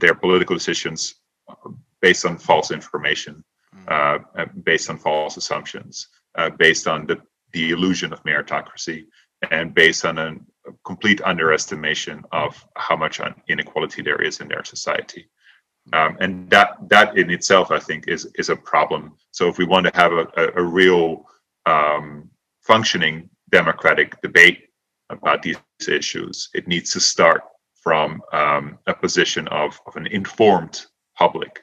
their 0.00 0.14
political 0.14 0.56
decisions 0.56 1.14
based 2.00 2.26
on 2.26 2.36
false 2.36 2.70
information 2.70 3.44
uh, 3.88 4.18
uh, 4.38 4.46
based 4.64 4.90
on 4.90 4.98
false 4.98 5.36
assumptions 5.36 6.08
uh, 6.36 6.50
based 6.50 6.86
on 6.86 7.06
the 7.06 7.20
the 7.52 7.70
illusion 7.70 8.12
of 8.12 8.22
meritocracy 8.24 9.04
and 9.50 9.74
based 9.74 10.04
on 10.04 10.18
a 10.18 10.34
complete 10.84 11.20
underestimation 11.22 12.24
of 12.32 12.66
how 12.76 12.96
much 12.96 13.20
inequality 13.48 14.02
there 14.02 14.20
is 14.22 14.40
in 14.40 14.48
their 14.48 14.64
society 14.64 15.28
um, 15.92 16.16
and 16.20 16.48
that 16.50 16.76
that 16.88 17.16
in 17.18 17.30
itself 17.30 17.70
i 17.70 17.78
think 17.78 18.08
is 18.08 18.26
is 18.36 18.48
a 18.48 18.56
problem. 18.56 19.12
So 19.32 19.48
if 19.48 19.58
we 19.58 19.64
want 19.64 19.86
to 19.86 19.92
have 19.94 20.12
a, 20.12 20.26
a, 20.36 20.62
a 20.62 20.62
real 20.62 21.26
um, 21.66 22.30
functioning 22.62 23.28
democratic 23.50 24.20
debate 24.22 24.68
about 25.10 25.42
these 25.42 25.56
issues 25.88 26.48
it 26.54 26.66
needs 26.66 26.90
to 26.92 27.00
start 27.00 27.42
from 27.74 28.22
um, 28.32 28.78
a 28.86 28.94
position 28.94 29.46
of, 29.48 29.78
of 29.86 29.96
an 29.96 30.06
informed 30.06 30.86
public 31.18 31.60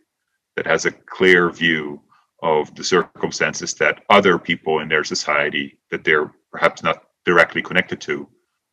that 0.55 0.67
has 0.67 0.85
a 0.85 0.91
clear 0.91 1.49
view 1.49 1.99
of 2.43 2.73
the 2.75 2.83
circumstances 2.83 3.73
that 3.73 4.03
other 4.09 4.37
people 4.37 4.79
in 4.79 4.87
their 4.87 5.03
society 5.03 5.79
that 5.89 6.03
they're 6.03 6.31
perhaps 6.51 6.83
not 6.83 7.05
directly 7.25 7.61
connected 7.61 7.99
to 8.01 8.27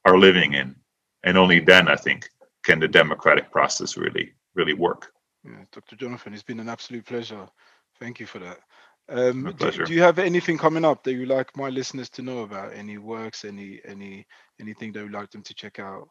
are 0.04 0.18
living 0.18 0.52
in. 0.54 0.76
And 1.24 1.38
only 1.38 1.60
then 1.60 1.88
i 1.88 1.96
think 1.96 2.28
can 2.64 2.78
the 2.78 2.88
democratic 2.88 3.50
process 3.50 3.96
really 3.96 4.32
really 4.54 4.74
work 4.74 5.12
Yeah, 5.48 5.64
Dr. 5.72 5.96
Jonathan, 5.96 6.34
it's 6.34 6.42
been 6.42 6.60
an 6.60 6.68
absolute 6.68 7.06
pleasure. 7.06 7.46
Thank 7.98 8.20
you 8.20 8.26
for 8.26 8.38
that. 8.40 8.58
Um, 9.08 9.54
do, 9.58 9.70
do 9.70 9.94
you 9.94 10.02
have 10.02 10.18
anything 10.18 10.58
coming 10.58 10.84
up 10.84 11.02
that 11.04 11.14
you 11.14 11.24
like 11.24 11.56
my 11.56 11.70
listeners 11.70 12.10
to 12.10 12.22
know 12.22 12.40
about? 12.40 12.74
Any 12.74 12.98
works, 12.98 13.44
any 13.44 13.80
any 13.86 14.26
anything 14.60 14.92
that 14.92 15.00
you'd 15.00 15.12
like 15.12 15.30
them 15.30 15.42
to 15.42 15.54
check 15.54 15.78
out? 15.78 16.08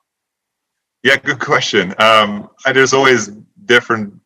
Yeah, 1.03 1.17
good 1.17 1.39
question. 1.39 1.93
Um, 1.99 2.49
there's 2.65 2.93
always 2.93 3.27
different 3.65 4.19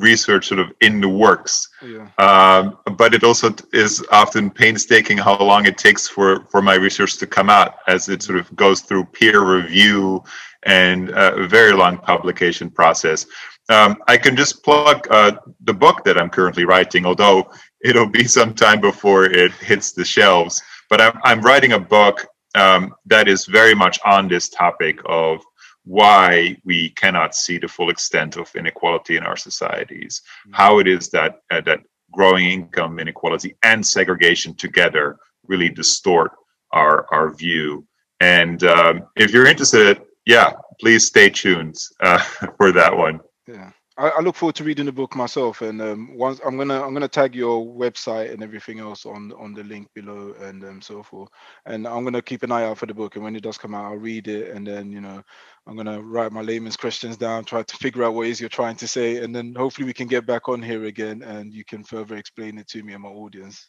research 0.00 0.48
sort 0.48 0.58
of 0.58 0.72
in 0.80 1.00
the 1.00 1.08
works, 1.08 1.68
Yeah, 1.82 2.08
um, 2.18 2.78
but 2.96 3.14
it 3.14 3.22
also 3.22 3.54
is 3.72 4.04
often 4.10 4.50
painstaking 4.50 5.18
how 5.18 5.38
long 5.38 5.66
it 5.66 5.78
takes 5.78 6.08
for 6.08 6.44
for 6.46 6.60
my 6.60 6.74
research 6.74 7.18
to 7.18 7.26
come 7.26 7.48
out, 7.48 7.76
as 7.86 8.08
it 8.08 8.22
sort 8.22 8.38
of 8.38 8.54
goes 8.56 8.80
through 8.80 9.04
peer 9.04 9.44
review 9.44 10.24
and 10.64 11.12
uh, 11.12 11.34
a 11.36 11.46
very 11.46 11.72
long 11.72 11.98
publication 11.98 12.68
process. 12.68 13.26
Um, 13.70 14.02
I 14.08 14.16
can 14.16 14.36
just 14.36 14.64
plug 14.64 15.06
uh, 15.10 15.32
the 15.64 15.72
book 15.72 16.04
that 16.04 16.18
I'm 16.18 16.28
currently 16.28 16.64
writing, 16.64 17.06
although 17.06 17.50
it'll 17.84 18.08
be 18.08 18.24
some 18.38 18.52
time 18.54 18.80
before 18.80 19.24
it 19.24 19.52
hits 19.52 19.92
the 19.92 20.04
shelves. 20.04 20.60
But 20.90 21.00
I'm 21.00 21.18
I'm 21.22 21.40
writing 21.40 21.72
a 21.72 21.78
book 21.78 22.26
um, 22.56 22.94
that 23.06 23.28
is 23.28 23.46
very 23.46 23.74
much 23.74 23.98
on 24.04 24.28
this 24.28 24.48
topic 24.48 24.98
of 25.06 25.40
why 25.84 26.56
we 26.64 26.90
cannot 26.90 27.34
see 27.34 27.58
the 27.58 27.68
full 27.68 27.90
extent 27.90 28.36
of 28.36 28.54
inequality 28.54 29.16
in 29.16 29.22
our 29.22 29.36
societies, 29.36 30.20
how 30.50 30.78
it 30.78 30.88
is 30.88 31.08
that 31.10 31.40
uh, 31.52 31.60
that 31.62 31.80
growing 32.12 32.46
income 32.46 32.98
inequality 32.98 33.54
and 33.62 33.86
segregation 33.86 34.52
together 34.54 35.16
really 35.46 35.68
distort 35.68 36.32
our 36.72 37.06
our 37.12 37.32
view. 37.32 37.86
And 38.18 38.62
um, 38.64 39.06
if 39.16 39.32
you're 39.32 39.46
interested, 39.46 40.02
yeah, 40.26 40.52
please 40.80 41.06
stay 41.06 41.30
tuned 41.30 41.76
uh, 42.00 42.18
for 42.58 42.72
that 42.72 42.96
one. 42.96 43.20
Yeah. 43.46 43.70
I, 43.98 44.08
I 44.08 44.20
look 44.20 44.36
forward 44.36 44.54
to 44.56 44.64
reading 44.64 44.86
the 44.86 44.92
book 44.92 45.14
myself, 45.14 45.62
and 45.62 45.82
um, 45.82 46.16
once 46.16 46.40
I'm 46.44 46.56
gonna 46.56 46.82
I'm 46.82 46.94
gonna 46.94 47.08
tag 47.08 47.34
your 47.34 47.66
website 47.66 48.32
and 48.32 48.42
everything 48.42 48.80
else 48.80 49.04
on 49.04 49.32
on 49.32 49.52
the 49.52 49.64
link 49.64 49.88
below, 49.94 50.34
and 50.40 50.64
um, 50.64 50.80
so 50.80 51.02
forth. 51.02 51.28
And 51.66 51.86
I'm 51.86 52.04
gonna 52.04 52.22
keep 52.22 52.42
an 52.42 52.52
eye 52.52 52.64
out 52.64 52.78
for 52.78 52.86
the 52.86 52.94
book, 52.94 53.16
and 53.16 53.24
when 53.24 53.36
it 53.36 53.42
does 53.42 53.58
come 53.58 53.74
out, 53.74 53.86
I'll 53.86 53.96
read 53.96 54.28
it, 54.28 54.54
and 54.54 54.66
then 54.66 54.90
you 54.90 55.00
know 55.00 55.22
I'm 55.66 55.76
gonna 55.76 56.00
write 56.00 56.32
my 56.32 56.40
layman's 56.40 56.76
questions 56.76 57.16
down, 57.16 57.44
try 57.44 57.62
to 57.62 57.76
figure 57.76 58.04
out 58.04 58.14
what 58.14 58.26
it 58.26 58.30
is 58.30 58.40
you're 58.40 58.48
trying 58.48 58.76
to 58.76 58.88
say, 58.88 59.22
and 59.22 59.34
then 59.34 59.54
hopefully 59.54 59.86
we 59.86 59.92
can 59.92 60.06
get 60.06 60.24
back 60.24 60.48
on 60.48 60.62
here 60.62 60.84
again, 60.84 61.22
and 61.22 61.52
you 61.52 61.64
can 61.64 61.82
further 61.82 62.16
explain 62.16 62.58
it 62.58 62.68
to 62.68 62.82
me 62.82 62.94
and 62.94 63.02
my 63.02 63.10
audience. 63.10 63.68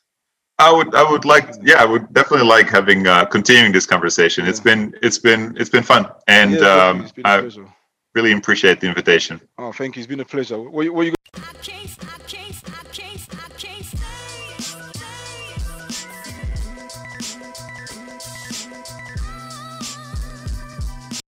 I 0.59 0.71
would, 0.71 0.93
I 0.93 1.09
would 1.09 1.25
like, 1.25 1.49
yeah, 1.63 1.81
I 1.81 1.85
would 1.85 2.13
definitely 2.13 2.47
like 2.47 2.69
having 2.69 3.07
uh, 3.07 3.25
continuing 3.25 3.71
this 3.71 3.87
conversation. 3.87 4.45
It's 4.45 4.59
been, 4.59 4.95
it's 5.01 5.17
been, 5.17 5.57
it's 5.59 5.71
been 5.71 5.83
fun, 5.83 6.07
and 6.27 6.53
Yeah, 6.53 6.89
um, 6.89 7.01
it's 7.01 7.11
been 7.11 7.25
a 7.25 7.29
I. 7.29 7.73
really 8.13 8.31
appreciate 8.33 8.79
the 8.81 8.87
invitation. 8.87 9.41
Oh, 9.57 9.71
thank 9.71 9.95
you. 9.95 10.01
It's 10.01 10.07
been 10.07 10.19
a 10.19 10.25
pleasure. 10.25 10.59
What, 10.59 10.83
you- 10.83 10.93
what 10.93 11.05
you 11.05 11.13
I 11.35 11.39
can't 11.61 11.89
stop. 11.89 12.10